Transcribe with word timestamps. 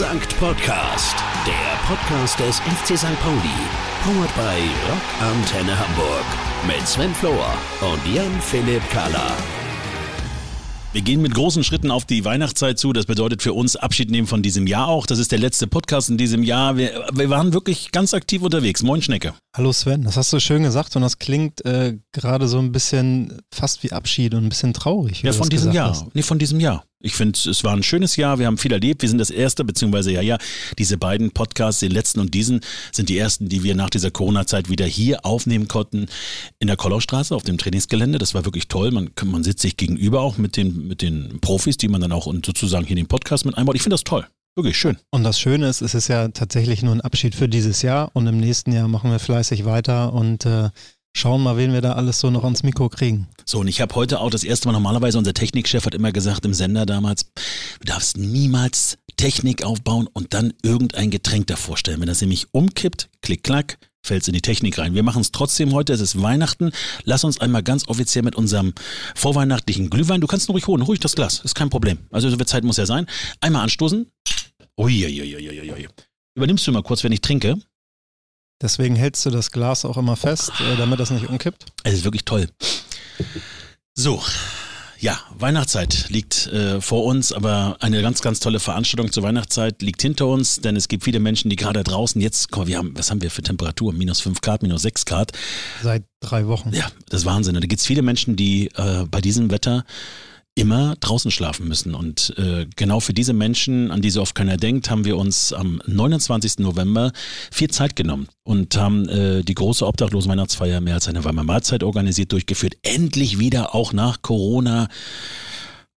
Sankt 0.00 0.34
Podcast, 0.38 1.14
der 1.44 1.94
Podcast 1.94 2.40
des 2.40 2.58
FC 2.60 2.96
St. 2.96 3.20
Pauli. 3.20 3.52
Powered 4.02 4.34
by 4.34 4.58
Rock 4.88 5.02
Antenne 5.20 5.78
Hamburg. 5.78 6.24
Mit 6.66 6.88
Sven 6.88 7.14
Flohr 7.14 7.52
und 7.82 8.14
Jan-Philipp 8.14 8.80
Kahler. 8.88 9.30
Wir 10.94 11.02
gehen 11.02 11.20
mit 11.20 11.34
großen 11.34 11.62
Schritten 11.64 11.90
auf 11.90 12.06
die 12.06 12.24
Weihnachtszeit 12.24 12.78
zu. 12.78 12.94
Das 12.94 13.04
bedeutet 13.04 13.42
für 13.42 13.52
uns 13.52 13.76
Abschied 13.76 14.10
nehmen 14.10 14.26
von 14.26 14.40
diesem 14.40 14.66
Jahr 14.66 14.88
auch. 14.88 15.04
Das 15.04 15.18
ist 15.18 15.32
der 15.32 15.38
letzte 15.38 15.66
Podcast 15.66 16.08
in 16.08 16.16
diesem 16.16 16.44
Jahr. 16.44 16.78
Wir, 16.78 17.06
wir 17.12 17.28
waren 17.28 17.52
wirklich 17.52 17.92
ganz 17.92 18.14
aktiv 18.14 18.40
unterwegs. 18.40 18.82
Moin 18.82 19.02
Schnecke. 19.02 19.34
Hallo 19.52 19.72
Sven, 19.72 20.04
das 20.04 20.16
hast 20.16 20.32
du 20.32 20.38
schön 20.38 20.62
gesagt 20.62 20.94
und 20.94 21.02
das 21.02 21.18
klingt 21.18 21.64
äh, 21.64 21.98
gerade 22.12 22.46
so 22.46 22.60
ein 22.60 22.70
bisschen 22.70 23.42
fast 23.52 23.82
wie 23.82 23.90
Abschied 23.90 24.32
und 24.32 24.44
ein 24.44 24.48
bisschen 24.48 24.72
traurig. 24.72 25.22
Ja, 25.22 25.32
von 25.32 25.48
diesem 25.48 25.72
Jahr. 25.72 25.90
Hast. 25.90 26.14
Nee, 26.14 26.22
von 26.22 26.38
diesem 26.38 26.60
Jahr. 26.60 26.84
Ich 27.00 27.14
finde, 27.14 27.36
es 27.50 27.64
war 27.64 27.72
ein 27.72 27.82
schönes 27.82 28.14
Jahr. 28.14 28.38
Wir 28.38 28.46
haben 28.46 28.58
viel 28.58 28.72
erlebt. 28.72 29.02
Wir 29.02 29.08
sind 29.08 29.18
das 29.18 29.30
erste, 29.30 29.64
beziehungsweise 29.64 30.12
ja, 30.12 30.20
ja, 30.20 30.38
diese 30.78 30.98
beiden 30.98 31.32
Podcasts, 31.32 31.80
den 31.80 31.90
letzten 31.90 32.20
und 32.20 32.32
diesen, 32.32 32.60
sind 32.92 33.08
die 33.08 33.18
ersten, 33.18 33.48
die 33.48 33.64
wir 33.64 33.74
nach 33.74 33.90
dieser 33.90 34.12
Corona-Zeit 34.12 34.68
wieder 34.68 34.86
hier 34.86 35.24
aufnehmen 35.26 35.66
konnten 35.66 36.06
in 36.60 36.68
der 36.68 36.76
Kollaustraße 36.76 37.34
auf 37.34 37.42
dem 37.42 37.58
Trainingsgelände. 37.58 38.18
Das 38.18 38.34
war 38.34 38.44
wirklich 38.44 38.68
toll. 38.68 38.92
Man, 38.92 39.10
man 39.24 39.42
sitzt 39.42 39.62
sich 39.62 39.76
gegenüber 39.76 40.20
auch 40.20 40.38
mit 40.38 40.56
den, 40.56 40.86
mit 40.86 41.02
den 41.02 41.40
Profis, 41.40 41.76
die 41.76 41.88
man 41.88 42.00
dann 42.00 42.12
auch 42.12 42.32
sozusagen 42.46 42.86
hier 42.86 42.96
in 42.96 43.02
den 43.02 43.08
Podcast 43.08 43.44
mit 43.46 43.58
einbaut. 43.58 43.74
Ich 43.74 43.82
finde 43.82 43.94
das 43.94 44.04
toll. 44.04 44.28
Wirklich 44.56 44.78
schön. 44.78 44.98
Und 45.10 45.24
das 45.24 45.38
Schöne 45.38 45.68
ist, 45.68 45.80
es 45.80 45.94
ist 45.94 46.08
ja 46.08 46.28
tatsächlich 46.28 46.82
nur 46.82 46.94
ein 46.94 47.00
Abschied 47.00 47.34
für 47.34 47.48
dieses 47.48 47.82
Jahr 47.82 48.10
und 48.14 48.26
im 48.26 48.38
nächsten 48.38 48.72
Jahr 48.72 48.88
machen 48.88 49.10
wir 49.10 49.18
fleißig 49.18 49.64
weiter 49.64 50.12
und 50.12 50.44
äh, 50.44 50.70
schauen 51.16 51.42
mal, 51.42 51.56
wen 51.56 51.72
wir 51.72 51.80
da 51.80 51.92
alles 51.92 52.20
so 52.20 52.30
noch 52.30 52.44
ans 52.44 52.62
Mikro 52.62 52.88
kriegen. 52.88 53.28
So, 53.44 53.60
und 53.60 53.68
ich 53.68 53.80
habe 53.80 53.94
heute 53.94 54.20
auch 54.20 54.30
das 54.30 54.44
erste 54.44 54.68
Mal 54.68 54.72
normalerweise, 54.72 55.18
unser 55.18 55.34
Technikchef 55.34 55.86
hat 55.86 55.94
immer 55.94 56.12
gesagt 56.12 56.44
im 56.44 56.54
Sender 56.54 56.84
damals, 56.84 57.26
du 57.78 57.86
darfst 57.86 58.16
niemals 58.16 58.98
Technik 59.16 59.64
aufbauen 59.64 60.08
und 60.12 60.34
dann 60.34 60.52
irgendein 60.62 61.10
Getränk 61.10 61.46
davor 61.46 61.76
stellen. 61.76 62.00
Wenn 62.00 62.08
das 62.08 62.20
nämlich 62.20 62.52
umkippt, 62.52 63.08
klick, 63.22 63.44
klack, 63.44 63.78
fällt 64.02 64.22
es 64.22 64.28
in 64.28 64.34
die 64.34 64.40
Technik 64.40 64.78
rein. 64.78 64.94
Wir 64.94 65.02
machen 65.02 65.20
es 65.20 65.30
trotzdem 65.30 65.72
heute, 65.72 65.92
es 65.92 66.00
ist 66.00 66.20
Weihnachten. 66.20 66.72
Lass 67.04 67.22
uns 67.22 67.40
einmal 67.40 67.62
ganz 67.62 67.86
offiziell 67.86 68.24
mit 68.24 68.34
unserem 68.34 68.72
vorweihnachtlichen 69.14 69.90
Glühwein, 69.90 70.20
du 70.20 70.26
kannst 70.26 70.48
ihn 70.48 70.52
ruhig 70.52 70.66
holen, 70.66 70.82
ruhig 70.82 71.00
das 71.00 71.14
Glas, 71.14 71.40
ist 71.44 71.54
kein 71.54 71.70
Problem. 71.70 71.98
Also 72.10 72.30
so 72.30 72.36
viel 72.36 72.46
Zeit 72.46 72.64
muss 72.64 72.78
ja 72.78 72.86
sein. 72.86 73.06
Einmal 73.40 73.62
anstoßen. 73.62 74.06
Uiuiuiui. 74.80 75.88
Übernimmst 76.34 76.66
du 76.66 76.72
mal 76.72 76.82
kurz, 76.82 77.04
wenn 77.04 77.12
ich 77.12 77.20
trinke? 77.20 77.56
Deswegen 78.62 78.96
hältst 78.96 79.26
du 79.26 79.30
das 79.30 79.50
Glas 79.50 79.84
auch 79.84 79.98
immer 79.98 80.16
fest, 80.16 80.52
äh, 80.60 80.76
damit 80.76 80.98
das 81.00 81.10
nicht 81.10 81.28
umkippt. 81.28 81.66
Es 81.82 81.94
ist 81.94 82.04
wirklich 82.04 82.24
toll. 82.24 82.48
So, 83.94 84.22
ja, 84.98 85.18
Weihnachtszeit 85.34 86.08
liegt 86.08 86.46
äh, 86.46 86.80
vor 86.80 87.04
uns, 87.04 87.32
aber 87.32 87.76
eine 87.80 88.00
ganz, 88.00 88.22
ganz 88.22 88.40
tolle 88.40 88.58
Veranstaltung 88.58 89.12
zur 89.12 89.22
Weihnachtszeit 89.22 89.82
liegt 89.82 90.00
hinter 90.00 90.26
uns, 90.26 90.60
denn 90.60 90.76
es 90.76 90.88
gibt 90.88 91.04
viele 91.04 91.20
Menschen, 91.20 91.50
die 91.50 91.56
gerade 91.56 91.84
draußen 91.84 92.18
jetzt, 92.20 92.50
komm, 92.50 92.66
wir 92.66 92.78
haben, 92.78 92.96
was 92.96 93.10
haben 93.10 93.20
wir 93.20 93.30
für 93.30 93.42
Temperatur? 93.42 93.92
Minus 93.92 94.20
5 94.20 94.40
Grad, 94.40 94.62
minus 94.62 94.80
6 94.82 95.04
Grad. 95.04 95.32
Seit 95.82 96.04
drei 96.20 96.46
Wochen. 96.46 96.72
Ja, 96.72 96.90
das 97.10 97.20
ist 97.20 97.26
Wahnsinn. 97.26 97.54
Da 97.54 97.60
gibt 97.60 97.80
es 97.80 97.86
viele 97.86 98.00
Menschen, 98.00 98.36
die 98.36 98.68
äh, 98.76 99.04
bei 99.10 99.20
diesem 99.20 99.50
Wetter 99.50 99.84
immer 100.60 100.94
draußen 101.00 101.30
schlafen 101.30 101.66
müssen. 101.68 101.94
Und 101.94 102.34
äh, 102.36 102.66
genau 102.76 103.00
für 103.00 103.14
diese 103.14 103.32
Menschen, 103.32 103.90
an 103.90 104.02
die 104.02 104.10
so 104.10 104.20
oft 104.20 104.34
keiner 104.34 104.58
denkt, 104.58 104.90
haben 104.90 105.04
wir 105.04 105.16
uns 105.16 105.52
am 105.52 105.80
29. 105.86 106.58
November 106.58 107.12
viel 107.50 107.70
Zeit 107.70 107.96
genommen 107.96 108.28
und 108.44 108.76
haben 108.76 109.08
äh, 109.08 109.42
die 109.42 109.54
große 109.54 109.86
Obdachlosen-Weihnachtsfeier 109.86 110.80
mehr 110.80 110.94
als 110.94 111.08
eine 111.08 111.24
warme 111.24 111.44
Mahlzeit 111.44 111.82
organisiert, 111.82 112.32
durchgeführt. 112.32 112.74
Endlich 112.82 113.38
wieder 113.38 113.74
auch 113.74 113.92
nach 113.92 114.20
Corona 114.22 114.88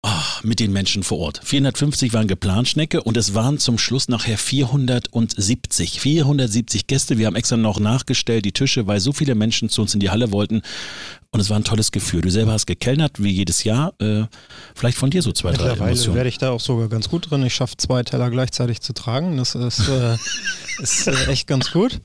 Oh, 0.06 0.10
mit 0.44 0.60
den 0.60 0.74
Menschen 0.74 1.02
vor 1.02 1.20
Ort. 1.20 1.40
450 1.46 2.12
waren 2.12 2.28
geplant, 2.28 2.68
Schnecke, 2.68 3.04
und 3.04 3.16
es 3.16 3.36
waren 3.36 3.58
zum 3.58 3.78
Schluss 3.78 4.10
nachher 4.10 4.38
470. 4.38 6.02
470 6.02 6.88
Gäste. 6.88 7.18
Wir 7.18 7.28
haben 7.28 7.38
extra 7.38 7.56
noch 7.56 7.80
nachgestellt, 7.80 8.44
die 8.44 8.52
Tische, 8.52 8.86
weil 8.86 9.00
so 9.00 9.14
viele 9.14 9.34
Menschen 9.34 9.70
zu 9.70 9.82
uns 9.82 9.94
in 9.94 10.02
die 10.02 10.10
Halle 10.10 10.34
wollten. 10.34 10.62
Und 11.34 11.40
es 11.40 11.50
war 11.50 11.58
ein 11.58 11.64
tolles 11.64 11.92
Gefühl. 11.92 12.22
Du 12.22 12.30
selber 12.30 12.52
hast 12.52 12.68
gekellnert, 12.68 13.22
wie 13.22 13.32
jedes 13.32 13.64
Jahr. 13.64 13.96
Äh, 14.00 14.26
vielleicht 14.76 15.00
von 15.00 15.10
dir 15.10 15.24
so 15.24 15.32
zwei, 15.32 15.52
drei 15.52 15.72
Emotionen. 15.72 16.16
werde 16.16 16.30
ich 16.30 16.38
da 16.38 16.52
auch 16.52 16.60
sogar 16.60 16.90
ganz 16.90 17.10
gut 17.10 17.32
drin. 17.32 17.44
Ich 17.44 17.56
schaffe 17.56 17.76
zwei 17.76 18.04
Teller 18.04 18.30
gleichzeitig 18.30 18.82
zu 18.82 18.94
tragen. 18.94 19.36
Das 19.38 19.56
ist, 19.56 19.90
äh, 19.90 20.16
ist 20.84 21.08
äh, 21.08 21.26
echt 21.32 21.48
ganz 21.48 21.72
gut. 21.72 22.02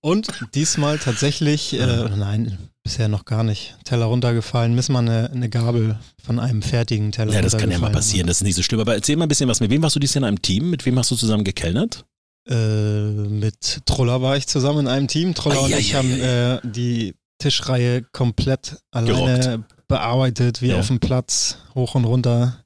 Und 0.00 0.28
diesmal 0.54 0.98
tatsächlich, 0.98 1.74
äh, 1.74 2.08
nein, 2.16 2.58
bisher 2.84 3.08
noch 3.08 3.24
gar 3.24 3.42
nicht, 3.42 3.74
Teller 3.84 4.04
runtergefallen, 4.04 4.72
müssen 4.72 4.92
wir 4.92 5.00
eine, 5.00 5.30
eine 5.32 5.48
Gabel 5.48 5.98
von 6.22 6.38
einem 6.38 6.62
fertigen 6.62 7.10
Teller 7.10 7.32
Ja, 7.32 7.42
das 7.42 7.56
kann 7.56 7.72
ja 7.72 7.78
mal 7.80 7.90
passieren, 7.90 8.28
das 8.28 8.36
ist 8.36 8.44
nicht 8.44 8.54
so 8.54 8.62
schlimm. 8.62 8.78
Aber 8.78 8.94
erzähl 8.94 9.16
mal 9.16 9.24
ein 9.24 9.28
bisschen 9.28 9.48
was. 9.48 9.58
Mit 9.58 9.70
wem 9.70 9.82
warst 9.82 9.96
du 9.96 10.00
dieses 10.00 10.14
Jahr 10.14 10.22
in 10.22 10.28
einem 10.28 10.42
Team? 10.42 10.70
Mit 10.70 10.86
wem 10.86 10.96
hast 10.96 11.10
du 11.10 11.16
zusammen 11.16 11.42
gekellnert? 11.42 12.04
Äh, 12.48 12.54
mit 12.54 13.80
Troller 13.84 14.22
war 14.22 14.36
ich 14.36 14.46
zusammen 14.46 14.80
in 14.80 14.88
einem 14.88 15.08
Team. 15.08 15.34
Troller 15.34 15.56
ah, 15.56 15.64
und 15.64 15.70
ja, 15.70 15.78
ich 15.78 15.92
ja, 15.92 15.98
haben 15.98 16.16
ja, 16.16 16.54
äh, 16.56 16.60
die 16.62 17.14
Tischreihe 17.38 18.02
komplett 18.12 18.78
alleine 18.90 19.40
Gerockt. 19.40 19.88
bearbeitet, 19.88 20.62
wie 20.62 20.74
auf 20.74 20.88
dem 20.88 21.00
Platz, 21.00 21.58
hoch 21.74 21.94
und 21.94 22.04
runter, 22.04 22.64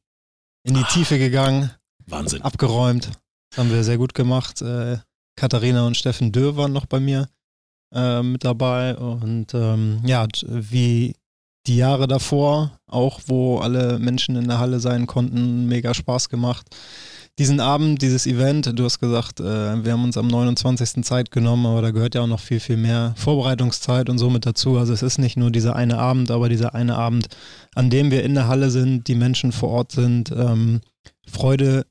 in 0.65 0.75
die 0.75 0.83
ah, 0.83 0.89
Tiefe 0.89 1.19
gegangen. 1.19 1.71
Wahnsinn. 2.07 2.43
Abgeräumt. 2.43 3.11
Das 3.51 3.59
haben 3.59 3.71
wir 3.71 3.83
sehr 3.85 3.99
gut 3.99 4.15
gemacht. 4.15 4.63
Äh, 4.63 4.99
Katharina 5.37 5.87
und 5.87 5.97
Steffen 5.97 6.33
Dürr 6.33 6.57
waren 6.57 6.73
noch 6.73 6.87
bei 6.87 7.01
mir 7.01 7.29
äh, 7.95 8.23
mit 8.23 8.45
dabei. 8.45 8.97
Und 8.97 9.55
ähm, 9.55 10.01
ja, 10.05 10.27
wie 10.47 11.15
die 11.67 11.77
Jahre 11.77 12.09
davor, 12.09 12.79
auch 12.87 13.21
wo 13.27 13.59
alle 13.59 13.99
Menschen 13.99 14.37
in 14.37 14.49
der 14.49 14.59
Halle 14.59 14.81
sein 14.81 15.07
konnten, 15.07 15.67
mega 15.67 15.95
Spaß 15.95 16.29
gemacht. 16.29 16.67
Diesen 17.39 17.61
Abend, 17.61 18.03
dieses 18.03 18.27
Event, 18.27 18.77
du 18.77 18.85
hast 18.85 18.99
gesagt, 18.99 19.39
äh, 19.39 19.85
wir 19.85 19.93
haben 19.93 20.03
uns 20.03 20.17
am 20.19 20.27
29. 20.27 21.05
Zeit 21.05 21.31
genommen, 21.31 21.67
aber 21.67 21.83
da 21.83 21.93
gehört 21.93 22.17
ja 22.17 22.23
auch 22.23 22.27
noch 22.27 22.41
viel, 22.41 22.59
viel 22.59 22.77
mehr 22.77 23.15
Vorbereitungszeit 23.17 24.11
und 24.11 24.19
so 24.19 24.29
mit 24.29 24.45
dazu. 24.45 24.77
Also 24.77 24.93
es 24.93 25.03
ist 25.03 25.19
nicht 25.19 25.37
nur 25.37 25.53
dieser 25.53 25.77
eine 25.77 25.99
Abend, 25.99 26.33
aber 26.33 26.49
dieser 26.49 26.75
eine 26.75 26.97
Abend, 26.97 27.29
an 27.77 27.91
dem 27.91 28.11
wir 28.11 28.25
in 28.25 28.35
der 28.35 28.49
Halle 28.49 28.71
sind, 28.71 29.07
die 29.07 29.15
Menschen 29.15 29.53
vor 29.53 29.69
Ort 29.69 29.93
sind, 29.93 30.33
ähm, 30.33 30.81
Freude 31.29 31.87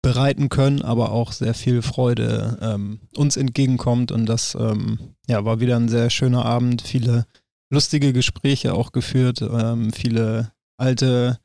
bereiten 0.00 0.48
können, 0.48 0.82
aber 0.82 1.10
auch 1.10 1.32
sehr 1.32 1.54
viel 1.54 1.82
Freude 1.82 2.56
ähm, 2.62 3.00
uns 3.16 3.36
entgegenkommt. 3.36 4.12
Und 4.12 4.26
das 4.26 4.54
ähm, 4.54 5.16
ja, 5.26 5.44
war 5.44 5.58
wieder 5.58 5.74
ein 5.74 5.88
sehr 5.88 6.08
schöner 6.08 6.44
Abend, 6.44 6.82
viele 6.82 7.26
lustige 7.68 8.12
Gespräche 8.12 8.74
auch 8.74 8.92
geführt, 8.92 9.42
ähm, 9.42 9.92
viele 9.92 10.52
alte 10.76 11.40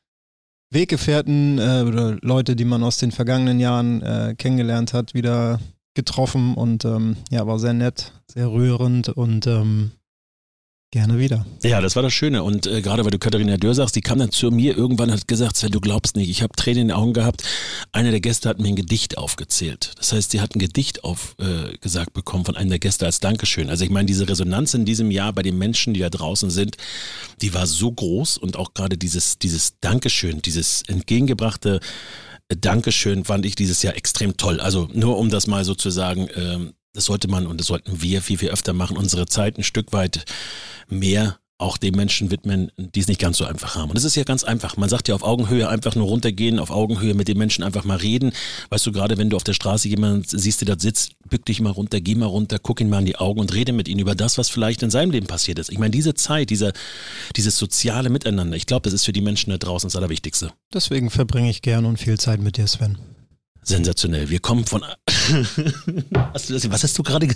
Weggefährten 0.71 1.59
äh, 1.59 1.83
oder 1.87 2.17
Leute, 2.21 2.55
die 2.55 2.65
man 2.65 2.83
aus 2.83 2.97
den 2.97 3.11
vergangenen 3.11 3.59
Jahren 3.59 4.01
äh, 4.01 4.35
kennengelernt 4.37 4.93
hat, 4.93 5.13
wieder 5.13 5.59
getroffen 5.93 6.55
und 6.55 6.85
ähm, 6.85 7.17
ja, 7.31 7.47
war 7.47 7.59
sehr 7.59 7.73
nett, 7.73 8.11
sehr 8.27 8.51
rührend 8.51 9.09
und 9.09 9.47
ähm, 9.47 9.91
Gerne 10.91 11.19
wieder. 11.19 11.45
Ja, 11.61 11.81
das 11.81 11.95
war 11.97 12.03
das 12.03 12.13
Schöne. 12.13 12.43
Und 12.43 12.67
äh, 12.67 12.81
gerade 12.81 13.03
weil 13.03 13.11
du 13.11 13.19
Katharina 13.19 13.57
Dörr 13.57 13.75
sagst, 13.75 13.95
die 13.97 14.01
kam 14.01 14.17
dann 14.17 14.31
zu 14.31 14.49
mir 14.49 14.77
irgendwann 14.77 15.09
und 15.09 15.17
hat 15.17 15.27
gesagt, 15.27 15.57
Sven, 15.57 15.71
du 15.71 15.81
glaubst 15.81 16.15
nicht, 16.15 16.29
ich 16.29 16.41
habe 16.41 16.55
Tränen 16.55 16.83
in 16.83 16.87
den 16.87 16.97
Augen 16.97 17.13
gehabt. 17.13 17.43
Einer 17.91 18.11
der 18.11 18.21
Gäste 18.21 18.47
hat 18.47 18.59
mir 18.59 18.69
ein 18.69 18.77
Gedicht 18.77 19.17
aufgezählt. 19.17 19.91
Das 19.97 20.13
heißt, 20.13 20.31
sie 20.31 20.39
hat 20.39 20.55
ein 20.55 20.59
Gedicht 20.59 21.03
aufgesagt 21.03 22.09
äh, 22.09 22.13
bekommen 22.13 22.45
von 22.45 22.55
einem 22.55 22.69
der 22.69 22.79
Gäste 22.79 23.05
als 23.05 23.19
Dankeschön. 23.19 23.69
Also 23.69 23.83
ich 23.83 23.91
meine, 23.91 24.05
diese 24.05 24.29
Resonanz 24.29 24.73
in 24.73 24.85
diesem 24.85 25.11
Jahr 25.11 25.33
bei 25.33 25.41
den 25.41 25.57
Menschen, 25.57 25.93
die 25.93 25.99
da 25.99 26.09
draußen 26.09 26.49
sind, 26.49 26.77
die 27.41 27.53
war 27.53 27.67
so 27.67 27.91
groß 27.91 28.37
und 28.37 28.55
auch 28.55 28.73
gerade 28.73 28.97
dieses, 28.97 29.37
dieses 29.37 29.79
Dankeschön, 29.81 30.41
dieses 30.41 30.83
entgegengebrachte 30.87 31.81
Dankeschön 32.47 33.25
fand 33.25 33.45
ich 33.45 33.55
dieses 33.55 33.81
Jahr 33.81 33.95
extrem 33.95 34.37
toll. 34.37 34.59
Also 34.59 34.87
nur 34.93 35.17
um 35.17 35.29
das 35.29 35.47
mal 35.47 35.65
sozusagen 35.65 36.29
ähm, 36.35 36.73
das 36.95 37.05
sollte 37.05 37.27
man 37.27 37.45
und 37.45 37.59
das 37.59 37.67
sollten 37.67 38.01
wir 38.01 38.21
viel, 38.21 38.37
viel 38.37 38.49
öfter 38.49 38.73
machen, 38.73 38.97
unsere 38.97 39.25
Zeit 39.25 39.57
ein 39.57 39.63
Stück 39.63 39.93
weit 39.93 40.25
mehr 40.87 41.37
auch 41.57 41.77
den 41.77 41.95
Menschen 41.95 42.31
widmen, 42.31 42.69
die 42.77 42.99
es 42.99 43.07
nicht 43.07 43.21
ganz 43.21 43.37
so 43.37 43.45
einfach 43.45 43.75
haben. 43.75 43.89
Und 43.89 43.95
das 43.95 44.03
ist 44.03 44.15
ja 44.15 44.23
ganz 44.23 44.43
einfach. 44.43 44.75
Man 44.75 44.89
sagt 44.89 45.07
ja 45.07 45.15
auf 45.15 45.23
Augenhöhe 45.23 45.69
einfach 45.69 45.95
nur 45.95 46.07
runtergehen, 46.07 46.59
auf 46.59 46.69
Augenhöhe 46.69 47.13
mit 47.13 47.29
den 47.29 47.37
Menschen 47.37 47.63
einfach 47.63 47.85
mal 47.85 47.95
reden. 47.95 48.33
Weißt 48.69 48.85
du, 48.85 48.91
gerade 48.91 49.17
wenn 49.17 49.29
du 49.29 49.37
auf 49.37 49.45
der 49.45 49.53
Straße 49.53 49.87
jemanden 49.87 50.25
siehst, 50.27 50.61
der 50.61 50.75
da 50.75 50.81
sitzt, 50.81 51.13
bück 51.29 51.45
dich 51.45 51.61
mal 51.61 51.69
runter, 51.69 52.01
geh 52.01 52.15
mal 52.15 52.25
runter, 52.25 52.59
guck 52.59 52.81
ihn 52.81 52.89
mal 52.89 52.99
in 52.99 53.05
die 53.05 53.15
Augen 53.15 53.39
und 53.39 53.53
rede 53.53 53.71
mit 53.71 53.87
ihm 53.87 53.99
über 53.99 54.15
das, 54.15 54.37
was 54.37 54.49
vielleicht 54.49 54.83
in 54.83 54.89
seinem 54.89 55.11
Leben 55.11 55.27
passiert 55.27 55.57
ist. 55.57 55.71
Ich 55.71 55.79
meine, 55.79 55.91
diese 55.91 56.13
Zeit, 56.13 56.49
dieser, 56.49 56.73
dieses 57.37 57.57
soziale 57.57 58.09
Miteinander, 58.09 58.57
ich 58.57 58.65
glaube, 58.65 58.83
das 58.83 58.93
ist 58.93 59.05
für 59.05 59.13
die 59.13 59.21
Menschen 59.21 59.51
da 59.51 59.57
draußen 59.57 59.87
das 59.87 59.95
Allerwichtigste. 59.95 60.51
Deswegen 60.73 61.09
verbringe 61.09 61.49
ich 61.49 61.61
gern 61.61 61.85
und 61.85 61.97
viel 61.97 62.19
Zeit 62.19 62.41
mit 62.41 62.57
dir, 62.57 62.67
Sven. 62.67 62.97
Sensationell. 63.65 64.29
Wir 64.29 64.39
kommen 64.39 64.65
von. 64.65 64.83
hast 66.33 66.49
das, 66.49 66.69
was 66.69 66.83
hast 66.83 66.97
du 66.97 67.03
gerade 67.03 67.27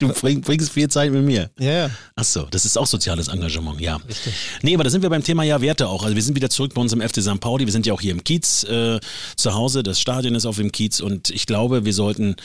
Du 0.00 0.12
bringst 0.12 0.70
viel 0.70 0.88
Zeit 0.88 1.10
mit 1.10 1.24
mir. 1.24 1.50
Ja, 1.58 1.72
ja. 1.72 1.90
Ach 2.14 2.22
so, 2.22 2.46
das 2.52 2.64
ist 2.64 2.78
auch 2.78 2.86
soziales 2.86 3.26
Engagement, 3.26 3.80
ja. 3.80 3.96
Richtig. 3.96 4.32
Nee, 4.62 4.74
aber 4.74 4.84
da 4.84 4.90
sind 4.90 5.02
wir 5.02 5.10
beim 5.10 5.24
Thema 5.24 5.42
ja 5.42 5.60
Werte 5.60 5.88
auch. 5.88 6.04
Also 6.04 6.14
wir 6.14 6.22
sind 6.22 6.36
wieder 6.36 6.48
zurück 6.48 6.72
bei 6.72 6.80
uns 6.80 6.92
im 6.92 7.00
FC 7.00 7.20
St. 7.20 7.40
Pauli. 7.40 7.66
Wir 7.66 7.72
sind 7.72 7.84
ja 7.84 7.92
auch 7.92 8.00
hier 8.00 8.12
im 8.12 8.22
Kiez 8.22 8.62
äh, 8.62 9.00
zu 9.34 9.54
Hause. 9.54 9.82
Das 9.82 10.00
Stadion 10.00 10.36
ist 10.36 10.46
auf 10.46 10.56
dem 10.56 10.70
Kiez 10.70 11.00
und 11.00 11.30
ich 11.30 11.46
glaube, 11.46 11.84
wir 11.84 11.92
sollten 11.92 12.36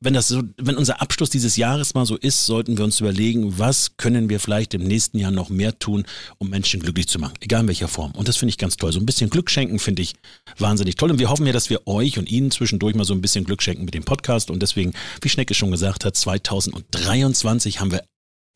wenn 0.00 0.14
das 0.14 0.28
so, 0.28 0.42
wenn 0.56 0.76
unser 0.76 1.00
Abschluss 1.00 1.30
dieses 1.30 1.56
Jahres 1.56 1.94
mal 1.94 2.06
so 2.06 2.16
ist, 2.16 2.46
sollten 2.46 2.78
wir 2.78 2.84
uns 2.84 3.00
überlegen, 3.00 3.58
was 3.58 3.96
können 3.96 4.28
wir 4.28 4.38
vielleicht 4.38 4.74
im 4.74 4.84
nächsten 4.84 5.18
Jahr 5.18 5.30
noch 5.30 5.48
mehr 5.48 5.78
tun, 5.78 6.04
um 6.38 6.50
Menschen 6.50 6.80
glücklich 6.80 7.08
zu 7.08 7.18
machen, 7.18 7.34
egal 7.40 7.62
in 7.62 7.68
welcher 7.68 7.88
Form. 7.88 8.12
Und 8.12 8.28
das 8.28 8.36
finde 8.36 8.50
ich 8.50 8.58
ganz 8.58 8.76
toll. 8.76 8.92
So 8.92 9.00
ein 9.00 9.06
bisschen 9.06 9.30
Glück 9.30 9.50
schenken 9.50 9.78
finde 9.78 10.02
ich 10.02 10.14
wahnsinnig 10.56 10.96
toll. 10.96 11.10
Und 11.10 11.18
wir 11.18 11.30
hoffen 11.30 11.46
ja, 11.46 11.52
dass 11.52 11.70
wir 11.70 11.86
euch 11.86 12.18
und 12.18 12.30
Ihnen 12.30 12.50
zwischendurch 12.50 12.94
mal 12.94 13.04
so 13.04 13.14
ein 13.14 13.20
bisschen 13.20 13.44
Glück 13.44 13.62
schenken 13.62 13.84
mit 13.84 13.94
dem 13.94 14.04
Podcast. 14.04 14.50
Und 14.50 14.60
deswegen, 14.62 14.92
wie 15.20 15.28
Schnecke 15.28 15.54
schon 15.54 15.70
gesagt 15.70 16.04
hat, 16.04 16.16
2023 16.16 17.80
haben 17.80 17.90
wir 17.90 18.04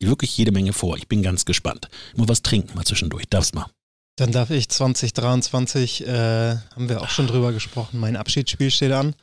wirklich 0.01 0.37
jede 0.37 0.51
Menge 0.51 0.73
vor. 0.73 0.97
Ich 0.97 1.07
bin 1.07 1.23
ganz 1.23 1.45
gespannt. 1.45 1.89
Mal 2.15 2.27
was 2.27 2.41
trinken 2.41 2.75
mal 2.75 2.85
zwischendurch. 2.85 3.25
Darf's 3.29 3.53
mal. 3.53 3.67
Dann 4.15 4.31
darf 4.31 4.51
ich 4.51 4.69
2023, 4.69 6.05
äh, 6.05 6.57
haben 6.75 6.87
wir 6.87 7.01
auch 7.01 7.09
schon 7.09 7.25
drüber 7.25 7.51
gesprochen, 7.51 7.99
mein 7.99 8.15
Abschiedsspiel 8.15 8.69
steht 8.69 8.91
an. 8.91 9.15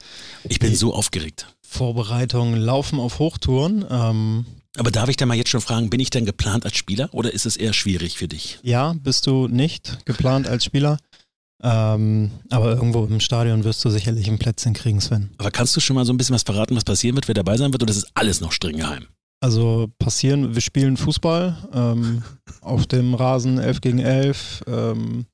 Ich 0.49 0.59
bin 0.59 0.75
so 0.75 0.93
aufgeregt. 0.93 1.47
Vorbereitungen 1.71 2.61
laufen 2.61 2.99
auf 2.99 3.21
Hochtouren. 3.21 3.85
Ähm, 3.89 4.45
aber 4.77 4.91
darf 4.91 5.09
ich 5.09 5.17
da 5.17 5.25
mal 5.25 5.37
jetzt 5.37 5.51
schon 5.51 5.61
fragen, 5.61 5.89
bin 5.89 6.01
ich 6.01 6.11
denn 6.11 6.27
geplant 6.27 6.65
als 6.65 6.77
Spieler 6.77 7.09
oder 7.13 7.33
ist 7.33 7.47
es 7.47 7.57
eher 7.57 7.73
schwierig 7.73 8.19
für 8.19 8.29
dich? 8.29 8.59
Ja, 8.63 8.95
bist 8.95 9.27
du 9.27 9.47
nicht 9.47 10.05
geplant 10.05 10.49
als 10.49 10.65
Spieler. 10.65 10.99
Ähm, 11.63 12.31
aber 12.51 12.71
irgendwo 12.71 13.05
im 13.05 13.21
Stadion 13.21 13.65
wirst 13.65 13.85
du 13.85 13.91
sicherlich 13.91 14.29
ein 14.29 14.39
Plätzchen 14.39 14.75
kriegen, 14.75 15.01
Sven. 15.01 15.31
Aber 15.39 15.51
kannst 15.51 15.77
du 15.77 15.81
schon 15.81 15.95
mal 15.95 16.05
so 16.05 16.13
ein 16.13 16.17
bisschen 16.17 16.35
was 16.35 16.43
verraten, 16.43 16.75
was 16.75 16.85
passieren 16.85 17.15
wird, 17.17 17.29
wer 17.29 17.35
dabei 17.35 17.57
sein 17.57 17.73
wird, 17.73 17.83
oder 17.83 17.91
ist 17.91 17.99
es 17.99 18.11
alles 18.15 18.41
noch 18.41 18.53
streng 18.53 18.79
geheim? 18.79 19.07
Also 19.41 19.89
passieren, 19.99 20.55
wir 20.55 20.61
spielen 20.61 20.97
Fußball 20.97 21.69
ähm, 21.73 22.23
auf 22.63 22.87
dem 22.87 23.15
Rasen 23.15 23.59
11 23.59 23.81
gegen 23.81 23.99
11. 24.01 24.65
Ähm, 24.67 25.27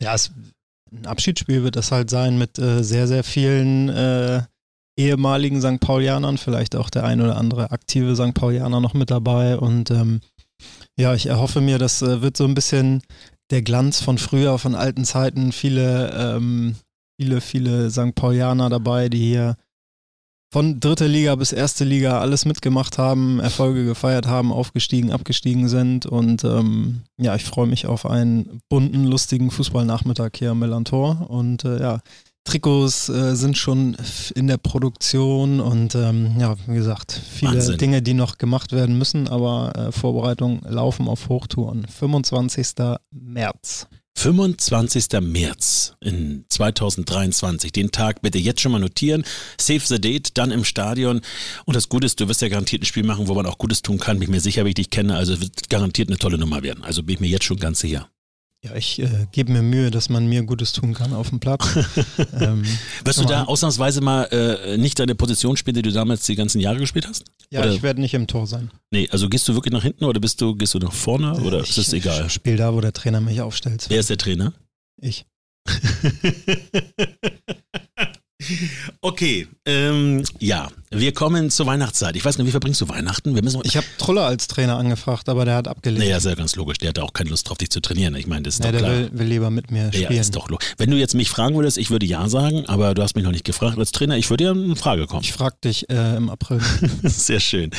ja, 0.00 0.14
es, 0.14 0.32
ein 0.90 1.06
Abschiedsspiel 1.06 1.62
wird 1.64 1.76
das 1.76 1.92
halt 1.92 2.10
sein 2.10 2.38
mit 2.38 2.58
äh, 2.58 2.82
sehr, 2.82 3.06
sehr 3.06 3.24
vielen 3.24 3.88
äh, 3.88 4.42
ehemaligen 4.96 5.60
St. 5.60 5.80
Paulianern, 5.80 6.38
vielleicht 6.38 6.76
auch 6.76 6.90
der 6.90 7.04
ein 7.04 7.20
oder 7.20 7.36
andere 7.36 7.70
aktive 7.70 8.14
St. 8.14 8.34
Paulianer 8.34 8.80
noch 8.80 8.94
mit 8.94 9.10
dabei. 9.10 9.58
Und 9.58 9.90
ähm, 9.90 10.20
ja, 10.98 11.14
ich 11.14 11.26
erhoffe 11.26 11.60
mir, 11.60 11.78
das 11.78 12.02
äh, 12.02 12.22
wird 12.22 12.36
so 12.36 12.44
ein 12.44 12.54
bisschen 12.54 13.02
der 13.50 13.62
Glanz 13.62 14.00
von 14.00 14.18
früher, 14.18 14.58
von 14.58 14.74
alten 14.74 15.04
Zeiten. 15.04 15.52
Viele, 15.52 16.10
ähm, 16.12 16.76
viele, 17.20 17.40
viele 17.40 17.90
St. 17.90 18.14
Paulianer 18.14 18.68
dabei, 18.68 19.08
die 19.08 19.18
hier 19.18 19.56
von 20.52 20.80
dritter 20.80 21.08
Liga 21.08 21.34
bis 21.34 21.52
erste 21.52 21.84
Liga 21.84 22.20
alles 22.20 22.44
mitgemacht 22.44 22.98
haben, 22.98 23.40
Erfolge 23.40 23.86
gefeiert 23.86 24.26
haben, 24.26 24.52
aufgestiegen, 24.52 25.10
abgestiegen 25.10 25.66
sind. 25.66 26.04
Und 26.04 26.44
ähm, 26.44 27.02
ja, 27.18 27.34
ich 27.34 27.44
freue 27.44 27.66
mich 27.66 27.86
auf 27.86 28.04
einen 28.04 28.60
bunten, 28.68 29.06
lustigen 29.06 29.50
Fußballnachmittag 29.50 30.32
hier 30.36 30.50
am 30.50 30.58
Melantor. 30.58 31.30
Und 31.30 31.64
äh, 31.64 31.80
ja, 31.80 32.00
Trikots 32.44 33.08
äh, 33.08 33.36
sind 33.36 33.56
schon 33.56 33.96
in 34.34 34.46
der 34.48 34.56
Produktion 34.56 35.60
und 35.60 35.94
ähm, 35.94 36.36
ja, 36.38 36.56
wie 36.66 36.74
gesagt, 36.74 37.12
viele 37.12 37.52
Wahnsinn. 37.52 37.78
Dinge, 37.78 38.02
die 38.02 38.14
noch 38.14 38.38
gemacht 38.38 38.72
werden 38.72 38.98
müssen, 38.98 39.28
aber 39.28 39.72
äh, 39.76 39.92
Vorbereitungen 39.92 40.60
laufen 40.66 41.08
auf 41.08 41.28
Hochtouren. 41.28 41.86
25. 41.86 42.68
März. 43.10 43.86
25. 44.14 45.06
März 45.22 45.94
in 46.00 46.44
2023. 46.48 47.72
Den 47.72 47.90
Tag 47.90 48.22
bitte 48.22 48.38
jetzt 48.38 48.60
schon 48.60 48.72
mal 48.72 48.80
notieren. 48.80 49.24
Save 49.58 49.80
the 49.84 50.00
date, 50.00 50.36
dann 50.36 50.50
im 50.50 50.64
Stadion. 50.64 51.22
Und 51.64 51.76
das 51.76 51.88
Gute 51.88 52.06
ist, 52.06 52.20
du 52.20 52.28
wirst 52.28 52.42
ja 52.42 52.48
garantiert 52.48 52.82
ein 52.82 52.86
Spiel 52.86 53.04
machen, 53.04 53.28
wo 53.28 53.34
man 53.34 53.46
auch 53.46 53.58
Gutes 53.58 53.82
tun 53.82 53.98
kann. 53.98 54.18
Bin 54.18 54.24
ich 54.24 54.30
mir 54.30 54.40
sicher, 54.40 54.64
wie 54.64 54.70
ich 54.70 54.74
dich 54.74 54.90
kenne. 54.90 55.16
Also 55.16 55.34
es 55.34 55.40
wird 55.40 55.70
garantiert 55.70 56.08
eine 56.08 56.18
tolle 56.18 56.38
Nummer 56.38 56.62
werden. 56.62 56.84
Also 56.84 57.02
bin 57.02 57.14
ich 57.14 57.20
mir 57.20 57.28
jetzt 57.28 57.44
schon 57.44 57.56
ganz 57.56 57.80
sicher. 57.80 58.08
Ja, 58.64 58.76
ich 58.76 59.00
äh, 59.00 59.26
gebe 59.32 59.50
mir 59.50 59.62
Mühe, 59.62 59.90
dass 59.90 60.08
man 60.08 60.28
mir 60.28 60.44
Gutes 60.44 60.72
tun 60.72 60.94
kann 60.94 61.12
auf 61.14 61.30
dem 61.30 61.40
Platz. 61.40 61.66
ähm, 62.40 62.62
Wirst 63.04 63.18
du 63.18 63.24
da 63.24 63.42
ausnahmsweise 63.44 64.00
mal 64.00 64.26
äh, 64.26 64.78
nicht 64.78 65.00
deine 65.00 65.16
Position 65.16 65.56
spielen, 65.56 65.74
die 65.74 65.82
du 65.82 65.90
damals 65.90 66.26
die 66.26 66.36
ganzen 66.36 66.60
Jahre 66.60 66.78
gespielt 66.78 67.08
hast? 67.08 67.24
Ja, 67.50 67.62
oder? 67.62 67.72
ich 67.72 67.82
werde 67.82 68.00
nicht 68.00 68.14
im 68.14 68.28
Tor 68.28 68.46
sein. 68.46 68.70
Nee, 68.92 69.08
also 69.10 69.28
gehst 69.28 69.48
du 69.48 69.54
wirklich 69.54 69.72
nach 69.72 69.82
hinten 69.82 70.04
oder 70.04 70.20
bist 70.20 70.40
du, 70.40 70.54
gehst 70.54 70.74
du 70.74 70.78
nach 70.78 70.92
vorne 70.92 71.34
oder 71.40 71.62
ich, 71.62 71.70
ist 71.70 71.78
das 71.78 71.92
egal? 71.92 72.26
Ich 72.26 72.32
spiele 72.32 72.58
da, 72.58 72.72
wo 72.72 72.80
der 72.80 72.92
Trainer 72.92 73.20
mich 73.20 73.40
aufstellt. 73.40 73.86
Wer 73.88 73.98
ist 73.98 74.10
der 74.10 74.18
Trainer? 74.18 74.52
Ich. 75.00 75.26
Okay, 79.04 79.48
ähm, 79.64 80.24
ja, 80.40 80.68
wir 80.90 81.12
kommen 81.12 81.48
zur 81.48 81.66
Weihnachtszeit. 81.66 82.16
Ich 82.16 82.24
weiß 82.24 82.38
nicht, 82.38 82.46
wie 82.48 82.50
verbringst 82.50 82.80
du 82.80 82.88
Weihnachten? 82.88 83.34
Wir 83.34 83.42
müssen 83.42 83.60
ich 83.64 83.76
habe 83.76 83.86
Troller 83.96 84.26
als 84.26 84.48
Trainer 84.48 84.76
angefragt, 84.76 85.28
aber 85.28 85.44
der 85.44 85.54
hat 85.54 85.68
abgelehnt. 85.68 86.04
Naja, 86.04 86.18
ist 86.18 86.26
ja 86.26 86.34
ganz 86.34 86.56
logisch. 86.56 86.78
Der 86.78 86.90
hat 86.90 86.98
auch 86.98 87.12
keine 87.12 87.30
Lust 87.30 87.48
drauf, 87.48 87.58
dich 87.58 87.70
zu 87.70 87.80
trainieren. 87.80 88.14
Ich 88.16 88.26
meine, 88.26 88.42
das 88.42 88.54
ist 88.54 88.64
nee, 88.64 88.72
doch 88.72 88.78
klar. 88.78 88.90
Der 88.90 89.00
will, 89.12 89.18
will, 89.18 89.26
lieber 89.26 89.50
mit 89.50 89.70
mir 89.70 89.92
spielen. 89.92 90.12
Ja, 90.12 90.20
ist 90.20 90.36
doch 90.36 90.48
logisch. 90.48 90.68
Wenn 90.78 90.90
du 90.90 90.96
jetzt 90.96 91.14
mich 91.14 91.30
fragen 91.30 91.54
würdest, 91.54 91.78
ich 91.78 91.90
würde 91.90 92.06
ja 92.06 92.28
sagen, 92.28 92.66
aber 92.66 92.94
du 92.94 93.02
hast 93.02 93.14
mich 93.14 93.24
noch 93.24 93.30
nicht 93.30 93.44
gefragt 93.44 93.78
als 93.78 93.92
Trainer. 93.92 94.16
Ich 94.16 94.30
würde 94.30 94.44
ja 94.44 94.50
eine 94.50 94.76
Frage 94.76 95.06
kommen. 95.06 95.22
Ich 95.22 95.32
frage 95.32 95.56
dich 95.64 95.88
äh, 95.88 96.16
im 96.16 96.28
April. 96.28 96.60
Sehr 97.02 97.40
schön. 97.40 97.70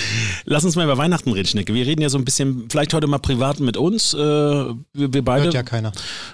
Lass 0.46 0.64
uns 0.64 0.76
mal 0.76 0.86
über 0.86 0.98
Weihnachten 0.98 1.32
reden, 1.32 1.48
Schnecke. 1.48 1.74
Wir 1.74 1.86
reden 1.86 2.02
ja 2.02 2.10
so 2.10 2.18
ein 2.18 2.26
bisschen, 2.26 2.66
vielleicht 2.70 2.94
heute 2.94 3.08
mal 3.08 3.20
privat 3.20 3.60
mit 3.60 3.78
uns. 3.78 4.14
Äh, 4.14 4.18
wir, 4.18 4.76
wir 4.94 5.24
beide. 5.24 5.46
Hört 5.46 5.54
ja 5.54 5.64
keiner. 5.64 5.92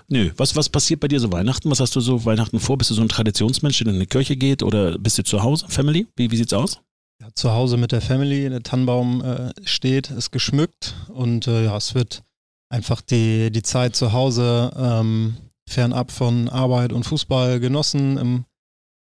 Nö. 0.07 0.29
Was, 0.37 0.55
was 0.55 0.69
passiert 0.69 0.99
bei 0.99 1.07
dir 1.07 1.19
so 1.19 1.31
Weihnachten? 1.31 1.69
Was 1.69 1.79
hast 1.79 1.95
du 1.95 2.01
so 2.01 2.25
Weihnachten 2.25 2.59
vor? 2.59 2.77
Bist 2.77 2.91
du 2.91 2.93
so 2.93 3.01
ein 3.01 3.09
Traditionsmensch, 3.09 3.79
der 3.79 3.87
in 3.87 3.95
eine 3.95 4.05
Kirche 4.05 4.35
geht 4.35 4.63
oder 4.63 4.78
bist 4.99 5.17
du 5.17 5.23
zu 5.23 5.43
Hause, 5.43 5.67
Family? 5.67 6.07
Wie, 6.15 6.31
wie 6.31 6.37
sieht's 6.37 6.53
aus? 6.53 6.81
Ja, 7.21 7.29
zu 7.33 7.51
Hause 7.51 7.77
mit 7.77 7.91
der 7.91 8.01
Family, 8.01 8.49
der 8.49 8.63
Tannenbaum 8.63 9.21
äh, 9.23 9.51
steht, 9.63 10.09
ist 10.09 10.31
geschmückt 10.31 10.95
und 11.09 11.47
äh, 11.47 11.65
ja, 11.65 11.75
es 11.75 11.93
wird 11.93 12.23
einfach 12.71 13.01
die, 13.01 13.51
die 13.51 13.63
Zeit 13.63 13.95
zu 13.95 14.13
Hause 14.13 14.71
ähm, 14.77 15.35
fernab 15.69 16.11
von 16.11 16.47
Arbeit 16.49 16.93
und 16.93 17.03
Fußball 17.03 17.59
genossen 17.59 18.17
im 18.17 18.45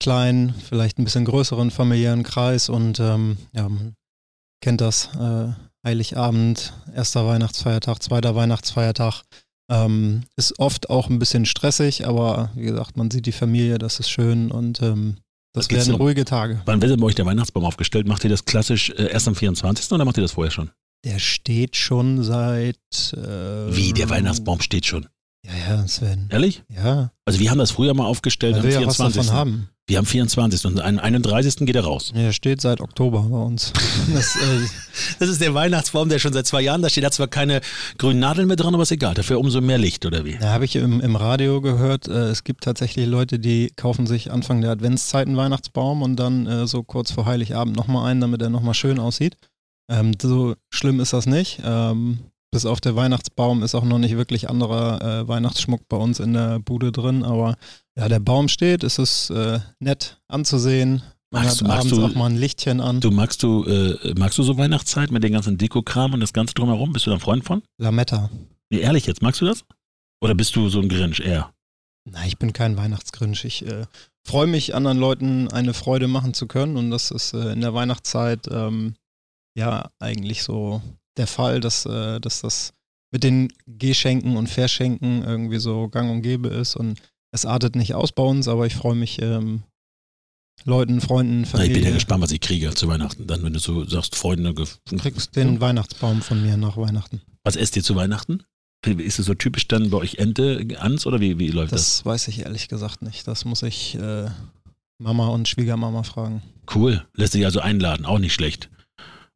kleinen, 0.03 0.55
vielleicht 0.55 0.99
ein 0.99 1.05
bisschen 1.05 1.25
größeren 1.25 1.71
familiären 1.71 2.23
Kreis 2.23 2.69
und 2.69 2.99
ähm, 3.01 3.37
ja, 3.53 3.69
man 3.69 3.95
kennt 4.61 4.81
das, 4.81 5.15
äh, 5.15 5.53
Heiligabend, 5.87 6.75
erster 6.95 7.27
Weihnachtsfeiertag, 7.27 8.03
zweiter 8.03 8.35
Weihnachtsfeiertag, 8.35 9.23
ähm, 9.71 10.25
ist 10.37 10.59
oft 10.59 10.91
auch 10.91 11.09
ein 11.09 11.19
bisschen 11.19 11.47
stressig, 11.47 12.07
aber 12.07 12.51
wie 12.55 12.65
gesagt, 12.65 12.97
man 12.97 13.11
sieht 13.11 13.27
die 13.27 13.33
Familie, 13.33 13.79
das 13.79 14.01
ist 14.01 14.11
schön 14.11 14.51
und 14.51 14.83
ähm, 14.83 15.17
das 15.53 15.71
werden 15.71 15.85
so, 15.85 15.97
ruhige 15.97 16.25
Tage. 16.25 16.63
Wann 16.65 16.81
wird 16.81 16.93
denn 16.93 17.01
bei 17.01 17.07
euch 17.07 17.15
der 17.15 17.27
Weihnachtsbaum 17.27 17.65
aufgestellt? 17.65 18.07
Macht 18.07 18.25
ihr 18.25 18.31
das 18.31 18.45
klassisch 18.45 18.91
äh, 18.91 19.11
erst 19.11 19.29
am 19.29 19.35
24. 19.35 19.91
oder 19.93 20.05
macht 20.05 20.17
ihr 20.19 20.23
das 20.23 20.33
vorher 20.33 20.51
schon? 20.51 20.71
Der 21.05 21.19
steht 21.19 21.77
schon 21.77 22.23
seit. 22.23 22.77
Äh, 23.15 23.75
Wie, 23.75 23.93
der 23.93 24.11
Weihnachtsbaum 24.11 24.61
steht 24.61 24.87
schon? 24.87 25.07
Ja, 25.47 25.53
ja, 25.75 25.89
Sven. 25.89 26.29
Ehrlich? 26.31 26.63
Ja. 26.69 27.13
Also 27.25 27.41
wir 27.41 27.51
haben 27.51 27.59
das 27.59 27.71
früher 27.71 27.95
mal 27.95 28.05
aufgestellt 28.05 28.57
am 28.57 28.63
wir 28.63 28.73
24. 28.73 28.99
Ja 28.99 29.07
was 29.07 29.27
davon 29.27 29.33
haben. 29.39 29.69
Wir 29.87 29.99
haben 29.99 30.07
24. 30.07 30.67
und 30.67 30.81
am 30.81 30.99
31. 31.01 31.67
geht 31.67 31.75
er 31.75 31.83
raus. 31.83 32.13
Ja, 32.15 32.23
der 32.23 32.33
steht 32.33 32.61
seit 32.61 32.81
Oktober 32.81 33.23
bei 33.23 33.39
uns. 33.39 33.73
Das, 34.15 34.37
äh 34.37 34.67
das, 35.19 35.29
ist 35.29 35.41
der 35.41 35.55
Weihnachtsbaum, 35.55 36.09
der 36.09 36.19
schon 36.19 36.33
seit 36.33 36.47
zwei 36.47 36.61
Jahren 36.61 36.83
da 36.83 36.89
steht. 36.89 37.05
Da 37.05 37.07
hat 37.07 37.15
zwar 37.15 37.29
keine 37.29 37.61
grünen 37.99 38.21
Nadeln 38.21 38.47
mehr 38.47 38.57
dran, 38.57 38.73
aber 38.75 38.83
ist 38.83 38.93
egal. 38.93 39.15
Dafür 39.15 39.39
umso 39.39 39.61
mehr 39.61 39.79
Licht, 39.79 40.07
oder 40.07 40.25
wie? 40.25 40.37
Da 40.39 40.53
habe 40.53 40.65
ich 40.65 40.77
im, 40.77 41.01
im 41.01 41.17
Radio 41.17 41.61
gehört, 41.61 42.07
äh, 42.07 42.29
es 42.29 42.45
gibt 42.45 42.65
tatsächlich 42.65 43.07
Leute, 43.07 43.39
die 43.39 43.73
kaufen 43.77 44.07
sich 44.07 44.31
Anfang 44.31 44.61
der 44.61 44.71
Adventszeit 44.71 45.27
einen 45.27 45.37
Weihnachtsbaum 45.37 46.03
und 46.03 46.17
dann 46.17 46.47
äh, 46.47 46.67
so 46.67 46.83
kurz 46.83 47.11
vor 47.11 47.27
Heiligabend 47.27 47.77
nochmal 47.77 48.11
einen, 48.11 48.21
damit 48.21 48.43
er 48.43 48.51
nochmal 48.51 48.75
schön 48.75 48.99
aussieht. 48.99 49.37
Ähm, 49.91 50.13
so 50.21 50.55
schlimm 50.71 51.01
ist 51.01 51.13
das 51.13 51.27
nicht. 51.27 51.61
Ähm, 51.65 52.21
bis 52.51 52.67
auf 52.67 52.81
der 52.81 52.97
Weihnachtsbaum 52.97 53.63
ist 53.63 53.75
auch 53.75 53.85
noch 53.85 53.99
nicht 53.99 54.17
wirklich 54.17 54.51
anderer 54.51 55.01
äh, 55.03 55.29
Weihnachtsschmuck 55.29 55.89
bei 55.89 55.97
uns 55.97 56.21
in 56.21 56.35
der 56.35 56.59
Bude 56.59 56.93
drin, 56.93 57.23
aber 57.23 57.57
ja, 57.97 58.09
der 58.09 58.21
Baum 58.21 58.49
steht, 58.49 58.85
es 58.85 58.99
ist 58.99 59.31
äh, 59.31 59.61
nett 59.79 60.21
anzusehen. 60.29 61.03
Man 61.33 61.45
magst, 61.45 61.61
hat 61.61 61.69
magst 61.69 61.93
abends 61.93 61.97
du, 61.97 62.05
auch 62.05 62.15
mal 62.15 62.27
ein 62.27 62.37
Lichtchen 62.37 62.81
an. 62.81 63.01
Du 63.01 63.13
magst 63.13 63.43
du, 63.43 63.65
äh, 63.65 64.15
magst 64.19 64.37
du 64.39 64.43
so 64.43 64.59
Weihnachtszeit 64.59 65.13
mit 65.13 65.23
den 65.23 65.33
ganzen 65.33 65.59
Dekokram 65.59 66.13
und 66.13 66.21
das 66.21 66.33
Ganze 66.33 66.55
drumherum? 66.55 66.93
Bist 66.93 67.07
du 67.07 67.11
da 67.11 67.17
ein 67.17 67.21
Freund 67.21 67.45
von? 67.45 67.63
Lametta. 67.79 68.31
Nee, 68.71 68.81
ehrlich 68.81 69.07
jetzt, 69.07 69.23
magst 69.23 69.41
du 69.41 69.47
das? 69.47 69.65
Oder 70.21 70.35
bist 70.35 70.57
du 70.57 70.69
so 70.69 70.81
ein 70.81 70.89
Grinch 70.89 71.21
eher? 71.21 71.53
Nein, 72.05 72.27
ich 72.27 72.39
bin 72.39 72.53
kein 72.53 72.77
Weihnachtsgrinch. 72.77 73.45
Ich 73.45 73.65
äh, 73.65 73.87
freue 74.27 74.49
mich, 74.49 74.75
anderen 74.75 74.99
Leuten 74.99 75.49
eine 75.49 75.73
Freude 75.73 76.09
machen 76.09 76.35
zu 76.35 76.47
können 76.47 76.77
und 76.77 76.91
das 76.91 77.13
ist 77.13 77.33
äh, 77.33 77.53
in 77.53 77.61
der 77.61 77.75
Weihnachtszeit 77.75 78.49
ähm, 78.51 78.95
ja 79.55 79.91
eigentlich 80.01 80.43
so 80.43 80.83
der 81.17 81.27
Fall, 81.27 81.61
dass, 81.61 81.87
äh, 81.87 82.21
dass 82.21 82.41
das 82.41 82.73
mit 83.13 83.25
den 83.25 83.53
Geschenken 83.67 84.37
und 84.37 84.49
Verschenken 84.49 85.23
irgendwie 85.23 85.59
so 85.59 85.89
gang 85.89 86.11
und 86.11 86.23
gäbe 86.23 86.49
ist 86.49 86.77
und 86.77 87.01
es 87.33 87.45
artet 87.45 87.77
nicht 87.77 87.95
aus 87.95 88.13
bei 88.13 88.23
uns, 88.23 88.49
aber 88.49 88.67
ich 88.67 88.75
freue 88.75 88.95
mich, 88.95 89.21
ähm, 89.21 89.63
Leuten, 90.65 91.01
Freunden, 91.01 91.47
Familie. 91.47 91.73
ich 91.73 91.79
bin 91.79 91.89
ja 91.89 91.95
gespannt, 91.95 92.23
was 92.23 92.33
ich 92.33 92.41
kriege 92.41 92.75
zu 92.75 92.87
Weihnachten. 92.89 93.27
Dann, 93.27 93.43
wenn 93.43 93.53
du 93.53 93.59
so 93.59 93.85
sagst, 93.85 94.15
Freunde. 94.15 94.53
Du 94.53 94.97
kriegst 94.99 95.35
den 95.37 95.55
ja. 95.55 95.61
Weihnachtsbaum 95.61 96.21
von 96.21 96.43
mir 96.43 96.57
nach 96.57 96.77
Weihnachten. 96.77 97.23
Was 97.45 97.57
esst 97.57 97.77
ihr 97.77 97.83
zu 97.83 97.97
Weihnachten? 97.97 98.43
Ist 98.85 99.19
es 99.19 99.27
so 99.27 99.35
typisch 99.35 99.69
dann 99.69 99.91
bei 99.91 99.99
euch 99.99 100.17
Ente, 100.17 100.67
Ans 100.79 101.07
oder 101.07 101.21
wie, 101.21 101.39
wie 101.39 101.49
läuft 101.49 101.73
das? 101.73 101.99
Das 101.99 102.07
weiß 102.07 102.29
ich 102.29 102.41
ehrlich 102.41 102.69
gesagt 102.69 103.03
nicht. 103.03 103.27
Das 103.27 103.45
muss 103.45 103.63
ich 103.63 103.95
äh, 103.97 104.27
Mama 104.99 105.29
und 105.29 105.49
Schwiegermama 105.49 106.03
fragen. 106.03 106.43
Cool. 106.75 107.07
Lässt 107.15 107.33
sich 107.33 107.45
also 107.45 107.61
einladen, 107.61 108.07
auch 108.07 108.19
nicht 108.19 108.33
schlecht. 108.33 108.71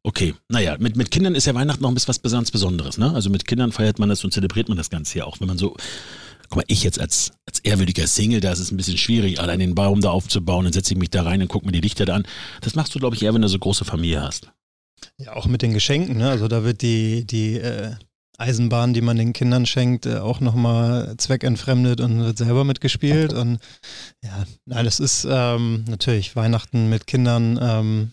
Okay, 0.05 0.35
naja, 0.49 0.77
mit, 0.77 0.95
mit 0.95 1.09
Kindern 1.09 1.33
ist 1.33 1.47
ja 1.47 1.55
Weihnachten 1.55 1.81
noch 1.81 1.89
ein 1.89 1.95
bisschen 1.95 2.09
was 2.09 2.31
ganz 2.31 2.51
Besonderes, 2.51 2.99
ne? 2.99 3.11
Also 3.15 3.31
mit 3.31 3.47
Kindern 3.47 3.71
feiert 3.71 3.97
man 3.97 4.07
das 4.07 4.23
und 4.23 4.31
zelebriert 4.31 4.69
man 4.69 4.77
das 4.77 4.91
Ganze 4.91 5.17
ja 5.17 5.25
auch. 5.25 5.39
Wenn 5.39 5.47
man 5.47 5.57
so 5.57 5.75
guck 6.43 6.57
mal, 6.57 6.65
ich 6.67 6.83
jetzt 6.83 6.99
als, 6.99 7.31
als 7.47 7.57
ehrwürdiger 7.61 8.05
Single, 8.05 8.39
da 8.39 8.51
ist 8.51 8.59
es 8.59 8.71
ein 8.71 8.77
bisschen 8.77 8.99
schwierig, 8.99 9.39
allein 9.39 9.59
den 9.59 9.73
Baum 9.73 10.01
da 10.01 10.11
aufzubauen, 10.11 10.65
dann 10.65 10.73
setze 10.73 10.93
ich 10.93 10.99
mich 10.99 11.09
da 11.09 11.23
rein 11.23 11.41
und 11.41 11.47
gucke 11.47 11.65
mir 11.65 11.71
die 11.71 11.81
Lichter 11.81 12.05
da 12.05 12.17
an. 12.17 12.27
Das 12.61 12.75
machst 12.75 12.93
du, 12.93 12.99
glaube 12.99 13.15
ich, 13.15 13.23
eher, 13.23 13.33
wenn 13.33 13.41
du 13.41 13.47
so 13.47 13.57
große 13.57 13.83
Familie 13.83 14.21
hast. 14.21 14.51
Ja, 15.17 15.33
auch 15.33 15.47
mit 15.47 15.63
den 15.63 15.73
Geschenken, 15.73 16.17
ne? 16.17 16.29
Also 16.29 16.47
da 16.47 16.63
wird 16.63 16.83
die, 16.83 17.25
die 17.25 17.55
äh, 17.55 17.95
Eisenbahn, 18.37 18.93
die 18.93 19.01
man 19.01 19.17
den 19.17 19.33
Kindern 19.33 19.65
schenkt, 19.65 20.05
äh, 20.05 20.17
auch 20.17 20.39
nochmal 20.39 21.15
zweckentfremdet 21.17 21.99
und 21.99 22.19
wird 22.19 22.37
selber 22.37 22.63
mitgespielt. 22.63 23.33
Und 23.33 23.57
ja, 24.23 24.45
nein, 24.65 24.85
das 24.85 24.99
ist 24.99 25.25
ähm, 25.27 25.83
natürlich 25.87 26.35
Weihnachten 26.35 26.89
mit 26.89 27.07
Kindern 27.07 27.57
ähm, 27.59 28.11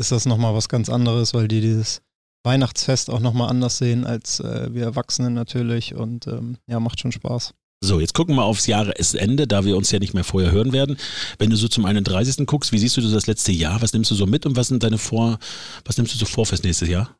ist 0.00 0.12
das 0.12 0.26
nochmal 0.26 0.54
was 0.54 0.68
ganz 0.68 0.88
anderes, 0.88 1.34
weil 1.34 1.46
die 1.46 1.60
dieses 1.60 2.02
Weihnachtsfest 2.42 3.10
auch 3.10 3.20
nochmal 3.20 3.50
anders 3.50 3.78
sehen 3.78 4.06
als 4.06 4.40
äh, 4.40 4.72
wir 4.72 4.84
Erwachsenen 4.84 5.34
natürlich 5.34 5.94
und 5.94 6.26
ähm, 6.26 6.56
ja, 6.66 6.80
macht 6.80 7.00
schon 7.00 7.12
Spaß. 7.12 7.54
So, 7.82 8.00
jetzt 8.00 8.12
gucken 8.12 8.34
wir 8.34 8.44
aufs 8.44 8.66
Jahresende, 8.66 9.46
da 9.46 9.64
wir 9.64 9.76
uns 9.76 9.90
ja 9.90 9.98
nicht 9.98 10.12
mehr 10.12 10.24
vorher 10.24 10.52
hören 10.52 10.72
werden. 10.72 10.98
Wenn 11.38 11.48
du 11.48 11.56
so 11.56 11.66
zum 11.66 11.86
31. 11.86 12.46
guckst, 12.46 12.72
wie 12.72 12.78
siehst 12.78 12.96
du 12.96 13.00
das 13.00 13.26
letzte 13.26 13.52
Jahr? 13.52 13.80
Was 13.80 13.92
nimmst 13.92 14.10
du 14.10 14.14
so 14.14 14.26
mit 14.26 14.44
und 14.44 14.56
was 14.56 14.68
sind 14.68 14.82
deine 14.82 14.98
Vor, 14.98 15.38
was 15.84 15.96
nimmst 15.96 16.12
du 16.14 16.18
so 16.18 16.26
vor 16.26 16.44
fürs 16.44 16.62
nächste 16.62 16.86
Jahr? 16.86 17.16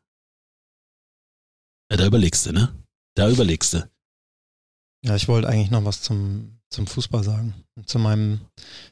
Ja, 1.91 1.97
da 1.97 2.05
überlegst 2.05 2.45
du, 2.45 2.51
ne? 2.51 2.73
Da 3.15 3.29
überlegst 3.29 3.73
du. 3.73 3.89
Ja, 5.03 5.15
ich 5.15 5.27
wollte 5.27 5.49
eigentlich 5.49 5.71
noch 5.71 5.83
was 5.83 6.03
zum, 6.03 6.59
zum 6.69 6.85
Fußball 6.85 7.23
sagen, 7.23 7.55
zu 7.85 7.97
meinem 7.97 8.41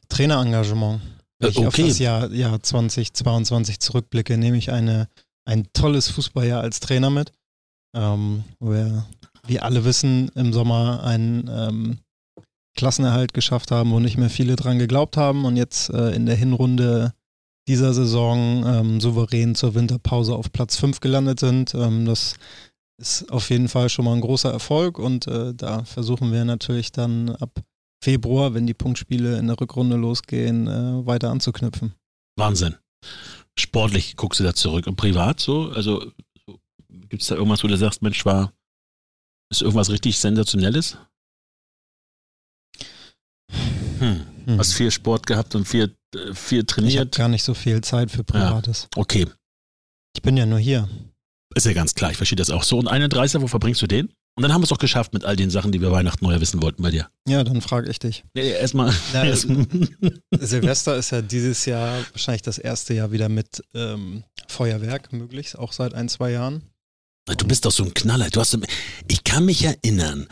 Trainerengagement. 0.09 1.01
Wenn 1.39 1.51
ich 1.51 1.65
auf 1.65 1.75
das 1.75 1.99
Jahr, 1.99 2.31
Jahr 2.31 2.61
2022 2.61 3.79
zurückblicke, 3.79 4.37
nehme 4.37 4.57
ich 4.57 4.71
eine, 4.71 5.07
ein 5.45 5.67
tolles 5.73 6.09
Fußballjahr 6.09 6.61
als 6.61 6.79
Trainer 6.79 7.09
mit. 7.09 7.31
Ähm, 7.95 8.43
wo 8.59 8.71
wir, 8.71 9.05
wie 9.47 9.59
alle 9.59 9.83
wissen, 9.83 10.29
im 10.35 10.53
Sommer 10.53 11.03
einen 11.03 11.49
ähm, 11.51 11.99
Klassenerhalt 12.75 13.33
geschafft 13.33 13.71
haben, 13.71 13.91
wo 13.91 13.99
nicht 13.99 14.17
mehr 14.17 14.29
viele 14.29 14.55
dran 14.55 14.79
geglaubt 14.79 15.17
haben 15.17 15.45
und 15.45 15.57
jetzt 15.57 15.89
äh, 15.89 16.11
in 16.11 16.25
der 16.25 16.35
Hinrunde 16.35 17.13
dieser 17.67 17.93
Saison 17.93 18.63
ähm, 18.65 19.01
souverän 19.01 19.55
zur 19.55 19.75
Winterpause 19.75 20.35
auf 20.35 20.51
Platz 20.51 20.77
5 20.77 20.99
gelandet 20.99 21.39
sind. 21.39 21.73
Ähm, 21.73 22.05
das 22.05 22.35
ist 22.99 23.31
auf 23.31 23.49
jeden 23.49 23.69
Fall 23.69 23.89
schon 23.89 24.05
mal 24.05 24.13
ein 24.13 24.21
großer 24.21 24.51
Erfolg 24.51 24.99
und 24.99 25.27
äh, 25.27 25.53
da 25.55 25.83
versuchen 25.83 26.31
wir 26.31 26.45
natürlich 26.45 26.91
dann 26.91 27.29
ab 27.29 27.51
Februar, 28.01 28.53
wenn 28.53 28.65
die 28.67 28.73
Punktspiele 28.73 29.37
in 29.37 29.47
der 29.47 29.59
Rückrunde 29.59 29.95
losgehen, 29.97 30.67
äh, 30.67 31.05
weiter 31.05 31.31
anzuknüpfen. 31.31 31.93
Wahnsinn. 32.37 32.75
Sportlich 33.57 34.15
guckst 34.15 34.39
du 34.39 34.43
da 34.45 34.53
zurück 34.53 34.87
und 34.87 34.95
privat 34.95 35.39
so? 35.39 35.69
Also 35.71 36.11
so, 36.45 36.59
gibt 36.89 37.21
es 37.21 37.27
da 37.27 37.35
irgendwas, 37.35 37.63
wo 37.63 37.67
du 37.67 37.77
sagst, 37.77 38.01
Mensch, 38.01 38.25
war 38.25 38.53
ist 39.51 39.61
irgendwas 39.61 39.89
richtig 39.89 40.17
Sensationelles? 40.19 40.97
Hm. 43.99 44.25
Hm. 44.45 44.57
Hast 44.59 44.73
viel 44.73 44.91
Sport 44.91 45.27
gehabt 45.27 45.55
und 45.55 45.67
viel, 45.67 45.95
äh, 46.15 46.33
viel 46.33 46.59
Ich 46.59 46.61
habe 46.61 46.65
trainiert. 46.65 47.15
gar 47.15 47.27
nicht 47.27 47.43
so 47.43 47.53
viel 47.53 47.81
Zeit 47.81 48.11
für 48.11 48.23
Privates. 48.23 48.87
Okay, 48.95 49.27
Ich 50.15 50.21
bin 50.21 50.37
ja 50.37 50.45
nur 50.45 50.59
hier. 50.59 50.87
ist 51.55 51.65
ja 51.65 51.73
ganz 51.73 51.93
klar, 51.95 52.11
ich 52.11 52.17
verstehe 52.17 52.37
das 52.37 52.49
auch 52.49 52.63
so. 52.63 52.77
Und 52.77 52.87
31. 52.87 53.41
wo 53.41 53.47
verbringst 53.47 53.81
du 53.81 53.87
den? 53.87 54.13
Und 54.35 54.43
dann 54.43 54.53
haben 54.53 54.61
wir 54.61 54.63
es 54.65 54.69
doch 54.69 54.77
geschafft 54.77 55.13
mit 55.13 55.25
all 55.25 55.35
den 55.35 55.49
Sachen, 55.49 55.71
die 55.73 55.81
wir 55.81 55.91
Weihnachten 55.91 56.23
neu 56.25 56.39
wissen 56.39 56.61
wollten 56.61 56.81
bei 56.81 56.91
dir. 56.91 57.09
Ja, 57.27 57.43
dann 57.43 57.59
frage 57.61 57.89
ich 57.89 57.99
dich. 57.99 58.23
Nee, 58.33 58.51
erstmal. 58.51 58.93
Erst, 59.13 59.47
Silvester 60.39 60.95
ist 60.95 61.11
ja 61.11 61.21
dieses 61.21 61.65
Jahr 61.65 61.97
wahrscheinlich 62.13 62.41
das 62.43 62.57
erste 62.57 62.93
Jahr 62.93 63.11
wieder 63.11 63.27
mit 63.27 63.61
ähm, 63.73 64.23
Feuerwerk 64.47 65.11
möglich, 65.11 65.57
auch 65.57 65.73
seit 65.73 65.93
ein, 65.93 66.07
zwei 66.07 66.31
Jahren. 66.31 66.63
du 67.37 67.45
bist 67.47 67.65
doch 67.65 67.71
so 67.71 67.83
ein 67.83 67.93
Knaller. 67.93 68.29
Du 68.29 68.39
hast, 68.39 68.57
ich 69.09 69.23
kann 69.25 69.43
mich 69.45 69.65
erinnern. 69.65 70.27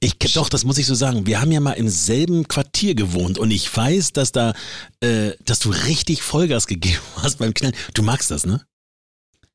Ich, 0.00 0.18
doch, 0.34 0.48
das 0.48 0.64
muss 0.64 0.78
ich 0.78 0.86
so 0.86 0.94
sagen. 0.94 1.26
Wir 1.26 1.40
haben 1.42 1.52
ja 1.52 1.60
mal 1.60 1.72
im 1.72 1.88
selben 1.90 2.48
Quartier 2.48 2.94
gewohnt 2.94 3.36
und 3.36 3.50
ich 3.50 3.76
weiß, 3.76 4.12
dass 4.14 4.32
da, 4.32 4.54
äh, 5.00 5.32
dass 5.44 5.58
du 5.60 5.68
richtig 5.70 6.22
Vollgas 6.22 6.66
gegeben 6.66 6.98
hast 7.16 7.38
beim 7.38 7.52
Knallen. 7.52 7.76
Du 7.92 8.02
magst 8.02 8.30
das, 8.30 8.46
ne? 8.46 8.64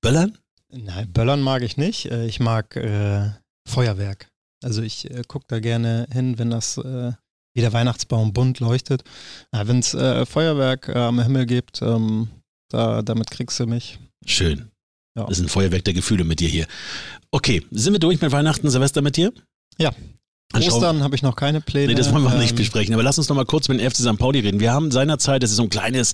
Böllern? 0.02 0.38
Nein, 0.72 1.12
Böllern 1.12 1.42
mag 1.42 1.64
ich 1.64 1.78
nicht. 1.78 2.06
Äh, 2.06 2.28
Ich 2.28 2.40
mag 2.40 2.76
äh, 2.76 3.32
Feuerwerk. 3.68 4.30
Also 4.64 4.82
ich 4.82 5.10
äh, 5.12 5.24
gucke 5.28 5.46
da 5.48 5.60
gerne 5.60 6.08
hin, 6.12 6.38
wenn 6.40 6.50
das 6.50 6.78
äh, 6.78 7.12
wie 7.56 7.62
der 7.62 7.74
Weihnachtsbaum 7.74 8.34
bunt 8.34 8.60
leuchtet. 8.60 9.04
wenn 9.52 9.80
es 9.80 9.94
äh, 9.94 10.26
Feuerwerk 10.26 10.90
äh, 10.90 10.98
am 10.98 11.22
Himmel 11.22 11.46
gibt, 11.46 11.82
ähm, 11.82 12.30
da, 12.70 13.02
damit 13.02 13.32
kriegst 13.32 13.60
du 13.60 13.66
mich. 13.66 13.98
Schön. 14.26 14.72
Ja. 15.18 15.26
Das 15.26 15.38
ist 15.38 15.46
ein 15.46 15.50
Feuerwerk 15.50 15.86
der 15.86 15.94
Gefühle 15.94 16.26
mit 16.26 16.42
dir 16.42 16.50
hier. 16.50 16.68
Okay, 17.32 17.66
sind 17.72 17.94
wir 17.94 18.00
durch 18.00 18.20
mit 18.22 18.32
Weihnachten, 18.32 18.70
Silvester 18.70 19.02
mit 19.02 19.16
dir? 19.16 19.32
Ja. 19.78 19.92
Ostern 20.54 21.04
habe 21.04 21.16
ich 21.16 21.22
noch 21.22 21.36
keine 21.36 21.62
Pläne. 21.62 21.88
Nee, 21.88 21.96
das 21.96 22.12
wollen 22.14 22.24
wir 22.24 22.30
noch 22.30 22.38
nicht 22.38 22.52
Ähm, 22.52 22.58
besprechen. 22.58 22.94
Aber 22.94 23.04
lass 23.04 23.18
uns 23.18 23.28
noch 23.30 23.36
mal 23.36 23.46
kurz 23.46 23.68
mit 23.68 23.80
dem 23.80 23.90
FC 23.90 23.98
St. 23.98 24.18
Pauli 24.18 24.40
reden. 24.40 24.60
Wir 24.60 24.72
haben 24.74 24.92
seinerzeit, 24.92 25.44
das 25.44 25.50
ist 25.52 25.58
so 25.58 25.64
ein 25.64 25.70
kleines, 25.70 26.14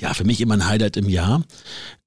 ja, 0.00 0.14
für 0.14 0.24
mich 0.24 0.40
immer 0.40 0.54
ein 0.54 0.66
Highlight 0.66 0.96
im 0.96 1.08
Jahr. 1.08 1.42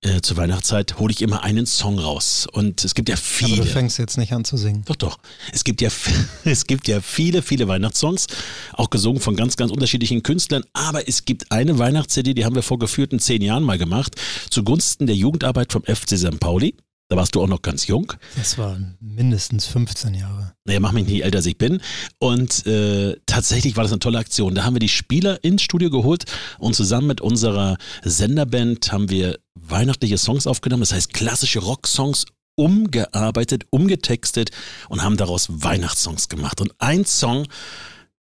Äh, 0.01 0.21
zur 0.21 0.37
Weihnachtszeit 0.37 0.99
hole 0.99 1.11
ich 1.11 1.21
immer 1.21 1.43
einen 1.43 1.65
Song 1.65 1.97
raus. 1.97 2.47
Und 2.51 2.83
es 2.83 2.93
gibt 2.93 3.09
ja 3.09 3.15
Aber 3.15 3.23
viele. 3.23 3.61
du 3.63 3.67
fängst 3.67 3.97
jetzt 3.97 4.17
nicht 4.17 4.33
an 4.33 4.43
zu 4.45 4.57
singen. 4.57 4.83
Doch, 4.85 4.95
doch. 4.95 5.17
Es 5.51 5.63
gibt 5.63 5.81
ja, 5.81 5.89
es 6.43 6.67
gibt 6.67 6.87
ja 6.87 7.01
viele, 7.01 7.41
viele 7.41 7.67
Weihnachtssongs, 7.67 8.27
auch 8.73 8.89
gesungen 8.89 9.21
von 9.21 9.35
ganz, 9.35 9.55
ganz 9.57 9.71
unterschiedlichen 9.71 10.23
Künstlern. 10.23 10.63
Aber 10.73 11.07
es 11.07 11.25
gibt 11.25 11.51
eine 11.51 11.79
Weihnachts-CD, 11.79 12.33
die 12.33 12.45
haben 12.45 12.55
wir 12.55 12.63
vor 12.63 12.79
geführten 12.79 13.19
zehn 13.19 13.41
Jahren 13.41 13.63
mal 13.63 13.77
gemacht, 13.77 14.15
zugunsten 14.49 15.07
der 15.07 15.15
Jugendarbeit 15.15 15.71
vom 15.71 15.83
FC 15.83 16.17
St. 16.17 16.39
Pauli. 16.39 16.75
Da 17.07 17.15
warst 17.15 17.35
du 17.35 17.41
auch 17.43 17.47
noch 17.47 17.61
ganz 17.61 17.85
jung. 17.85 18.13
Das 18.35 18.57
waren 18.57 18.97
mindestens 18.99 19.67
15 19.67 20.15
Jahre. 20.15 20.53
Naja, 20.65 20.79
mach 20.79 20.91
mich 20.91 21.05
nicht 21.05 21.23
älter, 21.23 21.37
als 21.37 21.45
ich 21.45 21.57
bin. 21.57 21.79
Und 22.17 22.65
äh, 22.65 23.15
tatsächlich 23.27 23.75
war 23.77 23.83
das 23.83 23.91
eine 23.91 23.99
tolle 23.99 24.17
Aktion. 24.17 24.55
Da 24.55 24.63
haben 24.63 24.73
wir 24.73 24.79
die 24.79 24.89
Spieler 24.89 25.43
ins 25.43 25.61
Studio 25.61 25.91
geholt 25.91 26.25
und 26.57 26.75
zusammen 26.75 27.05
mit 27.05 27.21
unserer 27.21 27.77
Senderband 28.03 28.91
haben 28.91 29.09
wir 29.11 29.37
weihnachtliche 29.53 30.17
Songs 30.17 30.47
aufgenommen. 30.47 30.81
Das 30.81 30.93
heißt 30.93 31.13
klassische 31.13 31.59
Rocksongs 31.59 32.25
umgearbeitet, 32.55 33.65
umgetextet 33.69 34.49
und 34.89 35.03
haben 35.03 35.17
daraus 35.17 35.47
Weihnachtssongs 35.49 36.27
gemacht. 36.27 36.59
Und 36.59 36.73
ein 36.79 37.05
Song, 37.05 37.47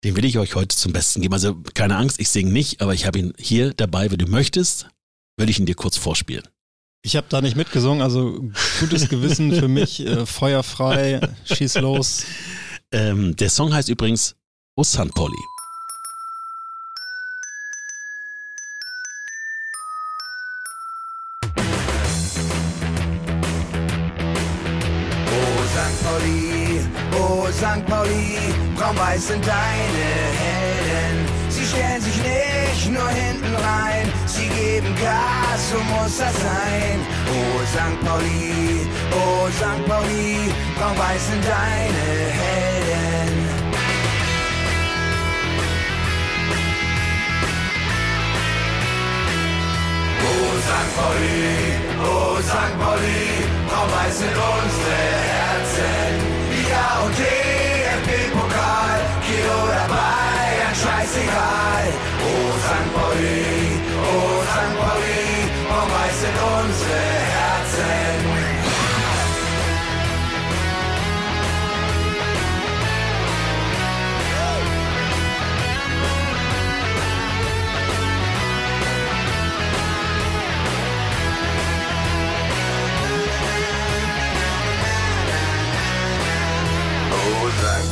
den 0.05 0.15
will 0.15 0.23
ich 0.23 0.37
euch 0.37 0.55
heute 0.55 0.75
zum 0.75 0.93
Besten 0.93 1.21
geben. 1.21 1.33
Also 1.33 1.55
keine 1.73 1.97
Angst, 1.97 2.21
ich 2.21 2.29
singe 2.29 2.51
nicht, 2.51 2.81
aber 2.81 2.93
ich 2.93 3.05
habe 3.05 3.19
ihn 3.19 3.33
hier 3.37 3.73
dabei. 3.73 4.11
Wenn 4.11 4.19
du 4.19 4.27
möchtest, 4.27 4.87
will 5.37 5.49
ich 5.49 5.59
ihn 5.59 5.65
dir 5.65 5.75
kurz 5.75 5.97
vorspielen. 5.97 6.47
Ich 7.03 7.15
habe 7.15 7.25
da 7.29 7.41
nicht 7.41 7.55
mitgesungen, 7.55 8.01
also 8.03 8.39
gutes 8.79 9.09
Gewissen 9.09 9.51
für 9.53 9.67
mich, 9.79 10.05
äh, 10.05 10.25
feuerfrei, 10.27 11.19
schieß 11.45 11.79
los. 11.79 12.25
Ähm, 12.91 13.35
der 13.35 13.49
Song 13.49 13.73
heißt 13.73 13.89
übrigens 13.89 14.35
O 14.75 14.83
San. 14.83 15.09
Pauli, 15.09 15.35
oh 27.13 27.47
St. 27.51 27.85
Pauli, 27.87 28.37
braun-weiß 28.75 29.27
sind 29.27 29.45
deine 29.45 30.05
Helden. 30.39 31.25
Sie 31.49 31.65
stellen 31.65 32.01
sich 32.01 32.15
nicht 32.17 32.91
nur 32.91 33.07
hinten 33.09 33.55
rein, 33.55 34.11
sie 34.41 34.49
geben 34.49 34.95
Gas, 34.95 35.69
so 35.71 35.77
muss 35.93 36.17
das 36.17 36.33
sein. 36.33 36.99
Oh 37.29 37.59
St. 37.73 37.99
Pauli, 38.05 38.87
oh 39.13 39.47
St. 39.49 39.85
Pauli, 39.87 40.51
braun-weiß 40.77 41.27
sind 41.27 41.43
deine 41.43 42.05
Helden. 42.39 43.33
Oh 50.23 50.51
St. 50.67 50.91
Pauli, 50.97 51.49
oh 52.03 52.37
St. 52.41 52.75
Pauli, 52.81 53.23
braun-weiß 53.67 54.15
sind 54.19 54.35
unsere 54.35 55.01
Herzen. 55.31 56.13
Liga 56.51 56.85
und 57.05 57.13
DFB-Pokal, 57.17 57.50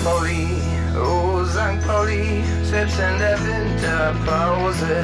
Pauli, 0.04 0.62
oh 0.96 1.44
St. 1.46 1.80
Pauli, 1.86 2.44
selbst 2.64 2.98
in 3.00 3.20
der 3.20 3.38
Winterpause, 3.40 4.96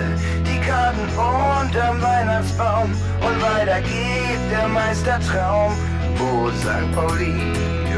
die 0.46 0.60
Karten 0.62 1.08
unterm 1.10 2.02
Weihnachtsbaum 2.02 2.92
und 3.22 3.42
weiter 3.42 3.82
geht 3.82 4.52
der 4.52 4.68
Meistertraum. 4.68 5.74
Oh 6.20 6.50
St. 6.62 6.90
Pauli, 6.96 7.36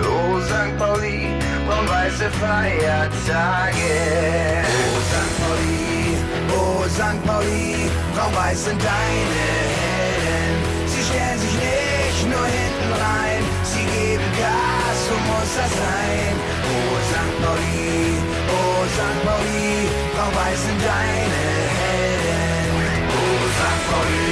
oh 0.01 0.39
St. 0.41 0.77
Pauli, 0.77 1.27
braun-weiße 1.67 2.29
Feiertage. 2.41 3.93
Oh 4.73 4.99
St. 5.11 5.33
Pauli, 5.39 6.17
oh 6.57 6.83
St. 6.89 7.19
Pauli, 7.25 7.91
braun-weiß 8.15 8.65
sind 8.65 8.81
deine 8.81 9.37
Helden. 9.37 10.87
Sie 10.87 11.03
stellen 11.03 11.39
sich 11.39 11.53
nicht 11.53 12.23
nur 12.25 12.45
hinten 12.45 12.91
rein, 12.93 13.43
sie 13.63 13.85
geben 13.85 14.29
Gas, 14.39 14.86
muss 15.27 15.51
das 15.59 15.71
sein. 15.81 16.33
Oh 16.71 16.93
St. 17.11 17.33
Pauli, 17.41 18.19
oh 18.57 18.81
St. 18.95 19.19
Pauli, 19.25 19.69
braun-weiß 20.13 20.59
sind 20.65 20.81
deine 20.81 21.43
Helden. 21.79 22.93
Oh 23.19 23.43
St. 23.59 23.83
Pauli, 23.89 24.31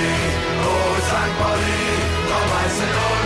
oh 0.72 0.94
St. 1.10 1.34
Pauli, 1.42 1.84
braun-weiß 2.28 2.74
sind 2.80 2.96
unsere 3.04 3.25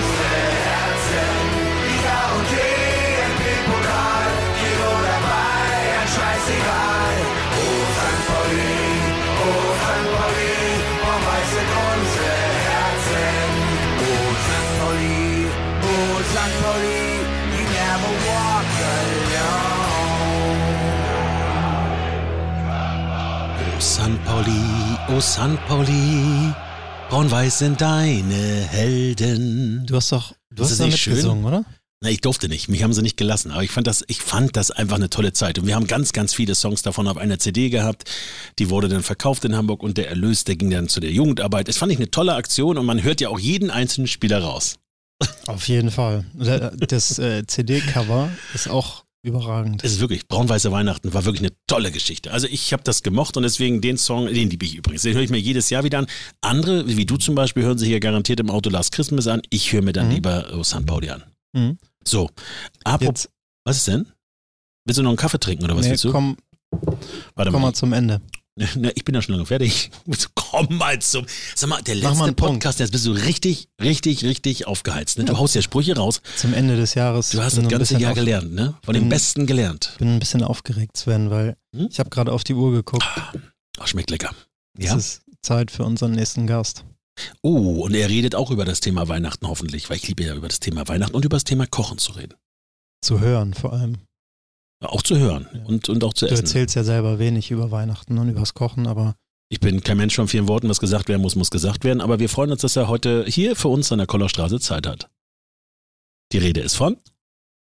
Pauli, 24.30 24.96
oh 25.08 25.20
San 25.20 25.58
Pauli, 25.68 26.54
braun-weiß 27.10 27.58
sind 27.58 27.82
deine 27.82 28.68
Helden. 28.70 29.84
Du 29.88 29.96
hast 29.96 30.12
doch, 30.12 30.36
du 30.52 30.62
hast 30.62 30.70
das 30.70 30.78
da 30.78 30.86
nicht 30.86 31.00
schön? 31.00 31.14
mitgesungen, 31.14 31.46
oder? 31.46 31.66
Na, 32.02 32.12
ich 32.12 32.22
durfte 32.22 32.48
nicht. 32.48 32.70
Mich 32.70 32.84
haben 32.84 32.94
sie 32.94 33.02
nicht 33.02 33.18
gelassen. 33.18 33.50
Aber 33.50 33.64
ich 33.64 33.72
fand 33.72 33.88
das, 33.88 34.06
ich 34.08 34.22
fand 34.22 34.56
das 34.56 34.70
einfach 34.70 34.98
eine 34.98 35.10
tolle 35.10 35.34
Zeit. 35.34 35.58
Und 35.58 35.66
wir 35.66 35.74
haben 35.74 35.88
ganz, 35.88 36.14
ganz 36.14 36.36
viele 36.36 36.54
Songs 36.54 36.84
davon 36.84 37.08
auf 37.08 37.18
einer 37.18 37.40
CD 37.40 37.72
gehabt. 37.72 38.08
Die 38.60 38.70
wurde 38.70 38.88
dann 38.88 39.02
verkauft 39.02 39.46
in 39.46 39.56
Hamburg 39.56 39.82
und 39.82 39.98
der 39.98 40.10
Erlös, 40.10 40.44
der 40.44 40.58
ging 40.58 40.70
dann 40.70 40.90
zu 40.90 41.00
der 41.00 41.12
Jugendarbeit. 41.12 41.68
Das 41.68 41.78
fand 41.78 41.92
ich 41.92 41.98
eine 41.98 42.12
tolle 42.12 42.36
Aktion 42.36 42.78
und 42.78 42.86
man 42.86 43.02
hört 43.02 43.22
ja 43.22 43.30
auch 43.30 43.40
jeden 43.40 43.72
einzelnen 43.72 44.06
Spieler 44.06 44.44
raus. 44.44 44.76
Auf 45.48 45.68
jeden 45.68 45.90
Fall. 45.90 46.24
Das 46.36 47.18
äh, 47.18 47.48
CD-Cover 47.48 48.30
ist 48.54 48.70
auch 48.70 49.06
überragend. 49.22 49.84
Es 49.84 49.92
ist 49.94 50.00
wirklich, 50.00 50.28
Braun-Weiße 50.28 50.72
Weihnachten 50.72 51.14
war 51.14 51.26
wirklich 51.26 51.42
eine 51.42 51.52
tolle 51.68 51.92
Geschichte. 51.92 52.32
Also 52.32 52.48
ich 52.48 52.72
habe 52.74 52.84
das 52.84 53.04
gemocht 53.04 53.36
und 53.38 53.44
deswegen 53.44 53.82
den 53.82 53.98
Song, 53.98 54.28
den 54.28 54.50
liebe 54.50 54.66
ich 54.66 54.76
übrigens. 54.76 55.02
Den 55.02 55.14
höre 55.16 55.24
ich 55.24 55.30
mir 55.30 55.40
jedes 55.40 55.70
Jahr 55.70 55.84
wieder 55.84 56.00
an. 56.00 56.08
Andere, 56.42 56.88
wie 56.88 57.06
du 57.06 57.18
zum 57.18 57.36
Beispiel, 57.36 57.64
hören 57.64 57.78
sich 57.78 57.90
hier 57.90 58.00
garantiert 58.00 58.40
im 58.40 58.50
Auto 58.50 58.70
Last 58.70 58.92
Christmas 58.94 59.28
an. 59.28 59.42
Ich 59.50 59.74
höre 59.74 59.82
mir 59.82 59.94
dann 59.94 60.08
Mhm. 60.08 60.14
lieber 60.16 60.48
oh, 60.56 60.64
San 60.64 60.86
Pauli 60.86 61.10
an. 61.10 61.24
Mhm. 61.54 61.78
So, 62.06 62.30
apropos, 62.84 63.24
Jetzt 63.26 63.30
was 63.66 63.78
ist 63.78 63.88
denn? 63.88 64.08
Willst 64.86 64.98
du 65.00 65.04
noch 65.04 65.10
einen 65.10 65.18
Kaffee 65.18 65.40
trinken 65.40 65.64
oder 65.66 65.76
was 65.76 65.86
nee, 65.86 65.92
willst 65.92 66.04
du? 66.06 66.12
komm, 66.12 66.38
Warte 67.36 67.52
komm 67.52 67.62
mal. 67.62 67.68
mal 67.70 67.74
zum 67.74 67.94
Ende. 67.94 68.22
Na, 68.75 68.89
ich 68.96 69.06
bin 69.06 69.16
ja 69.16 69.22
schon 69.22 69.34
lange 69.36 69.46
fertig. 69.46 69.89
Komm 70.36 70.78
mal 70.78 71.00
zum. 71.00 71.25
Sag 71.56 71.70
mal, 71.70 71.82
der 71.82 71.96
mal 71.96 72.10
letzte 72.10 72.24
Punkt. 72.34 72.38
Podcast, 72.38 72.80
jetzt 72.80 72.92
bist 72.92 73.06
du 73.06 73.12
richtig, 73.12 73.70
richtig, 73.82 74.24
richtig 74.25 74.68
aufgeheizt. 74.68 75.18
Ne? 75.18 75.25
Du 75.25 75.38
haust 75.38 75.56
ja 75.56 75.62
Sprüche 75.62 75.96
raus. 75.96 76.22
Zum 76.36 76.54
Ende 76.54 76.75
des 76.75 76.94
Jahres. 76.96 77.30
Du 77.30 77.42
hast 77.42 77.58
das 77.58 77.63
ein 77.63 77.70
ganze 77.70 77.98
Jahr 77.98 78.12
auf- 78.12 78.18
gelernt, 78.18 78.54
ne? 78.54 78.75
Von 78.84 78.94
den 78.94 79.04
bin- 79.04 79.10
Besten 79.10 79.46
gelernt. 79.46 79.94
bin 80.00 80.16
ein 80.16 80.20
bisschen 80.20 80.44
aufgeregt, 80.44 80.98
Sven, 80.98 81.30
weil 81.30 81.56
Hm? 81.75 81.88
ich 81.92 82.00
habe 82.00 82.10
gerade 82.10 82.32
auf 82.32 82.44
die 82.44 82.54
Uhr 82.54 82.72
geguckt. 82.72 83.04
Ach, 83.80 83.88
schmeckt 83.88 84.10
lecker. 84.10 84.32
Es 84.78 84.86
Ja. 84.86 84.96
ist 84.96 85.22
Zeit 85.42 85.72
für 85.72 85.84
unseren 85.84 86.12
nächsten 86.12 86.46
Gast. 86.48 86.84
Oh, 87.42 87.82
und 87.84 87.94
er 87.94 88.10
redet 88.10 88.34
auch 88.36 88.50
über 88.50 88.66
das 88.66 88.80
Thema 88.80 89.08
Weihnachten 89.08 89.48
hoffentlich, 89.48 89.89
weil 89.89 89.98
ich 89.98 90.08
liebe 90.08 90.24
ja 90.24 90.34
über 90.36 90.48
das 90.48 90.60
Thema 90.60 90.88
Weihnachten 90.88 91.16
und 91.16 91.25
über 91.25 91.36
das 91.36 91.44
Thema 91.44 91.66
Kochen 91.68 91.98
zu 91.98 92.13
reden. 92.13 92.34
Zu 93.01 93.20
hören 93.20 93.54
vor 93.54 93.74
allem. 93.74 93.98
Auch 94.82 95.02
zu 95.02 95.18
hören 95.18 95.48
Ja. 95.54 95.60
und, 95.66 95.90
und 95.90 96.04
auch 96.04 96.14
zu 96.14 96.26
Du 96.26 96.32
essen. 96.34 96.46
erzählst 96.46 96.76
ja 96.76 96.84
selber 96.84 97.20
wenig 97.20 97.52
über 97.52 97.72
Weihnachten 97.72 98.18
und 98.18 98.30
übers 98.30 98.54
Kochen, 98.54 98.88
aber 98.88 99.16
Ich 99.50 99.60
bin 99.60 99.82
kein 99.84 99.98
Mensch 99.98 100.16
von 100.16 100.28
vielen 100.28 100.48
Worten, 100.48 100.70
was 100.70 100.80
gesagt 100.80 101.10
werden 101.10 101.22
muss, 101.22 101.36
muss 101.36 101.52
gesagt 101.52 101.84
werden, 101.84 102.02
aber 102.02 102.20
wir 102.20 102.30
freuen 102.30 102.52
uns, 102.52 102.62
dass 102.62 102.76
er 102.76 102.88
heute 102.88 103.26
hier 103.28 103.56
für 103.56 103.68
uns 103.68 103.92
an 103.92 103.98
der 103.98 104.08
Kollerstraße 104.08 104.60
Zeit 104.60 104.88
hat. 104.88 105.10
Die 106.32 106.38
Rede 106.38 106.62
ist 106.62 106.76
von 106.76 106.98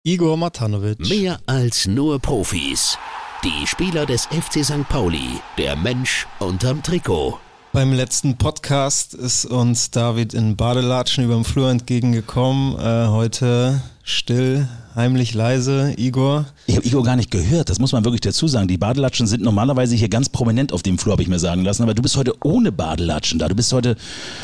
Igor 0.05 0.37
Matanovic. 0.37 1.01
Mehr 1.09 1.39
als 1.47 1.87
nur 1.87 2.19
Profis. 2.19 2.97
Die 3.45 3.67
Spieler 3.67 4.07
des 4.07 4.27
FC 4.27 4.65
St. 4.65 4.89
Pauli, 4.89 5.29
der 5.59 5.77
Mensch 5.77 6.27
unterm 6.39 6.83
Trikot. 6.83 7.39
Beim 7.73 7.93
letzten 7.93 8.39
Podcast 8.39 9.13
ist 9.13 9.45
uns 9.45 9.90
David 9.90 10.33
in 10.33 10.57
Badelatschen 10.57 11.25
über 11.25 11.35
dem 11.35 11.45
Flur 11.45 11.71
entgegengekommen. 11.71 12.79
Äh, 12.79 13.09
heute 13.09 13.83
still, 14.03 14.66
heimlich 14.96 15.35
leise. 15.35 15.94
Igor, 15.96 16.46
Ich 16.66 16.76
habe 16.76 16.87
Igor 16.87 17.04
gar 17.04 17.14
nicht 17.16 17.30
gehört, 17.30 17.68
das 17.68 17.78
muss 17.78 17.92
man 17.92 18.04
wirklich 18.04 18.22
dazu 18.22 18.48
sagen. 18.48 18.66
Die 18.66 18.78
Badelatschen 18.78 19.26
sind 19.26 19.42
normalerweise 19.42 19.94
hier 19.94 20.09
ganz 20.09 20.28
prominent 20.28 20.72
auf 20.72 20.82
dem 20.82 20.98
Flur, 20.98 21.12
habe 21.12 21.22
ich 21.22 21.28
mir 21.28 21.38
sagen 21.38 21.62
lassen. 21.62 21.82
Aber 21.82 21.94
du 21.94 22.02
bist 22.02 22.16
heute 22.16 22.35
ohne 22.42 22.72
Badelatschen 22.72 23.38
da. 23.38 23.48
Du 23.48 23.54
bist 23.54 23.72
heute, 23.72 23.96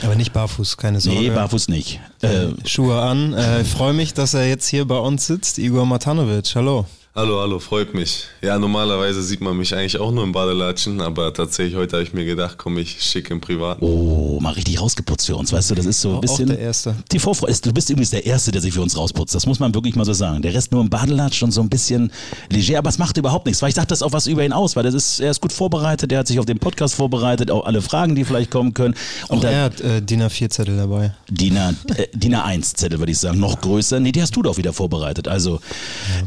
aber 0.02 0.14
nicht 0.14 0.32
barfuß, 0.32 0.76
keine 0.76 1.00
Sorge. 1.00 1.18
nee, 1.18 1.30
barfuß 1.30 1.68
nicht. 1.68 2.00
Äh, 2.20 2.48
Schuhe 2.66 3.00
an. 3.00 3.32
Äh, 3.32 3.62
ich 3.62 3.68
freue 3.68 3.94
mich, 3.94 4.14
dass 4.14 4.34
er 4.34 4.46
jetzt 4.48 4.68
hier 4.68 4.86
bei 4.86 4.98
uns 4.98 5.26
sitzt. 5.26 5.58
Igor 5.58 5.86
Matanovic, 5.86 6.54
hallo. 6.54 6.86
Hallo, 7.14 7.40
hallo, 7.40 7.59
freut 7.59 7.92
mich. 7.92 8.25
Ja, 8.40 8.59
normalerweise 8.59 9.22
sieht 9.22 9.42
man 9.42 9.55
mich 9.55 9.75
eigentlich 9.75 9.98
auch 9.98 10.11
nur 10.12 10.25
im 10.25 10.33
Badelatschen, 10.33 11.03
aber 11.03 11.35
tatsächlich 11.35 11.77
heute 11.77 11.96
habe 11.96 12.05
ich 12.05 12.14
mir 12.14 12.25
gedacht, 12.25 12.57
komm 12.57 12.79
ich 12.79 13.03
schick 13.03 13.31
im 13.31 13.38
Privaten. 13.38 13.85
oh, 13.85 14.38
mal 14.40 14.55
richtig 14.55 14.81
rausgeputzt 14.81 15.27
für 15.27 15.37
uns, 15.37 15.53
weißt 15.53 15.72
du, 15.72 15.75
das 15.75 15.85
ist 15.85 16.01
so 16.01 16.09
ein 16.09 16.14
Auch 16.16 16.20
bisschen... 16.22 16.46
der 16.48 16.59
Erste. 16.59 16.96
Die 17.12 17.18
Vorfreude 17.18 17.53
ist, 17.53 17.66
du 17.66 17.72
bist 17.75 17.90
übrigens 17.90 18.09
der 18.12 18.25
Erste, 18.25 18.51
der 18.51 18.62
sich 18.62 18.72
für 18.72 18.81
uns 18.81 18.96
rausputzt. 18.96 19.35
Das 19.35 19.44
muss 19.44 19.61
man 19.61 19.75
wirklich 19.75 19.94
mal 19.94 20.07
so 20.07 20.14
sagen. 20.14 20.40
Der 20.40 20.55
Rest 20.55 20.72
nur 20.72 20.81
im 20.81 20.88
Badelatsch 20.88 21.42
und 21.42 21.51
so 21.51 21.61
ein 21.61 21.68
bisschen 21.68 22.11
leger, 22.51 22.79
aber 22.79 22.88
es 22.88 22.96
macht 22.96 23.18
überhaupt 23.18 23.44
nichts, 23.44 23.61
weil 23.61 23.68
ich 23.68 23.75
dachte, 23.75 23.88
das 23.88 24.01
auch 24.03 24.12
was 24.12 24.27
über 24.27 24.42
ihn 24.42 24.55
aus, 24.55 24.75
weil 24.75 24.85
das 24.85 24.94
ist, 24.94 25.20
er 25.20 25.33
ist 25.33 25.42
gut 25.42 25.53
vorbereitet, 25.53 26.11
er 26.12 26.20
hat 26.20 26.29
sich 26.29 26.38
auf 26.38 26.46
den 26.46 26.61
Podcast 26.61 26.94
vorbereitet, 26.94 27.51
auch 27.51 27.66
alle 27.66 27.83
Fragen, 27.83 28.14
die 28.14 28.25
vielleicht 28.25 28.51
kommen 28.51 28.72
können. 28.72 28.94
Und 29.29 29.37
Auch 29.37 29.42
da, 29.42 29.51
er 29.51 29.64
hat 29.64 29.83
äh, 29.83 30.01
DIN 30.01 30.22
A4-Zettel 30.22 30.79
dabei. 30.79 31.14
DIN, 31.29 31.59
A- 31.59 31.75
äh, 31.94 32.09
DIN 32.14 32.35
A1 32.37 32.75
Zettel, 32.75 32.98
würde 33.01 33.12
ich 33.12 33.18
sagen, 33.18 33.38
noch 33.38 33.61
größer. 33.61 34.01
Nee, 34.01 34.12
die 34.12 34.22
hast 34.22 34.35
du 34.35 34.40
doch 34.40 34.57
wieder 34.57 34.72
vorbereitet. 34.72 35.29
Also, 35.29 35.61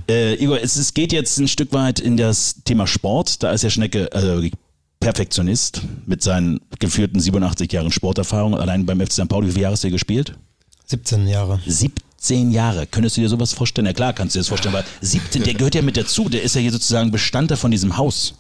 äh, 0.08 0.36
Igor, 0.36 0.60
es, 0.62 0.74
es 0.77 0.93
geht 0.93 1.11
jetzt 1.11 1.38
ein 1.38 1.47
Stück 1.47 1.73
weit 1.73 1.99
in 1.99 2.17
das 2.17 2.63
Thema 2.65 2.88
Sport. 2.88 3.43
Da 3.43 3.51
ist 3.51 3.63
ja 3.63 3.69
Schnecke 3.69 4.11
äh, 4.11 4.51
Perfektionist 4.99 5.81
mit 6.05 6.23
seinen 6.23 6.59
geführten 6.79 7.19
87 7.19 7.71
Jahren 7.71 7.91
Sporterfahrung. 7.91 8.55
Allein 8.55 8.85
beim 8.85 8.99
FC 8.99 9.13
St. 9.13 9.29
Pauli, 9.29 9.47
wie 9.47 9.51
viele 9.51 9.63
Jahre 9.63 9.73
hast 9.73 9.83
du 9.83 9.88
hier 9.88 9.93
gespielt? 9.93 10.38
17 10.88 11.27
Jahre. 11.27 11.59
17 11.65 12.51
Jahre. 12.51 12.88
Könntest 12.88 13.17
du 13.17 13.21
dir 13.21 13.29
sowas 13.29 13.53
vorstellen? 13.53 13.88
Ja 13.88 13.93
klar, 13.93 14.13
kannst 14.13 14.35
du 14.35 14.39
dir 14.39 14.41
das 14.41 14.47
vorstellen, 14.47 14.73
weil 14.73 14.85
17, 15.01 15.43
der 15.43 15.53
gehört 15.53 15.75
ja 15.75 15.81
mit 15.81 15.97
dazu. 15.97 16.29
Der 16.29 16.41
ist 16.41 16.55
ja 16.55 16.61
hier 16.61 16.71
sozusagen 16.71 17.11
Bestandteil 17.11 17.57
von 17.57 17.71
diesem 17.71 17.97
Haus. 17.97 18.33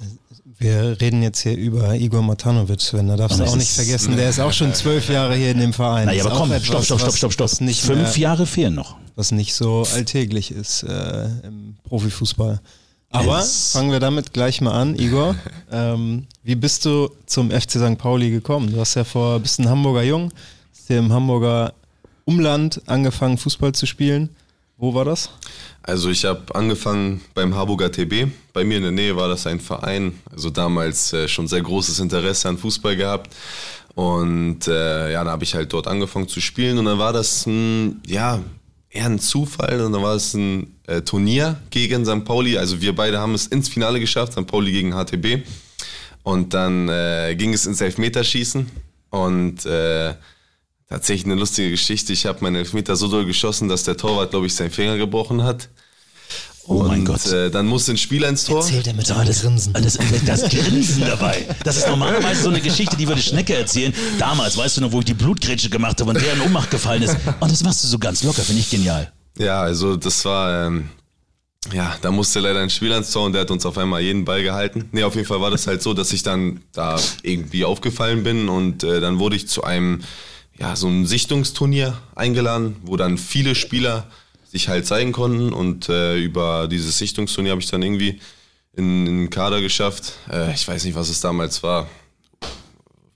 Wir 0.57 0.97
reden 1.01 1.21
jetzt 1.21 1.41
hier 1.41 1.57
über 1.57 1.95
Igor 1.95 2.21
Matanovic, 2.21 2.81
Sven. 2.81 3.07
Da 3.07 3.17
darfst 3.17 3.39
du 3.39 3.43
auch 3.43 3.55
nicht 3.55 3.71
vergessen. 3.71 4.15
Der 4.15 4.29
ist 4.29 4.39
auch 4.39 4.53
schon 4.53 4.73
zwölf 4.73 5.09
Jahre 5.09 5.35
hier 5.35 5.51
in 5.51 5.59
dem 5.59 5.73
Verein. 5.73 6.05
Naja, 6.05 6.25
aber 6.25 6.35
komm, 6.35 6.49
stopp, 6.61 6.83
stopp, 6.83 6.99
stopp, 7.01 7.33
stopp, 7.33 7.49
stopp. 7.49 7.75
Fünf 7.75 8.17
Jahre 8.17 8.45
fehlen 8.45 8.73
noch. 8.73 8.95
was 9.15 9.31
nicht 9.31 9.53
so 9.53 9.85
alltäglich 9.93 10.51
ist 10.51 10.83
äh, 10.83 11.25
im 11.43 11.75
Profifußball. 11.83 12.61
Aber 13.11 13.41
fangen 13.41 13.91
wir 13.91 13.99
damit 13.99 14.33
gleich 14.33 14.61
mal 14.61 14.73
an, 14.73 14.95
Igor. 14.95 15.35
ähm, 15.71 16.25
wie 16.43 16.55
bist 16.55 16.85
du 16.85 17.09
zum 17.25 17.51
FC 17.51 17.71
St. 17.71 17.97
Pauli 17.97 18.29
gekommen? 18.29 18.71
Du 18.71 18.79
hast 18.79 18.95
ja 18.95 19.03
vor, 19.03 19.39
bist 19.39 19.59
ein 19.59 19.69
Hamburger 19.69 20.03
Jung, 20.03 20.31
hast 20.71 20.87
hier 20.87 20.99
im 20.99 21.11
Hamburger 21.11 21.73
Umland 22.25 22.81
angefangen, 22.87 23.37
Fußball 23.37 23.73
zu 23.73 23.85
spielen. 23.85 24.29
Wo 24.77 24.93
war 24.93 25.05
das? 25.05 25.29
Also 25.83 26.09
ich 26.09 26.25
habe 26.25 26.53
angefangen 26.53 27.21
beim 27.33 27.55
Harburger 27.55 27.91
TB. 27.91 28.27
Bei 28.51 28.65
mir 28.65 28.77
in 28.77 28.83
der 28.83 28.91
Nähe 28.91 29.15
war 29.15 29.29
das 29.29 29.47
ein 29.47 29.61
Verein. 29.61 30.19
Also 30.29 30.49
damals 30.49 31.13
äh, 31.13 31.29
schon 31.29 31.47
sehr 31.47 31.61
großes 31.61 31.99
Interesse 31.99 32.49
an 32.49 32.57
Fußball 32.57 32.97
gehabt. 32.97 33.33
Und 33.93 34.67
äh, 34.67 35.13
ja, 35.13 35.23
dann 35.23 35.31
habe 35.31 35.45
ich 35.45 35.55
halt 35.55 35.71
dort 35.71 35.87
angefangen 35.87 36.27
zu 36.27 36.41
spielen. 36.41 36.77
Und 36.77 36.85
dann 36.85 36.99
war 36.99 37.13
das 37.13 37.45
ein, 37.45 38.01
ja, 38.05 38.43
eher 38.89 39.05
ein 39.05 39.19
Zufall. 39.19 39.79
Und 39.79 39.93
dann 39.93 40.03
war 40.03 40.15
es 40.15 40.33
ein 40.33 40.75
äh, 40.87 41.01
Turnier 41.01 41.57
gegen 41.69 42.05
St. 42.05 42.25
Pauli. 42.25 42.57
Also 42.57 42.81
wir 42.81 42.93
beide 42.93 43.19
haben 43.19 43.33
es 43.33 43.47
ins 43.47 43.69
Finale 43.69 44.01
geschafft, 44.01 44.33
St. 44.33 44.45
Pauli 44.45 44.73
gegen 44.73 44.91
HTB. 44.91 45.47
Und 46.23 46.53
dann 46.53 46.89
äh, 46.89 47.33
ging 47.37 47.53
es 47.53 47.65
ins 47.65 47.79
Elfmeterschießen. 47.79 48.69
Und 49.09 49.65
äh, 49.65 50.15
tatsächlich 50.89 51.25
eine 51.25 51.35
lustige 51.35 51.71
Geschichte. 51.71 52.13
Ich 52.13 52.25
habe 52.25 52.39
meinen 52.41 52.55
Elfmeter 52.55 52.95
so 52.95 53.07
doll 53.07 53.25
geschossen, 53.25 53.67
dass 53.67 53.83
der 53.83 53.97
Torwart, 53.97 54.31
glaube 54.31 54.45
ich, 54.45 54.55
seinen 54.55 54.71
Finger 54.71 54.97
gebrochen 54.97 55.43
hat. 55.43 55.69
Oh 56.67 56.83
mein 56.83 57.01
Und, 57.01 57.05
Gott. 57.05 57.25
Äh, 57.27 57.51
dann 57.51 57.67
musste 57.67 57.91
ein 57.91 57.97
Spieler 57.97 58.27
ins 58.27 58.43
Tor. 58.43 58.67
er 58.67 58.93
mit 58.93 59.07
mal, 59.09 59.25
das, 59.25 59.41
Grinsen. 59.41 59.73
Das, 59.73 59.99
das 60.25 60.49
Grinsen 60.49 61.01
dabei. 61.01 61.45
Das 61.63 61.77
ist 61.77 61.87
normalerweise 61.87 62.41
so 62.41 62.49
eine 62.49 62.59
Geschichte, 62.59 62.97
die 62.97 63.07
würde 63.07 63.21
Schnecke 63.21 63.55
erzählen. 63.55 63.93
Damals, 64.17 64.57
weißt 64.57 64.77
du 64.77 64.81
noch, 64.81 64.91
wo 64.91 64.99
ich 64.99 65.05
die 65.05 65.13
Blutgrätsche 65.13 65.69
gemacht 65.69 66.01
habe 66.01 66.09
und 66.09 66.19
der 66.19 66.33
in 66.33 66.41
Ohnmacht 66.41 66.71
gefallen 66.71 67.03
ist. 67.03 67.15
Und 67.39 67.51
das 67.51 67.63
machst 67.63 67.83
du 67.83 67.87
so 67.87 67.99
ganz 67.99 68.23
locker, 68.23 68.41
finde 68.41 68.61
ich 68.61 68.69
genial. 68.69 69.11
Ja, 69.37 69.61
also 69.61 69.95
das 69.95 70.25
war, 70.25 70.65
ähm, 70.65 70.89
ja, 71.71 71.95
da 72.01 72.09
musste 72.09 72.39
leider 72.39 72.61
ein 72.61 72.69
Spieler 72.69 72.97
ins 72.97 73.11
Tor 73.11 73.25
und 73.25 73.33
der 73.33 73.41
hat 73.41 73.51
uns 73.51 73.65
auf 73.65 73.77
einmal 73.77 74.01
jeden 74.01 74.25
Ball 74.25 74.41
gehalten. 74.41 74.89
Nee, 74.91 75.03
auf 75.03 75.15
jeden 75.15 75.27
Fall 75.27 75.41
war 75.41 75.51
das 75.51 75.67
halt 75.67 75.83
so, 75.83 75.93
dass 75.93 76.13
ich 76.13 76.23
dann 76.23 76.61
da 76.73 76.99
irgendwie 77.21 77.65
aufgefallen 77.65 78.23
bin 78.23 78.49
und 78.49 78.83
äh, 78.83 79.01
dann 79.01 79.19
wurde 79.19 79.35
ich 79.35 79.47
zu 79.47 79.63
einem, 79.63 80.01
ja, 80.59 80.75
so 80.75 80.87
einem 80.87 81.05
Sichtungsturnier 81.05 81.97
eingeladen, 82.15 82.77
wo 82.83 82.97
dann 82.97 83.17
viele 83.17 83.55
Spieler 83.55 84.07
sich 84.45 84.69
halt 84.69 84.87
zeigen 84.87 85.11
konnten 85.11 85.51
und 85.51 85.89
äh, 85.89 86.17
über 86.17 86.67
dieses 86.67 86.97
Sichtungsturnier 86.97 87.51
habe 87.51 87.61
ich 87.61 87.69
dann 87.69 87.81
irgendwie 87.81 88.19
in, 88.73 89.05
in 89.05 89.17
den 89.17 89.29
Kader 89.29 89.61
geschafft. 89.61 90.13
Äh, 90.31 90.53
ich 90.53 90.67
weiß 90.67 90.85
nicht, 90.85 90.95
was 90.95 91.09
es 91.09 91.19
damals 91.19 91.61
war. 91.61 91.87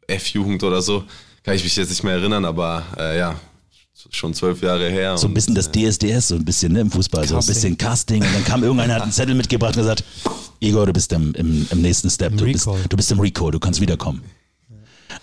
F-Jugend 0.07 0.63
oder 0.63 0.81
so. 0.81 1.03
Kann 1.43 1.55
ich 1.55 1.63
mich 1.63 1.75
jetzt 1.75 1.89
nicht 1.89 2.03
mehr 2.03 2.13
erinnern, 2.13 2.43
aber 2.43 2.83
äh, 2.97 3.17
ja, 3.17 3.39
schon 4.11 4.33
zwölf 4.33 4.61
Jahre 4.61 4.89
her. 4.89 5.17
So 5.17 5.27
ein 5.27 5.33
bisschen 5.33 5.55
das 5.55 5.71
DSDS, 5.71 6.29
so 6.29 6.35
ein 6.35 6.43
bisschen 6.43 6.73
ne, 6.73 6.81
im 6.81 6.91
Fußball, 6.91 7.27
so 7.27 7.37
ein 7.37 7.45
bisschen 7.45 7.77
Casting. 7.77 8.21
Und 8.21 8.33
dann 8.33 8.43
kam 8.43 8.63
irgendeiner, 8.63 8.95
hat 8.95 9.03
einen 9.03 9.11
Zettel 9.11 9.35
mitgebracht 9.35 9.75
und 9.75 9.83
gesagt, 9.83 10.03
Igor, 10.59 10.85
du 10.85 10.93
bist 10.93 11.11
im, 11.13 11.33
im, 11.35 11.67
im 11.69 11.81
nächsten 11.81 12.09
Step, 12.09 12.35
du 12.35 12.45
bist, 12.45 12.65
du 12.65 12.97
bist 12.97 13.11
im 13.11 13.19
Recall, 13.19 13.51
du 13.51 13.59
kannst 13.59 13.79
wiederkommen. 13.79 14.23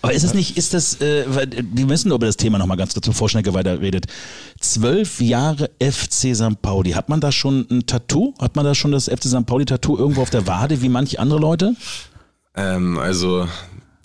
Aber 0.01 0.13
ist 0.13 0.23
es 0.23 0.33
nicht, 0.33 0.57
ist 0.57 0.73
das, 0.73 1.01
äh, 1.01 1.25
wir 1.27 1.85
müssen 1.85 2.11
über 2.11 2.25
das 2.25 2.37
Thema 2.37 2.57
nochmal 2.57 2.77
ganz 2.77 2.93
kurz, 2.93 3.07
bevor 3.07 3.29
Schnecke 3.29 3.53
weiterredet. 3.53 4.05
Zwölf 4.59 5.19
Jahre 5.19 5.69
FC 5.79 6.35
St. 6.35 6.61
Pauli. 6.61 6.91
Hat 6.91 7.09
man 7.09 7.19
da 7.19 7.31
schon 7.31 7.67
ein 7.69 7.85
Tattoo? 7.85 8.33
Hat 8.39 8.55
man 8.55 8.65
da 8.65 8.75
schon 8.75 8.91
das 8.91 9.05
FC 9.05 9.25
St. 9.25 9.45
Pauli-Tattoo 9.45 9.97
irgendwo 9.97 10.21
auf 10.21 10.29
der 10.29 10.47
Wade, 10.47 10.81
wie 10.81 10.89
manche 10.89 11.19
andere 11.19 11.39
Leute? 11.39 11.75
Ähm, 12.55 12.97
also 12.97 13.47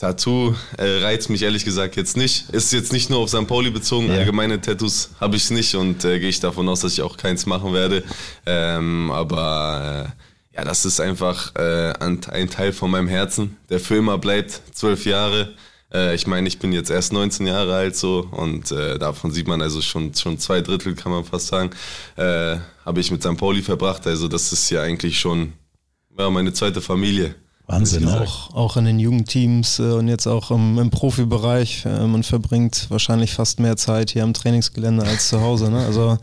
Tattoo 0.02 0.54
äh, 0.78 0.98
reizt 1.02 1.30
mich 1.30 1.42
ehrlich 1.42 1.64
gesagt 1.64 1.94
jetzt 1.94 2.16
nicht. 2.16 2.50
Ist 2.50 2.72
jetzt 2.72 2.92
nicht 2.92 3.08
nur 3.08 3.20
auf 3.20 3.28
St. 3.28 3.46
Pauli 3.46 3.70
bezogen, 3.70 4.08
ja. 4.08 4.14
allgemeine 4.14 4.60
Tattoos 4.60 5.10
habe 5.20 5.36
ich 5.36 5.48
nicht 5.50 5.76
und 5.76 6.04
äh, 6.04 6.18
gehe 6.18 6.28
ich 6.28 6.40
davon 6.40 6.68
aus, 6.68 6.80
dass 6.80 6.94
ich 6.94 7.02
auch 7.02 7.16
keins 7.16 7.46
machen 7.46 7.72
werde. 7.72 8.02
Ähm, 8.44 9.12
aber 9.12 10.10
äh, 10.52 10.56
ja, 10.56 10.64
das 10.64 10.84
ist 10.84 11.00
einfach 11.00 11.54
äh, 11.54 11.92
ein, 12.00 12.20
ein, 12.24 12.50
Teil 12.50 12.72
von 12.72 12.90
meinem 12.90 13.06
Herzen, 13.06 13.56
der 13.70 13.78
für 13.78 13.96
immer 13.96 14.18
bleibt. 14.18 14.60
Zwölf 14.72 15.06
Jahre. 15.06 15.54
Äh, 15.92 16.14
ich 16.14 16.26
meine, 16.26 16.48
ich 16.48 16.58
bin 16.58 16.72
jetzt 16.72 16.90
erst 16.90 17.12
19 17.12 17.46
Jahre 17.46 17.74
alt 17.74 17.96
so 17.96 18.26
und 18.30 18.70
äh, 18.72 18.98
davon 18.98 19.30
sieht 19.30 19.48
man 19.48 19.62
also 19.62 19.80
schon, 19.82 20.14
schon 20.14 20.38
zwei 20.38 20.60
Drittel, 20.60 20.94
kann 20.94 21.12
man 21.12 21.24
fast 21.24 21.48
sagen, 21.48 21.70
habe 22.16 23.00
ich 23.00 23.10
mit 23.10 23.22
St. 23.22 23.36
Pauli 23.36 23.62
verbracht. 23.62 24.06
Also 24.06 24.28
das 24.28 24.52
ist 24.52 24.68
ja 24.70 24.82
eigentlich 24.82 25.18
schon 25.18 25.52
ja, 26.18 26.28
meine 26.30 26.52
zweite 26.52 26.80
Familie. 26.80 27.34
Wahnsinn. 27.66 28.04
Ne? 28.04 28.20
Auch, 28.20 28.54
auch 28.54 28.76
in 28.76 28.84
den 28.84 28.98
Jugendteams 28.98 29.78
äh, 29.78 29.92
und 29.92 30.08
jetzt 30.08 30.26
auch 30.26 30.50
im, 30.50 30.78
im 30.78 30.90
Profibereich. 30.90 31.84
Äh, 31.86 32.06
man 32.06 32.22
verbringt 32.22 32.86
wahrscheinlich 32.90 33.32
fast 33.32 33.60
mehr 33.60 33.76
Zeit 33.76 34.10
hier 34.10 34.24
am 34.24 34.34
Trainingsgelände 34.34 35.04
als 35.04 35.28
zu 35.28 35.40
Hause. 35.40 35.70
Ne? 35.70 35.84
Also 35.84 36.18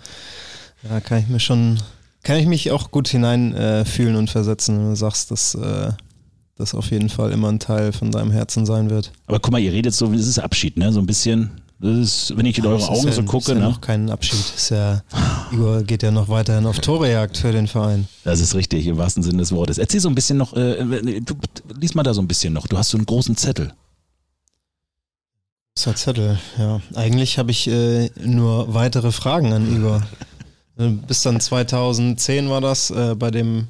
da 0.84 1.00
kann 1.00 1.20
ich 1.20 1.28
mir 1.28 1.40
schon, 1.40 1.80
kann 2.24 2.38
ich 2.38 2.46
mich 2.46 2.72
auch 2.72 2.92
gut 2.92 3.08
hineinfühlen 3.08 4.16
äh, 4.16 4.18
und 4.18 4.30
versetzen, 4.30 4.78
wenn 4.78 4.90
du 4.90 4.96
sagst, 4.96 5.32
dass 5.32 5.56
äh, 5.56 5.92
das 6.60 6.76
auf 6.76 6.92
jeden 6.92 7.10
Fall 7.10 7.32
immer 7.32 7.50
ein 7.50 7.60
Teil 7.60 7.92
von 7.92 8.12
deinem 8.12 8.32
Herzen 8.32 8.66
sein 8.66 8.90
wird. 8.90 9.12
Aber 9.28 9.40
guck 9.40 9.52
mal, 9.52 9.60
ihr 9.60 9.72
redet 9.72 9.96
so, 9.96 10.08
das 10.12 10.28
ist 10.28 10.40
Abschied, 10.40 10.78
ne? 10.78 10.92
So 10.92 11.00
ein 11.00 11.06
bisschen 11.06 11.52
das 11.82 11.98
ist, 11.98 12.38
wenn 12.38 12.46
ich 12.46 12.58
in 12.58 12.66
eure 12.66 12.90
Augen 12.90 13.08
ja, 13.08 13.14
so 13.14 13.24
gucke. 13.24 13.38
Ist 13.38 13.48
ja 13.48 13.54
ne? 13.56 13.62
noch 13.62 13.80
kein 13.80 14.10
Abschied. 14.10 14.38
Ist 14.38 14.70
ja, 14.70 15.02
Igor 15.54 15.82
geht 15.84 16.04
ja 16.04 16.12
noch 16.12 16.28
weiterhin 16.28 16.66
auf 16.66 16.80
Torejagd 16.80 17.38
für 17.38 17.54
den 17.54 17.68
Verein. 17.68 18.06
Das 18.26 18.42
ist 18.42 18.54
richtig, 18.54 18.86
im 18.86 18.98
wahrsten 18.98 19.24
Sinne 19.24 19.38
des 19.38 19.54
Wortes. 19.54 19.78
Erzähl 19.78 20.02
so 20.02 20.10
ein 20.10 20.16
bisschen 20.16 20.38
noch, 20.38 20.54
äh, 20.54 21.22
du, 21.22 21.36
lies 21.80 21.96
mal 21.96 22.04
da 22.04 22.14
so 22.14 22.22
ein 22.22 22.28
bisschen 22.28 22.52
noch. 22.52 22.68
Du 22.68 22.78
hast 22.78 22.90
so 22.90 22.98
einen 22.98 23.06
großen 23.06 23.38
Zettel. 23.38 23.74
Großer 25.78 25.96
Zettel, 25.96 26.38
ja. 26.58 26.82
Eigentlich 26.96 27.38
habe 27.38 27.52
ich 27.52 27.70
äh, 27.70 28.10
nur 28.22 28.74
weitere 28.74 29.14
Fragen 29.14 29.54
an 29.54 29.74
Igor. 29.74 30.04
Äh, 30.78 30.92
bis 30.92 31.24
dann 31.24 31.42
2010 31.42 32.50
war 32.50 32.62
das 32.62 32.90
äh, 32.90 33.14
bei 33.14 33.32
dem 33.32 33.68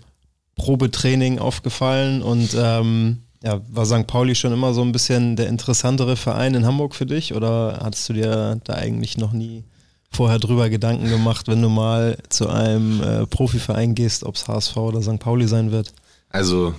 Probetraining 0.60 1.40
aufgefallen 1.40 2.22
und 2.22 2.56
ähm, 2.56 3.24
ja, 3.42 3.62
war 3.70 3.86
St. 3.86 4.06
Pauli 4.06 4.36
schon 4.36 4.54
immer 4.54 4.74
so 4.74 4.82
ein 4.82 4.92
bisschen 4.92 5.36
der 5.36 5.48
interessantere 5.48 6.16
Verein 6.16 6.54
in 6.54 6.66
Hamburg 6.66 6.94
für 6.94 7.06
dich 7.06 7.34
oder 7.34 7.80
hattest 7.82 8.10
du 8.10 8.14
dir 8.14 8.60
da 8.64 8.74
eigentlich 8.74 9.18
noch 9.18 9.32
nie 9.32 9.64
vorher 10.12 10.40
drüber 10.40 10.70
Gedanken 10.70 11.10
gemacht, 11.10 11.48
wenn 11.48 11.62
du 11.62 11.70
mal 11.70 12.18
zu 12.30 12.50
einem 12.50 13.02
äh, 13.02 13.26
Profiverein 13.26 13.96
gehst, 13.96 14.24
ob 14.24 14.36
es 14.36 14.48
HSV 14.48 14.76
oder 14.78 15.02
St. 15.02 15.20
Pauli 15.20 15.48
sein 15.48 15.72
wird? 15.72 15.94
Also 16.30 16.76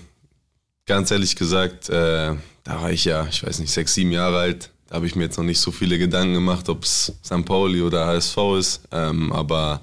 ganz 0.87 1.11
ehrlich 1.11 1.37
gesagt, 1.37 1.89
äh, 1.89 2.35
da 2.65 2.83
war 2.83 2.91
ich 2.91 3.05
ja, 3.05 3.27
ich 3.31 3.45
weiß 3.45 3.59
nicht, 3.61 3.73
sechs, 3.73 3.95
sieben 3.95 4.13
Jahre 4.13 4.39
alt. 4.39 4.71
Da 4.89 4.97
habe 4.97 5.07
ich 5.07 5.15
mir 5.15 5.25
jetzt 5.25 5.39
noch 5.39 5.45
nicht 5.45 5.61
so 5.61 5.71
viele 5.71 5.99
Gedanken 5.99 6.35
gemacht, 6.35 6.69
ob 6.69 6.85
es 6.85 7.13
St. 7.25 7.45
Pauli 7.45 7.81
oder 7.81 8.07
HSV 8.07 8.37
ist. 8.59 8.81
Ähm, 8.91 9.33
aber 9.33 9.81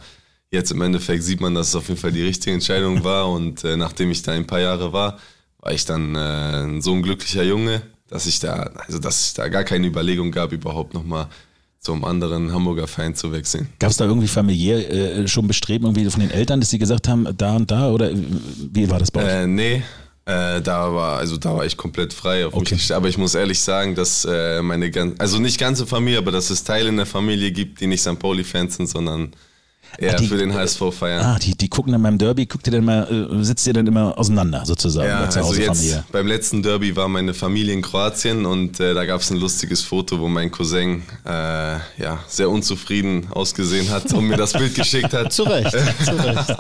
jetzt 0.52 0.72
im 0.72 0.82
Endeffekt 0.82 1.24
sieht 1.24 1.42
man, 1.42 1.56
dass 1.56 1.70
es 1.70 1.76
auf 1.76 1.88
jeden 1.88 2.00
Fall 2.00 2.12
die 2.12 2.24
richtige 2.24 2.54
Entscheidung 2.54 3.04
war. 3.04 3.30
Und 3.30 3.64
äh, 3.64 3.78
nachdem 3.78 4.12
ich 4.12 4.24
da 4.24 4.32
ein 4.34 4.48
paar 4.48 4.60
Jahre 4.60 4.94
war, 4.94 5.18
war 5.60 5.74
ich 5.74 5.86
dann 5.86 6.16
äh, 6.16 6.82
so 6.82 6.94
ein 6.94 7.02
glücklicher 7.02 7.44
Junge, 7.44 7.82
dass 8.08 8.26
ich 8.26 8.40
da, 8.40 8.72
also 8.86 9.00
dass 9.00 9.28
ich 9.28 9.34
da 9.34 9.50
gar 9.50 9.64
keine 9.64 9.88
Überlegung 9.88 10.32
gab, 10.32 10.52
überhaupt 10.52 10.94
nochmal 10.94 11.28
zum 11.80 12.04
anderen 12.04 12.52
Hamburger 12.52 12.88
Verein 12.88 13.16
zu 13.16 13.32
wechseln. 13.32 13.70
Gab 13.80 13.92
es 13.92 13.98
da 13.98 14.06
irgendwie 14.06 14.28
familiär 14.28 14.92
äh, 14.92 15.28
schon 15.28 15.48
Bestreben 15.48 15.86
irgendwie 15.86 16.10
von 16.10 16.22
den 16.22 16.32
Eltern, 16.32 16.60
dass 16.60 16.70
sie 16.70 16.80
gesagt 16.80 17.08
haben, 17.08 17.28
da 17.38 17.56
und 17.56 17.70
da 17.72 17.92
oder 17.92 18.12
wie 18.14 18.90
war 18.90 19.00
das 19.00 19.12
bei 19.12 19.24
euch? 19.24 19.44
Äh, 19.44 19.48
nee, 19.48 19.84
äh, 20.26 20.62
da 20.62 20.94
war 20.94 21.18
also 21.18 21.38
da 21.38 21.56
war 21.56 21.66
ich 21.66 21.78
komplett 21.78 22.14
frei 22.14 22.46
auf 22.46 22.54
okay. 22.54 22.76
mich. 22.76 22.94
Aber 22.94 23.08
ich 23.08 23.18
muss 23.18 23.36
ehrlich 23.36 23.62
sagen, 23.62 23.96
dass 23.96 24.26
äh, 24.26 24.62
meine 24.62 24.92
ganze, 24.92 25.20
also 25.20 25.40
nicht 25.40 25.60
ganze 25.60 25.88
Familie, 25.88 26.18
aber 26.18 26.32
dass 26.32 26.50
es 26.50 26.64
Teile 26.64 26.90
in 26.90 26.98
der 26.98 27.06
Familie 27.06 27.52
gibt, 27.52 27.80
die 27.80 27.88
nicht 27.88 28.02
St. 28.02 28.20
Pauli-Fans 28.20 28.76
sind, 28.76 28.90
sondern 28.90 29.32
ja, 30.00 30.14
die, 30.16 30.28
für 30.28 30.38
den 30.38 30.54
HSV 30.54 30.82
feiern. 30.92 31.26
Ah, 31.26 31.40
die, 31.40 31.56
die 31.56 31.70
gucken 31.70 31.92
dann 31.92 32.04
beim 32.04 32.18
Derby, 32.18 32.46
guckt 32.46 32.68
ihr 32.68 32.74
dann 32.74 32.86
mal, 32.86 33.30
äh, 33.32 33.44
sitzt 33.44 33.66
ihr 33.68 33.74
dann 33.74 33.88
immer 33.88 34.18
auseinander 34.18 34.66
sozusagen? 34.66 35.08
Ja, 35.08 35.22
also 35.24 35.54
jetzt 35.54 35.78
Familie. 35.78 36.04
beim 36.12 36.28
letzten 36.28 36.62
Derby 36.62 36.96
war 36.96 37.08
meine 37.08 37.34
Familie 37.34 37.74
in 37.74 37.82
Kroatien 37.82 38.46
und 38.46 38.80
äh, 38.80 38.94
da 38.94 39.06
gab 39.06 39.22
es 39.22 39.32
ein 39.32 39.38
lustiges 39.38 39.82
Foto, 39.82 40.20
wo 40.20 40.28
mein 40.28 40.52
Cousin 40.52 41.04
äh, 41.26 41.30
ja, 41.30 42.20
sehr 42.28 42.50
unzufrieden 42.50 43.28
ausgesehen 43.32 43.90
hat 43.90 44.14
und 44.14 44.28
mir 44.28 44.38
das 44.38 44.54
Bild 44.54 44.76
geschickt 44.76 45.14
hat. 45.14 45.34
zu 45.38 45.44
Recht, 45.44 45.72
zu 45.72 46.12
Recht. 46.24 46.56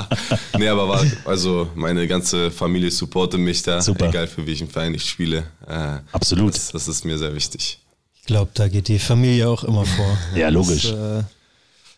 nee, 0.57 0.67
aber 0.67 0.87
war, 0.89 1.05
also 1.25 1.69
meine 1.75 2.07
ganze 2.07 2.51
Familie 2.51 2.91
supportet 2.91 3.39
mich 3.39 3.61
da, 3.61 3.81
Super. 3.81 4.09
egal 4.09 4.27
für 4.27 4.45
welchen 4.45 4.67
Verein 4.67 4.93
ich 4.93 5.05
spiele. 5.05 5.43
Äh, 5.67 5.99
Absolut. 6.11 6.55
Das, 6.55 6.69
das, 6.69 6.87
ist 6.87 7.05
mir 7.05 7.17
sehr 7.17 7.35
wichtig. 7.35 7.79
Ich 8.19 8.25
glaube, 8.25 8.51
da 8.53 8.67
geht 8.67 8.87
die 8.87 8.99
Familie 8.99 9.47
auch 9.47 9.63
immer 9.63 9.85
vor. 9.85 10.17
ja, 10.35 10.49
logisch. 10.49 10.91
Das, 10.91 11.21
äh, 11.21 11.23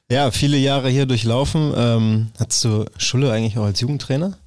ja, 0.09 0.31
viele 0.31 0.57
Jahre 0.57 0.89
hier 0.89 1.05
durchlaufen. 1.05 1.73
Ähm, 1.75 2.27
hattest 2.39 2.63
du 2.63 2.85
Schule 2.97 3.31
eigentlich 3.31 3.57
auch 3.57 3.65
als 3.65 3.79
Jugendtrainer? 3.79 4.37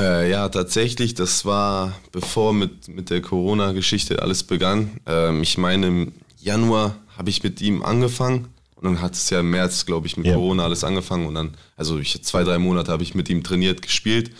Äh, 0.00 0.30
ja, 0.30 0.48
tatsächlich. 0.48 1.14
Das 1.14 1.44
war 1.44 1.92
bevor 2.12 2.52
mit, 2.52 2.88
mit 2.88 3.10
der 3.10 3.20
Corona-Geschichte 3.20 4.22
alles 4.22 4.42
begann. 4.42 5.00
Ähm, 5.06 5.42
ich 5.42 5.58
meine, 5.58 5.86
im 5.86 6.12
Januar 6.40 6.96
habe 7.16 7.30
ich 7.30 7.42
mit 7.42 7.60
ihm 7.60 7.82
angefangen. 7.82 8.48
Und 8.74 8.84
dann 8.84 9.00
hat 9.00 9.12
es 9.14 9.30
ja 9.30 9.40
im 9.40 9.50
März, 9.50 9.86
glaube 9.86 10.06
ich, 10.06 10.16
mit 10.16 10.26
ja. 10.26 10.34
Corona 10.34 10.64
alles 10.64 10.82
angefangen. 10.82 11.26
Und 11.26 11.34
dann, 11.34 11.56
also 11.76 11.98
ich, 11.98 12.20
zwei, 12.24 12.42
drei 12.42 12.58
Monate 12.58 12.90
habe 12.90 13.02
ich 13.02 13.14
mit 13.14 13.28
ihm 13.28 13.44
trainiert, 13.44 13.82
gespielt. 13.82 14.32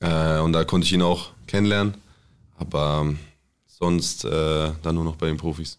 Äh, 0.00 0.38
und 0.38 0.52
da 0.52 0.64
konnte 0.64 0.86
ich 0.86 0.92
ihn 0.92 1.02
auch 1.02 1.30
kennenlernen. 1.46 1.94
Aber 2.58 3.02
ähm, 3.04 3.18
sonst 3.66 4.24
äh, 4.24 4.70
dann 4.82 4.94
nur 4.94 5.04
noch 5.04 5.16
bei 5.16 5.26
den 5.26 5.36
Profis 5.36 5.78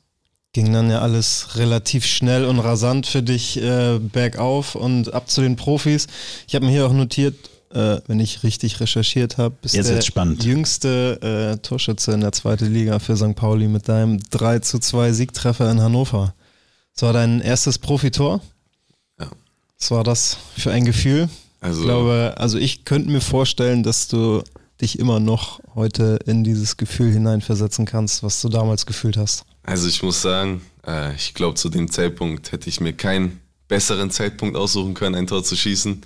ging 0.59 0.73
dann 0.73 0.89
ja 0.91 0.99
alles 0.99 1.55
relativ 1.55 2.05
schnell 2.05 2.43
und 2.43 2.59
rasant 2.59 3.07
für 3.07 3.23
dich 3.23 3.61
äh, 3.61 3.97
bergauf 3.97 4.75
und 4.75 5.13
ab 5.13 5.29
zu 5.29 5.39
den 5.39 5.55
Profis. 5.55 6.07
Ich 6.49 6.55
habe 6.55 6.65
mir 6.65 6.71
hier 6.73 6.85
auch 6.85 6.91
notiert, 6.91 7.49
äh, 7.73 8.01
wenn 8.07 8.19
ich 8.19 8.43
richtig 8.43 8.81
recherchiert 8.81 9.37
habe, 9.37 9.55
bist 9.61 9.73
Jetzt 9.73 9.89
der 9.89 10.01
spannend. 10.01 10.43
jüngste 10.43 11.53
äh, 11.55 11.61
Torschütze 11.65 12.11
in 12.11 12.19
der 12.19 12.33
zweiten 12.33 12.73
Liga 12.73 12.99
für 12.99 13.15
St. 13.15 13.35
Pauli 13.35 13.69
mit 13.69 13.87
deinem 13.87 14.19
3 14.31 14.59
zu 14.59 14.79
2 14.79 15.13
Siegtreffer 15.13 15.71
in 15.71 15.79
Hannover. 15.79 16.33
Das 16.93 17.03
war 17.03 17.13
dein 17.13 17.39
erstes 17.39 17.77
Profitor. 17.77 18.41
Ja. 19.17 19.29
Was 19.79 19.91
war 19.91 20.03
das 20.03 20.35
für 20.57 20.71
ein 20.73 20.83
Gefühl? 20.83 21.29
Also, 21.61 21.79
ich 21.79 21.85
glaube, 21.85 22.33
also 22.35 22.57
ich 22.57 22.83
könnte 22.83 23.09
mir 23.09 23.21
vorstellen, 23.21 23.81
dass 23.81 24.09
du 24.09 24.43
dich 24.81 24.99
immer 24.99 25.21
noch 25.21 25.61
heute 25.73 26.19
in 26.25 26.43
dieses 26.43 26.75
Gefühl 26.75 27.13
hineinversetzen 27.13 27.85
kannst, 27.85 28.23
was 28.23 28.41
du 28.41 28.49
damals 28.49 28.85
gefühlt 28.85 29.15
hast. 29.15 29.45
Also 29.63 29.87
ich 29.87 30.01
muss 30.03 30.21
sagen, 30.21 30.61
äh, 30.85 31.13
ich 31.15 31.33
glaube, 31.33 31.55
zu 31.55 31.69
dem 31.69 31.91
Zeitpunkt 31.91 32.51
hätte 32.51 32.69
ich 32.69 32.81
mir 32.81 32.93
keinen 32.93 33.39
besseren 33.67 34.11
Zeitpunkt 34.11 34.57
aussuchen 34.57 34.93
können, 34.93 35.15
ein 35.15 35.27
Tor 35.27 35.43
zu 35.43 35.55
schießen. 35.55 36.01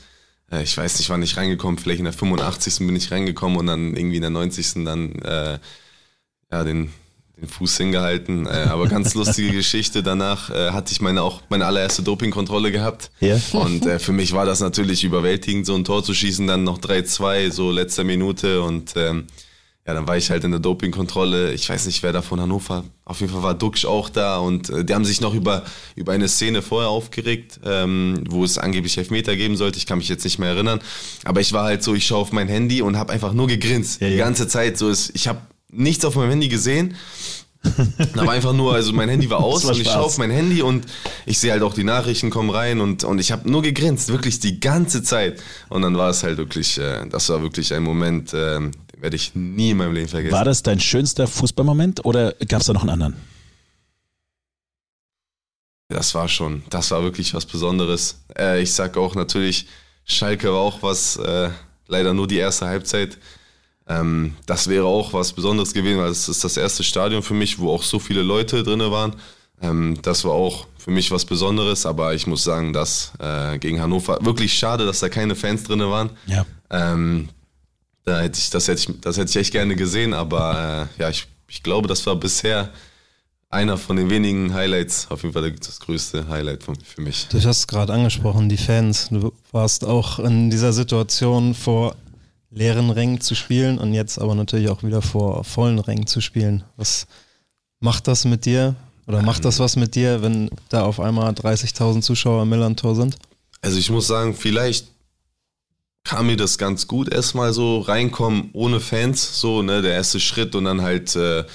Äh, 0.52 0.64
ich 0.64 0.78
weiß 0.78 1.00
nicht, 1.00 1.10
wann 1.10 1.24
ich 1.24 1.38
reingekommen 1.38 1.80
vielleicht 1.80 2.00
in 2.00 2.06
der 2.06 2.14
85. 2.14 2.86
bin 2.86 2.96
ich 2.96 3.12
reingekommen 3.12 3.58
und 3.58 3.68
dann 3.68 3.96
irgendwie 3.96 4.18
in 4.18 4.22
der 4.22 4.30
90. 4.30 4.86
dann 4.86 5.14
äh, 5.20 5.60
ja, 6.52 6.64
den, 6.64 6.92
den 7.38 7.48
Fuß 7.48 7.78
hingehalten. 7.78 8.46
Äh, 8.46 8.68
aber 8.70 8.88
ganz 8.88 9.14
lustige 9.16 9.52
Geschichte. 9.52 10.04
Danach 10.04 10.50
äh, 10.50 10.72
hatte 10.72 10.92
ich 10.92 11.02
meine 11.02 11.24
auch 11.24 11.42
meine 11.50 11.66
allererste 11.66 12.04
Dopingkontrolle 12.04 12.72
gehabt. 12.72 13.12
Ja. 13.20 13.40
Und 13.54 13.86
äh, 13.86 14.00
für 14.00 14.12
mich 14.12 14.34
war 14.34 14.46
das 14.46 14.60
natürlich 14.60 15.04
überwältigend, 15.04 15.66
so 15.66 15.76
ein 15.76 15.84
Tor 15.84 16.04
zu 16.04 16.14
schießen, 16.14 16.46
dann 16.46 16.64
noch 16.64 16.80
3-2, 16.80 17.52
so 17.52 17.72
letzter 17.72 18.04
Minute. 18.04 18.62
Und 18.62 18.94
ähm, 18.96 19.28
ja, 19.86 19.94
dann 19.94 20.08
war 20.08 20.16
ich 20.16 20.30
halt 20.30 20.46
in 20.46 20.52
der 20.52 20.62
Dopingkontrolle. 20.62 21.52
Ich 21.52 21.70
weiß 21.70 21.86
nicht, 21.88 22.02
wer 22.04 22.14
da 22.14 22.22
von 22.22 22.40
Hannover. 22.40 22.86
Auf 23.04 23.20
jeden 23.20 23.34
Fall 23.34 23.44
war 23.44 23.54
Duxch 23.54 23.84
auch 23.86 24.08
da 24.08 24.38
und 24.38 24.70
äh, 24.70 24.86
die 24.86 24.94
haben 24.94 25.04
sich 25.04 25.20
noch 25.20 25.34
über, 25.34 25.64
über 25.96 26.14
eine 26.14 26.30
Szene 26.30 26.62
vorher 26.62 26.90
aufgeregt, 26.90 27.60
ähm, 27.66 28.24
wo 28.30 28.46
es 28.46 28.58
angeblich 28.58 28.98
Elfmeter 28.98 29.36
geben 29.36 29.58
sollte. 29.58 29.78
Ich 29.78 29.86
kann 29.86 29.98
mich 29.98 30.08
jetzt 30.08 30.24
nicht 30.24 30.40
mehr 30.40 30.50
erinnern. 30.50 30.80
Aber 31.26 31.42
ich 31.42 31.52
war 31.52 31.66
halt 31.66 31.84
so, 31.84 31.94
ich 31.94 32.08
schaue 32.08 32.20
auf 32.20 32.32
mein 32.32 32.48
Handy 32.48 32.82
und 32.82 32.98
habe 32.98 33.12
einfach 33.12 33.34
nur 33.34 33.48
gegrinst. 33.48 34.00
Ja, 34.00 34.10
die 34.10 34.16
ganze 34.16 34.48
Zeit. 34.48 34.78
So 34.78 34.88
ist, 34.88 35.12
ich 35.16 35.28
habe 35.28 35.42
nichts 35.70 36.06
auf 36.06 36.16
meinem 36.16 36.30
Handy 36.30 36.48
gesehen. 36.48 36.96
Aber 38.18 38.32
einfach 38.32 38.54
nur, 38.54 38.74
also 38.74 38.92
mein 38.94 39.10
Handy 39.10 39.30
war 39.30 39.40
aus 39.40 39.64
war 39.64 39.72
und 39.72 39.80
ich 39.80 39.88
schaue 39.88 40.04
auf 40.04 40.18
mein 40.18 40.32
Handy 40.32 40.62
und 40.62 40.86
ich 41.26 41.40
sehe 41.40 41.52
halt 41.52 41.64
auch 41.64 41.74
die 41.74 41.86
Nachrichten 41.86 42.30
kommen 42.30 42.50
rein 42.50 42.82
und, 42.82 43.06
und 43.06 43.20
ich 43.20 43.32
habe 43.32 43.50
nur 43.50 43.62
gegrinst, 43.62 44.10
wirklich 44.10 44.40
die 44.40 44.60
ganze 44.60 45.02
Zeit. 45.02 45.42
Und 45.70 45.82
dann 45.82 45.98
war 45.98 46.10
es 46.10 46.24
halt 46.24 46.38
wirklich, 46.38 46.78
äh, 46.78 47.08
das 47.10 47.30
war 47.30 47.42
wirklich 47.42 47.74
ein 47.74 47.84
Moment, 47.84 48.34
äh, 48.34 48.60
werde 49.04 49.18
ich 49.18 49.36
nie 49.36 49.72
in 49.72 49.78
meinem 49.78 49.94
Leben 49.94 50.08
vergessen. 50.08 50.34
War 50.34 50.46
das 50.46 50.64
dein 50.64 50.80
schönster 50.80 51.28
Fußballmoment 51.28 52.06
oder 52.06 52.32
gab 52.48 52.62
es 52.62 52.68
da 52.68 52.74
noch 52.74 52.84
einen 52.84 52.92
anderen? 52.92 53.16
Das 55.90 56.16
war 56.16 56.30
schon, 56.30 56.64
das 56.70 56.90
war 56.92 57.04
wirklich 57.04 57.34
was 57.34 57.46
Besonderes. 57.46 58.24
Äh, 58.38 58.62
ich 58.62 58.72
sag 58.74 58.96
auch 58.96 59.14
natürlich, 59.14 59.68
Schalke 60.06 60.48
war 60.48 60.62
auch 60.62 60.82
was, 60.82 61.18
äh, 61.18 61.50
leider 61.88 62.14
nur 62.14 62.28
die 62.28 62.38
erste 62.38 62.66
Halbzeit. 62.66 63.18
Ähm, 63.90 64.38
das 64.46 64.70
wäre 64.70 64.86
auch 64.86 65.12
was 65.12 65.34
Besonderes 65.34 65.74
gewesen, 65.74 66.00
weil 66.00 66.10
es 66.10 66.30
ist 66.30 66.46
das 66.46 66.56
erste 66.56 66.86
Stadion 66.86 67.24
für 67.24 67.34
mich, 67.34 67.60
wo 67.60 67.72
auch 67.74 67.84
so 67.84 68.00
viele 68.00 68.22
Leute 68.22 68.64
drin 68.64 68.80
waren. 68.80 69.18
Ähm, 69.62 69.98
das 70.02 70.24
war 70.24 70.32
auch 70.32 70.66
für 70.78 70.92
mich 70.92 71.12
was 71.12 71.26
Besonderes, 71.26 71.86
aber 71.86 72.14
ich 72.14 72.26
muss 72.26 72.46
sagen, 72.46 72.72
dass 72.72 73.12
äh, 73.20 73.60
gegen 73.60 73.82
Hannover 73.82 74.20
wirklich 74.22 74.58
schade, 74.58 74.86
dass 74.86 75.02
da 75.02 75.10
keine 75.10 75.36
Fans 75.36 75.64
drin 75.66 75.82
waren. 75.82 76.12
Ja. 76.26 76.46
Ähm, 76.70 77.28
da 78.06 78.22
hätte 78.22 78.40
ich, 78.40 78.50
das, 78.50 78.68
hätte 78.68 78.80
ich, 78.82 79.02
das 79.02 79.18
hätte 79.18 79.30
ich 79.30 79.36
echt 79.36 79.52
gerne 79.52 79.76
gesehen, 79.76 80.14
aber 80.14 80.90
äh, 80.98 81.02
ja, 81.02 81.10
ich, 81.10 81.28
ich 81.48 81.64
glaube, 81.64 81.88
das 81.88 82.06
war 82.06 82.16
bisher 82.16 82.70
einer 83.50 83.78
von 83.78 83.96
den 83.96 84.10
wenigen 84.10 84.54
Highlights, 84.54 85.08
auf 85.10 85.22
jeden 85.22 85.34
Fall 85.34 85.52
das 85.52 85.80
größte 85.80 86.28
Highlight 86.28 86.64
von, 86.64 86.76
für 86.76 87.02
mich. 87.02 87.28
Du 87.30 87.38
hast 87.38 87.60
es 87.60 87.68
gerade 87.68 87.94
angesprochen, 87.94 88.50
die 88.50 88.58
Fans. 88.58 89.10
Du 89.10 89.32
warst 89.52 89.86
auch 89.86 90.20
in 90.20 90.50
dieser 90.50 90.74
Situation 90.74 91.54
vor 91.54 91.96
leeren 92.50 92.90
Rängen 92.90 93.22
zu 93.22 93.36
spielen 93.36 93.78
und 93.78 93.94
jetzt 93.94 94.20
aber 94.20 94.36
natürlich 94.36 94.70
auch 94.70 94.84
wieder 94.84 95.02
vor 95.02 95.44
vollen 95.44 95.80
Rängen 95.80 96.08
zu 96.08 96.20
spielen. 96.20 96.64
Was 96.78 97.08
macht 97.80 98.08
das 98.08 98.26
mit 98.26 98.46
dir? 98.46 98.76
Oder 99.06 99.22
macht 99.22 99.44
das 99.44 99.60
was 99.60 99.76
mit 99.76 99.96
dir, 99.96 100.22
wenn 100.22 100.50
da 100.70 100.84
auf 100.84 101.00
einmal 101.00 101.32
30.000 101.34 102.02
Zuschauer 102.02 102.44
im 102.44 102.50
Millantor 102.50 102.96
sind? 102.96 103.18
Also 103.62 103.78
ich 103.78 103.90
muss 103.90 104.08
sagen, 104.08 104.34
vielleicht 104.34 104.88
kam 106.04 106.28
mir 106.28 106.38
das 106.38 106.58
ganz 106.58 106.88
gut 106.88 107.12
erstmal 107.12 107.54
so 107.54 107.80
reinkommen 107.80 108.50
ohne 108.54 108.80
Fans, 108.80 109.40
so 109.40 109.62
ne, 109.62 109.82
der 109.82 109.94
erste 109.94 110.20
Schritt 110.20 110.56
und 110.56 110.66
dann 110.66 110.82
halt, 110.82 111.16
äh, 111.16 111.46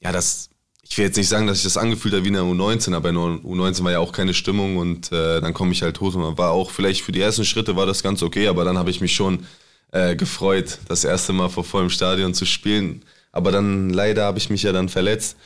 ja 0.00 0.12
das, 0.12 0.50
ich 0.82 0.98
will 0.98 1.06
jetzt 1.06 1.16
nicht 1.16 1.28
sagen, 1.28 1.46
dass 1.46 1.58
ich 1.58 1.64
das 1.64 1.76
angefühlt 1.76 2.14
habe 2.14 2.24
wie 2.24 2.28
in 2.28 2.34
der 2.34 2.42
U19, 2.42 2.94
aber 2.94 3.10
in 3.10 3.14
der 3.14 3.24
U19 3.24 3.84
war 3.84 3.92
ja 3.92 4.00
auch 4.00 4.12
keine 4.12 4.34
Stimmung 4.34 4.76
und 4.76 5.12
äh, 5.12 5.40
dann 5.40 5.54
komme 5.54 5.72
ich 5.72 5.82
halt 5.82 6.00
hoch 6.00 6.14
und 6.14 6.38
war 6.38 6.50
auch 6.50 6.70
vielleicht 6.70 7.02
für 7.02 7.12
die 7.12 7.20
ersten 7.20 7.44
Schritte 7.44 7.76
war 7.76 7.86
das 7.86 8.02
ganz 8.02 8.22
okay, 8.22 8.48
aber 8.48 8.64
dann 8.64 8.78
habe 8.78 8.90
ich 8.90 9.00
mich 9.00 9.14
schon 9.14 9.46
äh, 9.92 10.16
gefreut, 10.16 10.78
das 10.88 11.04
erste 11.04 11.32
Mal 11.32 11.48
vor 11.48 11.64
vollem 11.64 11.90
Stadion 11.90 12.34
zu 12.34 12.46
spielen, 12.46 13.04
aber 13.32 13.52
dann 13.52 13.90
leider 13.90 14.24
habe 14.24 14.38
ich 14.38 14.50
mich 14.50 14.64
ja 14.64 14.72
dann 14.72 14.88
verletzt 14.88 15.36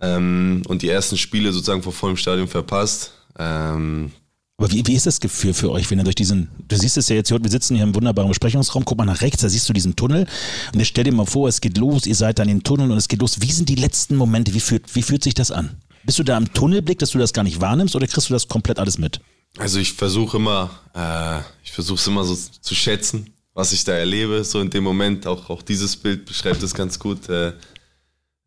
ähm, 0.00 0.62
und 0.68 0.82
die 0.82 0.88
ersten 0.88 1.16
Spiele 1.16 1.52
sozusagen 1.52 1.82
vor 1.82 1.92
vollem 1.92 2.16
Stadion 2.16 2.48
verpasst. 2.48 3.12
Ähm, 3.38 4.12
Aber 4.60 4.72
wie, 4.72 4.84
wie 4.88 4.94
ist 4.94 5.06
das 5.06 5.20
Gefühl 5.20 5.54
für 5.54 5.70
euch, 5.70 5.88
wenn 5.88 6.00
ihr 6.00 6.04
durch 6.04 6.16
diesen, 6.16 6.48
du 6.66 6.76
siehst 6.76 6.96
es 6.96 7.08
ja 7.08 7.14
jetzt, 7.14 7.30
wir 7.30 7.38
sitzen 7.48 7.76
hier 7.76 7.84
im 7.84 7.94
wunderbaren 7.94 8.28
Besprechungsraum, 8.28 8.84
guck 8.84 8.98
mal 8.98 9.04
nach 9.04 9.20
rechts, 9.20 9.40
da 9.40 9.48
siehst 9.48 9.68
du 9.68 9.72
diesen 9.72 9.94
Tunnel 9.94 10.26
und 10.72 10.78
jetzt 10.80 10.88
stell 10.88 11.04
dir 11.04 11.12
mal 11.12 11.26
vor, 11.26 11.48
es 11.48 11.60
geht 11.60 11.78
los, 11.78 12.06
ihr 12.06 12.16
seid 12.16 12.40
dann 12.40 12.48
im 12.48 12.64
Tunnel 12.64 12.90
und 12.90 12.98
es 12.98 13.06
geht 13.06 13.20
los. 13.20 13.40
Wie 13.40 13.52
sind 13.52 13.68
die 13.68 13.76
letzten 13.76 14.16
Momente, 14.16 14.52
wie 14.54 14.60
fühlt, 14.60 14.96
wie 14.96 15.02
fühlt 15.02 15.22
sich 15.22 15.34
das 15.34 15.52
an? 15.52 15.76
Bist 16.02 16.18
du 16.18 16.24
da 16.24 16.36
im 16.36 16.52
Tunnelblick, 16.52 16.98
dass 16.98 17.10
du 17.10 17.18
das 17.18 17.32
gar 17.32 17.44
nicht 17.44 17.60
wahrnimmst 17.60 17.94
oder 17.94 18.08
kriegst 18.08 18.30
du 18.30 18.34
das 18.34 18.48
komplett 18.48 18.80
alles 18.80 18.98
mit? 18.98 19.20
Also 19.58 19.78
ich 19.78 19.92
versuche 19.92 20.38
immer, 20.38 20.70
äh, 20.92 21.38
ich 21.62 21.70
versuche 21.70 22.00
es 22.00 22.06
immer 22.08 22.24
so 22.24 22.34
zu 22.34 22.74
schätzen, 22.74 23.32
was 23.54 23.72
ich 23.72 23.84
da 23.84 23.92
erlebe, 23.92 24.42
so 24.42 24.60
in 24.60 24.70
dem 24.70 24.82
Moment. 24.82 25.28
Auch, 25.28 25.50
auch 25.50 25.62
dieses 25.62 25.96
Bild 25.96 26.26
beschreibt 26.26 26.64
es 26.64 26.74
ganz 26.74 26.98
gut. 26.98 27.28
Äh, 27.28 27.52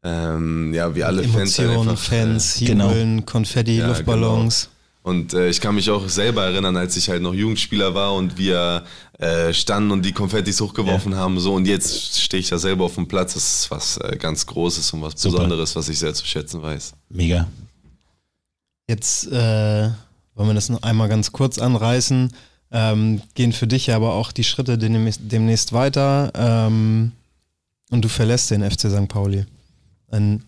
ähm, 0.04 0.74
ja, 0.74 0.93
wie 0.93 1.06
alle 1.06 1.24
Fans 1.24 1.58
halt 1.58 1.69
Emotionen, 1.69 1.89
einfach, 1.91 2.04
Fans, 2.04 2.56
genau. 2.60 2.89
Jubeln, 2.89 3.26
Konfetti, 3.26 3.78
Ja, 3.78 3.88
Luftballons. 3.88 4.69
Und 5.04 5.34
äh, 5.34 5.50
ich 5.50 5.60
kann 5.62 5.76
mich 5.76 5.90
auch 5.90 6.08
selber 6.10 6.44
erinnern, 6.44 6.78
als 6.78 6.96
ich 6.96 7.10
halt 7.10 7.24
noch 7.24 7.34
Jugendspieler 7.34 7.96
war 7.96 8.14
und 8.14 8.38
wir 8.38 8.84
äh, 9.18 9.52
standen 9.52 9.92
und 9.92 10.06
die 10.06 10.12
Konfettis 10.12 10.62
hochgeworfen 10.62 11.16
haben. 11.16 11.40
So 11.40 11.56
und 11.56 11.66
jetzt 11.66 12.22
stehe 12.22 12.42
ich 12.42 12.50
da 12.50 12.60
selber 12.60 12.86
auf 12.86 12.96
dem 12.96 13.08
Platz. 13.08 13.34
Das 13.34 13.62
ist 13.62 13.72
was 13.72 13.98
äh, 13.98 14.16
ganz 14.18 14.46
Großes 14.46 14.94
und 14.94 15.02
was 15.02 15.14
Super. 15.20 15.38
Besonderes, 15.38 15.76
was 15.76 15.90
ich 15.90 15.98
sehr 15.98 16.14
zu 16.14 16.26
schätzen 16.26 16.62
weiß. 16.62 16.94
Mega. 17.10 17.48
Jetzt 18.88 19.26
äh, 19.28 19.90
wollen 20.36 20.50
wir 20.50 20.54
das 20.54 20.70
noch 20.70 20.84
einmal 20.84 21.10
ganz 21.10 21.32
kurz 21.32 21.58
anreißen. 21.58 22.32
Ähm, 22.72 23.22
gehen 23.34 23.54
für 23.54 23.68
dich 23.68 23.88
ja 23.88 23.96
aber 23.96 24.14
auch 24.14 24.32
die 24.32 24.44
Schritte 24.44 24.78
demnächst, 24.78 25.22
demnächst 25.24 25.74
weiter 25.74 26.32
ähm, 26.36 27.12
und 27.90 28.06
du 28.06 28.08
verlässt 28.08 28.52
den 28.52 28.70
FC 28.70 28.82
St. 28.90 29.08
Pauli. 29.08 29.46
Ein 30.10 30.44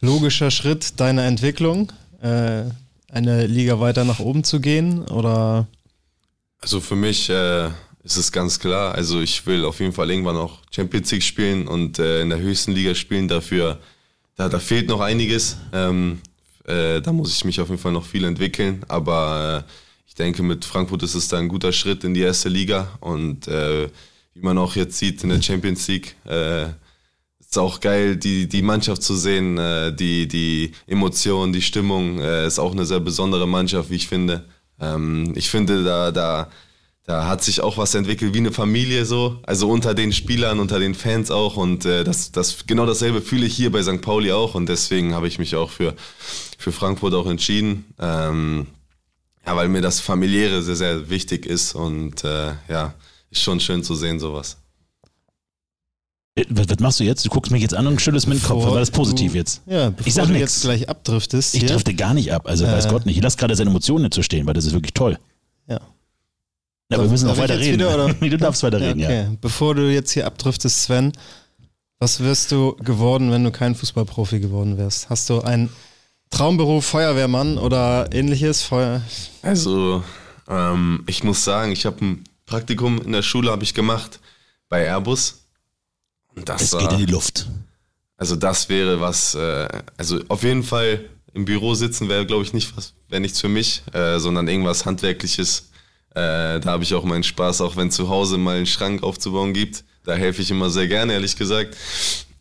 logischer 0.00 0.50
Schritt 0.50 1.00
deiner 1.00 1.24
Entwicklung, 1.24 1.92
äh, 2.20 2.64
eine 3.12 3.46
Liga 3.46 3.78
weiter 3.78 4.04
nach 4.04 4.18
oben 4.18 4.42
zu 4.42 4.58
gehen 4.58 5.06
oder 5.08 5.68
Also 6.60 6.80
für 6.80 6.96
mich 6.96 7.28
äh, 7.28 7.66
ist 8.02 8.16
es 8.16 8.32
ganz 8.32 8.58
klar. 8.58 8.94
Also 8.94 9.20
ich 9.20 9.46
will 9.46 9.64
auf 9.64 9.80
jeden 9.80 9.92
Fall 9.92 10.10
irgendwann 10.10 10.36
auch 10.36 10.60
Champions 10.70 11.12
League 11.12 11.22
spielen 11.22 11.68
und 11.68 11.98
äh, 11.98 12.22
in 12.22 12.30
der 12.30 12.40
höchsten 12.40 12.72
Liga 12.72 12.94
spielen. 12.94 13.28
Dafür, 13.28 13.78
da, 14.36 14.48
da 14.48 14.58
fehlt 14.58 14.88
noch 14.88 15.00
einiges. 15.00 15.58
Ähm, 15.72 16.20
äh, 16.64 17.00
da 17.00 17.12
muss 17.12 17.36
ich 17.36 17.44
mich 17.44 17.60
auf 17.60 17.68
jeden 17.68 17.80
Fall 17.80 17.92
noch 17.92 18.06
viel 18.06 18.24
entwickeln. 18.24 18.82
Aber 18.88 19.64
äh, 19.66 19.70
ich 20.06 20.14
denke, 20.14 20.42
mit 20.42 20.64
Frankfurt 20.64 21.02
ist 21.02 21.14
es 21.14 21.28
da 21.28 21.38
ein 21.38 21.48
guter 21.48 21.72
Schritt 21.72 22.04
in 22.04 22.14
die 22.14 22.22
erste 22.22 22.48
Liga. 22.48 22.98
Und 23.00 23.46
äh, 23.46 23.88
wie 24.34 24.40
man 24.40 24.56
auch 24.56 24.74
jetzt 24.74 24.96
sieht 24.96 25.22
in 25.22 25.28
der 25.28 25.42
Champions 25.42 25.86
League, 25.86 26.16
äh, 26.24 26.68
ist 27.52 27.58
auch 27.58 27.80
geil, 27.80 28.16
die, 28.16 28.48
die 28.48 28.62
Mannschaft 28.62 29.02
zu 29.02 29.14
sehen, 29.14 29.58
äh, 29.58 29.92
die, 29.94 30.26
die 30.26 30.72
Emotionen, 30.86 31.52
die 31.52 31.60
Stimmung. 31.60 32.18
Äh, 32.18 32.46
ist 32.46 32.58
auch 32.58 32.72
eine 32.72 32.86
sehr 32.86 33.00
besondere 33.00 33.46
Mannschaft, 33.46 33.90
wie 33.90 33.96
ich 33.96 34.08
finde. 34.08 34.46
Ähm, 34.80 35.34
ich 35.36 35.50
finde, 35.50 35.84
da, 35.84 36.10
da, 36.12 36.48
da 37.04 37.26
hat 37.26 37.44
sich 37.44 37.60
auch 37.60 37.76
was 37.76 37.94
entwickelt 37.94 38.32
wie 38.32 38.38
eine 38.38 38.52
Familie 38.52 39.04
so, 39.04 39.38
also 39.42 39.68
unter 39.68 39.92
den 39.92 40.14
Spielern, 40.14 40.60
unter 40.60 40.78
den 40.78 40.94
Fans 40.94 41.30
auch 41.30 41.58
und 41.58 41.84
äh, 41.84 42.04
das, 42.04 42.32
das 42.32 42.66
genau 42.66 42.86
dasselbe 42.86 43.20
fühle 43.20 43.44
ich 43.44 43.54
hier 43.54 43.70
bei 43.70 43.82
St. 43.82 44.00
Pauli 44.00 44.32
auch 44.32 44.54
und 44.54 44.66
deswegen 44.70 45.12
habe 45.12 45.28
ich 45.28 45.38
mich 45.38 45.54
auch 45.54 45.68
für, 45.68 45.94
für 46.56 46.72
Frankfurt 46.72 47.12
auch 47.12 47.26
entschieden, 47.26 47.84
ähm, 47.98 48.66
ja, 49.46 49.54
weil 49.54 49.68
mir 49.68 49.82
das 49.82 50.00
familiäre 50.00 50.62
sehr, 50.62 50.76
sehr 50.76 51.10
wichtig 51.10 51.44
ist 51.44 51.74
und 51.74 52.24
äh, 52.24 52.52
ja, 52.68 52.94
ist 53.30 53.42
schon 53.42 53.60
schön 53.60 53.84
zu 53.84 53.94
sehen 53.94 54.18
sowas. 54.18 54.61
Äh, 56.34 56.44
Was, 56.48 56.68
was 56.68 56.78
machst 56.80 57.00
du 57.00 57.04
jetzt? 57.04 57.24
Du 57.24 57.28
guckst 57.28 57.52
mich 57.52 57.62
jetzt 57.62 57.74
an 57.74 57.86
und 57.86 58.00
schüttelst 58.00 58.26
mit 58.26 58.38
dem 58.38 58.42
Kopf. 58.46 58.64
War 58.64 58.78
das 58.78 58.90
positiv 58.90 59.32
du- 59.32 59.38
jetzt? 59.38 59.62
ja, 59.66 59.90
bevor 59.90 60.06
Ich 60.06 60.14
sag 60.14 60.26
du 60.26 60.32
nix. 60.32 60.40
jetzt 60.40 60.62
gleich 60.62 60.88
abdriftest 60.88 61.54
Ich 61.54 61.60
hier, 61.60 61.68
drifte 61.70 61.94
gar 61.94 62.14
nicht 62.14 62.32
ab, 62.32 62.46
also 62.46 62.66
weiß 62.66 62.86
Äh. 62.86 62.88
Gott 62.90 63.06
nicht. 63.06 63.16
Ich 63.16 63.22
lasse 63.22 63.36
gerade 63.36 63.54
seine 63.54 63.70
Emotionen 63.70 64.04
nicht 64.04 64.14
zu 64.14 64.22
stehen, 64.22 64.46
weil 64.46 64.54
das 64.54 64.64
ist 64.64 64.72
wirklich 64.72 64.94
toll. 64.94 65.18
Ja. 65.68 65.80
Ja, 66.90 66.98
aber 66.98 67.04
wir 67.04 67.10
müssen 67.10 67.26
noch 67.26 67.34
ich 67.34 67.40
weiter 67.40 67.58
reden. 67.58 67.74
wieder, 67.74 67.94
oder? 67.94 68.14
du 68.28 68.36
darfst 68.38 68.62
weiter 68.62 68.78
Ja, 68.78 68.86
reden, 68.88 69.00
ja. 69.00 69.08
okay. 69.08 69.28
Bevor 69.40 69.74
du 69.74 69.90
jetzt 69.92 70.10
hier 70.12 70.26
abdriftest, 70.26 70.82
Sven, 70.84 71.12
was 71.98 72.20
wirst 72.20 72.50
du 72.52 72.76
geworden, 72.76 73.30
wenn 73.30 73.44
du 73.44 73.50
kein 73.50 73.74
Fußballprofi 73.74 74.40
geworden 74.40 74.76
wärst? 74.78 75.08
Hast 75.10 75.28
du 75.30 75.40
einen 75.42 75.68
Traumberuf 76.30 76.84
Feuerwehrmann 76.86 77.58
oder 77.58 78.08
ähnliches? 78.12 78.62
Feuer 78.62 79.02
Also, 79.42 80.02
ähm, 80.48 81.04
ich 81.06 81.24
muss 81.24 81.44
sagen, 81.44 81.72
ich 81.72 81.84
habe 81.86 82.02
ein 82.04 82.24
Praktikum 82.46 83.00
in 83.02 83.12
der 83.12 83.22
Schule 83.22 83.50
habe 83.50 83.62
ich 83.64 83.74
gemacht 83.74 84.18
bei 84.68 84.84
Airbus. 84.86 85.41
Und 86.34 86.48
das 86.48 86.62
Es 86.62 86.72
war, 86.72 86.80
geht 86.80 86.92
in 86.92 86.98
die 87.06 87.12
Luft. 87.12 87.46
Also 88.16 88.36
das 88.36 88.68
wäre 88.68 89.00
was, 89.00 89.34
äh, 89.34 89.68
also 89.96 90.20
auf 90.28 90.42
jeden 90.42 90.62
Fall 90.62 91.06
im 91.34 91.44
Büro 91.44 91.74
sitzen 91.74 92.08
wäre, 92.08 92.26
glaube 92.26 92.44
ich, 92.44 92.52
nicht 92.52 92.76
was, 92.76 92.92
wäre 93.08 93.20
nichts 93.20 93.40
für 93.40 93.48
mich, 93.48 93.82
äh, 93.92 94.18
sondern 94.18 94.48
irgendwas 94.48 94.84
Handwerkliches. 94.86 95.70
Äh, 96.10 96.60
da 96.60 96.64
habe 96.66 96.82
ich 96.84 96.94
auch 96.94 97.04
meinen 97.04 97.22
Spaß, 97.24 97.62
auch 97.62 97.76
wenn 97.76 97.90
zu 97.90 98.08
Hause 98.08 98.36
mal 98.38 98.56
einen 98.56 98.66
Schrank 98.66 99.02
aufzubauen 99.02 99.52
gibt. 99.54 99.84
Da 100.04 100.14
helfe 100.14 100.42
ich 100.42 100.50
immer 100.50 100.68
sehr 100.70 100.88
gerne, 100.88 101.14
ehrlich 101.14 101.36
gesagt. 101.36 101.76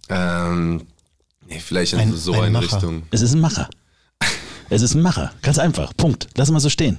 Ähm, 0.09 0.85
nee, 1.47 1.59
vielleicht 1.59 1.93
in 1.93 1.99
Ein- 1.99 2.13
so 2.15 2.33
ein 2.33 2.43
eine. 2.55 2.61
Richtung. 2.61 3.03
Es 3.11 3.21
ist 3.21 3.33
ein 3.33 3.39
Macher. 3.39 3.69
Es 4.69 4.81
ist 4.81 4.93
ein 4.93 5.01
Macher. 5.01 5.33
Ganz 5.41 5.57
einfach. 5.57 5.93
Punkt. 5.95 6.27
Lass 6.35 6.49
mal 6.51 6.59
so 6.59 6.69
stehen. 6.69 6.97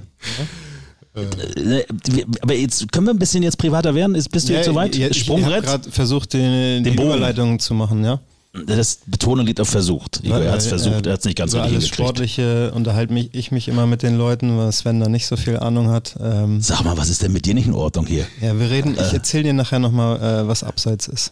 Äh, 1.15 1.83
wir- 2.05 2.25
Aber 2.41 2.53
jetzt 2.55 2.91
können 2.91 3.07
wir 3.07 3.13
ein 3.13 3.19
bisschen 3.19 3.43
jetzt 3.43 3.57
privater 3.57 3.93
werden. 3.95 4.15
Ist, 4.15 4.29
bist 4.29 4.49
du 4.49 4.53
jetzt 4.53 4.65
soweit? 4.65 4.95
Ja, 4.95 5.07
ich 5.07 5.11
habe 5.11 5.19
Sprungbrett? 5.19 5.63
gerade 5.63 5.91
versucht, 5.91 6.33
den, 6.33 6.83
die 6.83 6.89
Den 6.91 6.95
Bogen. 6.95 7.09
Überleitung 7.09 7.59
zu 7.59 7.73
machen, 7.73 8.03
ja. 8.03 8.19
Das 8.67 8.99
Betonung 9.07 9.47
liegt 9.47 9.59
auf 9.59 9.69
versucht. 9.69 10.19
Igor, 10.23 10.39
er 10.39 10.51
hat 10.51 10.59
es 10.59 10.67
versucht, 10.67 11.07
äh, 11.07 11.09
er 11.09 11.13
hat 11.13 11.19
es 11.21 11.25
nicht 11.25 11.37
ganz 11.39 11.53
richtig 11.55 11.61
alles 11.71 11.85
hingekriegt. 11.85 11.95
Sportliche 11.95 12.71
unterhalte 12.75 13.11
mich, 13.11 13.29
ich 13.33 13.51
mich 13.51 13.67
immer 13.67 13.87
mit 13.87 14.03
den 14.03 14.15
Leuten, 14.15 14.55
weil 14.59 14.71
Sven 14.71 14.99
da 14.99 15.09
nicht 15.09 15.25
so 15.25 15.37
viel 15.37 15.57
Ahnung 15.57 15.89
hat. 15.89 16.15
Ähm, 16.21 16.61
Sag 16.61 16.83
mal, 16.83 16.95
was 16.95 17.09
ist 17.09 17.23
denn 17.23 17.31
mit 17.33 17.47
dir 17.47 17.55
nicht 17.55 17.65
in 17.65 17.73
Ordnung 17.73 18.05
hier? 18.05 18.27
ja, 18.41 18.59
wir 18.59 18.69
reden, 18.69 18.93
ich 18.93 19.11
erzähle 19.11 19.45
dir 19.45 19.53
nachher 19.53 19.79
nochmal, 19.79 20.17
äh, 20.43 20.47
was 20.47 20.63
abseits 20.63 21.07
ist. 21.07 21.31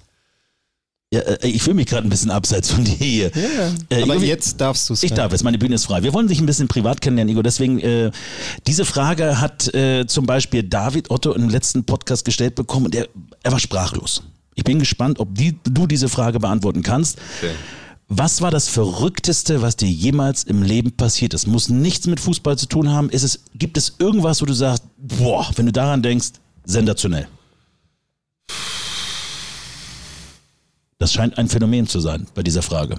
Ja, 1.13 1.19
äh, 1.19 1.47
ich 1.47 1.61
fühle 1.61 1.75
mich 1.75 1.87
gerade 1.87 2.07
ein 2.07 2.09
bisschen 2.09 2.31
abseits 2.31 2.71
von 2.71 2.85
dir 2.85 2.95
hier. 2.95 3.35
Äh, 3.89 4.03
Aber 4.03 4.15
Igor, 4.15 4.23
jetzt 4.23 4.61
darfst 4.61 4.89
du 4.89 4.93
es. 4.93 5.03
Ich 5.03 5.11
darf 5.11 5.33
jetzt, 5.33 5.43
meine 5.43 5.57
Bühne 5.57 5.75
ist 5.75 5.85
frei. 5.85 6.03
Wir 6.03 6.13
wollen 6.13 6.27
dich 6.27 6.39
ein 6.39 6.45
bisschen 6.45 6.69
privat 6.69 7.01
kennenlernen, 7.01 7.31
Igor. 7.31 7.43
Deswegen, 7.43 7.79
äh, 7.79 8.11
diese 8.65 8.85
Frage 8.85 9.41
hat 9.41 9.73
äh, 9.73 10.05
zum 10.07 10.25
Beispiel 10.25 10.63
David 10.63 11.11
Otto 11.11 11.33
im 11.33 11.49
letzten 11.49 11.83
Podcast 11.83 12.23
gestellt 12.23 12.55
bekommen 12.55 12.85
und 12.85 12.95
er, 12.95 13.09
er 13.43 13.51
war 13.51 13.59
sprachlos. 13.59 14.23
Ich 14.55 14.63
bin 14.63 14.79
gespannt, 14.79 15.19
ob 15.19 15.35
die, 15.35 15.57
du 15.63 15.85
diese 15.85 16.07
Frage 16.07 16.39
beantworten 16.39 16.81
kannst. 16.81 17.17
Okay. 17.39 17.51
Was 18.07 18.41
war 18.41 18.51
das 18.51 18.69
Verrückteste, 18.69 19.61
was 19.61 19.75
dir 19.75 19.89
jemals 19.89 20.43
im 20.43 20.63
Leben 20.63 20.91
passiert 20.91 21.33
ist? 21.33 21.45
Muss 21.45 21.67
nichts 21.69 22.07
mit 22.07 22.19
Fußball 22.19 22.57
zu 22.57 22.67
tun 22.67 22.89
haben. 22.89 23.09
Ist 23.09 23.23
es, 23.23 23.41
gibt 23.55 23.77
es 23.77 23.95
irgendwas, 23.99 24.41
wo 24.41 24.45
du 24.45 24.53
sagst, 24.53 24.83
boah, 24.97 25.49
wenn 25.55 25.65
du 25.65 25.71
daran 25.73 26.01
denkst, 26.01 26.31
sensationell? 26.65 27.27
Das 31.01 31.13
scheint 31.13 31.39
ein 31.39 31.49
Phänomen 31.49 31.87
zu 31.87 31.99
sein 31.99 32.27
bei 32.35 32.43
dieser 32.43 32.61
Frage. 32.61 32.95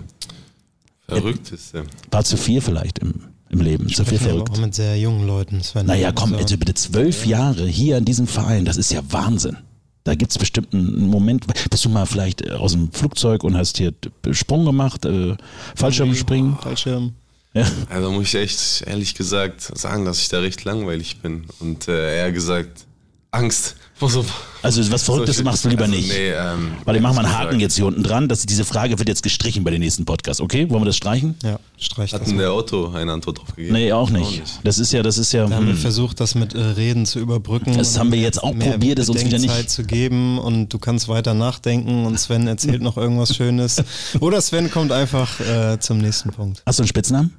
Verrückteste. 1.07 1.85
War 2.11 2.25
zu 2.25 2.37
viel 2.37 2.61
vielleicht 2.61 2.99
im, 2.99 3.15
im 3.49 3.61
Leben. 3.61 3.89
Zu 3.89 4.05
viel 4.05 4.19
verrückt. 4.19 4.51
auch 4.51 4.59
mit 4.59 4.75
sehr 4.75 4.99
jungen 4.99 5.25
Leuten, 5.25 5.63
Sven. 5.63 5.87
Naja, 5.87 6.11
komm, 6.11 6.33
Also, 6.33 6.43
also 6.43 6.57
bitte 6.57 6.75
zwölf 6.75 7.27
Jahre 7.27 7.65
hier 7.65 7.99
in 7.99 8.05
diesem 8.05 8.27
Verein, 8.27 8.65
das 8.65 8.77
ist 8.77 8.91
ja 8.91 9.03
Wahnsinn. 9.11 9.57
Da 10.03 10.17
gibt 10.17 10.33
es 10.33 10.39
bestimmt 10.39 10.75
einen 10.75 11.07
Moment, 11.07 11.47
bist 11.71 11.85
du 11.85 11.91
mal 11.91 12.07
vielleicht 12.07 12.45
äh, 12.45 12.51
aus 12.51 12.73
dem 12.73 12.91
Flugzeug 12.91 13.45
und 13.45 13.57
hast 13.57 13.79
hier 13.79 13.95
Sprung 14.33 14.65
gemacht, 14.65 15.05
äh, 15.05 15.37
Fallschirmspringen? 15.77 16.59
Fallschirm. 16.59 17.13
Ja. 17.55 17.71
Also 17.89 18.11
muss 18.11 18.25
ich 18.25 18.35
echt 18.35 18.83
ehrlich 18.89 19.15
gesagt 19.15 19.61
sagen, 19.79 20.05
dass 20.05 20.19
ich 20.19 20.29
da 20.29 20.41
recht 20.41 20.65
langweilig 20.65 21.21
bin. 21.21 21.45
Und 21.61 21.87
äh, 21.87 22.17
eher 22.17 22.33
gesagt, 22.33 22.85
Angst 23.33 23.77
so. 24.09 24.25
Also 24.63 24.81
was 24.91 25.05
Verrücktes 25.05 25.37
solche- 25.37 25.45
machst 25.45 25.65
du 25.65 25.69
lieber 25.69 25.85
also, 25.85 25.95
nicht. 25.95 26.09
Nee, 26.09 26.31
ähm, 26.31 26.73
Weil 26.85 26.97
ich 26.97 27.03
mache 27.03 27.15
mal 27.15 27.25
einen 27.25 27.39
Haken 27.39 27.61
jetzt 27.61 27.77
hier 27.77 27.87
unten 27.87 28.03
dran, 28.03 28.29
dass 28.29 28.45
diese 28.47 28.65
Frage 28.65 28.99
wird 28.99 29.09
jetzt 29.09 29.23
gestrichen 29.23 29.63
bei 29.63 29.71
den 29.71 29.81
nächsten 29.81 30.05
Podcasts, 30.05 30.41
okay? 30.41 30.69
Wollen 30.71 30.83
wir 30.83 30.87
das 30.87 30.97
streichen? 30.97 31.37
Ja, 31.45 31.61
streich 31.79 32.11
das 32.11 32.21
Hat 32.21 32.27
in 32.29 32.35
mal. 32.35 32.43
der 32.43 32.53
Auto 32.53 32.89
eine 32.93 33.13
Antwort 33.13 33.39
drauf 33.39 33.55
gegeben? 33.55 33.75
Nee, 33.75 33.93
auch 33.93 34.11
nicht. 34.11 34.43
Das 34.65 34.79
ist 34.79 34.93
ja, 34.93 35.05
das 35.05 35.19
ist 35.19 35.31
ja. 35.33 35.47
Da 35.47 35.55
haben 35.55 35.67
wir 35.67 35.75
Hm. 35.75 35.81
versucht, 35.81 36.19
das 36.19 36.35
mit 36.35 36.53
äh, 36.55 36.59
Reden 36.61 37.07
zu 37.07 37.21
überbrücken. 37.21 37.77
Das 37.79 37.97
haben 37.97 38.11
wir 38.11 38.19
jetzt 38.19 38.43
auch 38.43 38.55
mehr 38.55 38.73
probiert, 38.73 38.99
es 38.99 39.09
uns 39.09 39.21
wieder 39.25 39.39
nicht- 39.39 39.49
Bedenkzeit 39.51 39.71
zu 39.71 39.85
geben 39.85 40.39
und 40.39 40.71
du 40.73 40.79
kannst 40.81 41.07
weiter 41.09 41.35
nachdenken 41.35 42.05
und 42.05 42.19
Sven 42.19 42.49
erzählt 42.49 42.83
noch 42.83 42.97
irgendwas 42.97 43.37
Schönes. 43.37 43.83
Oder 44.21 44.41
Sven 44.41 44.69
kommt 44.71 44.91
einfach 44.91 45.39
äh, 45.41 45.79
zum 45.79 45.99
nächsten 45.99 46.31
Punkt. 46.31 46.63
Hast 46.67 46.81
du 46.81 46.83
einen 46.83 46.89
Spitznamen? 46.89 47.35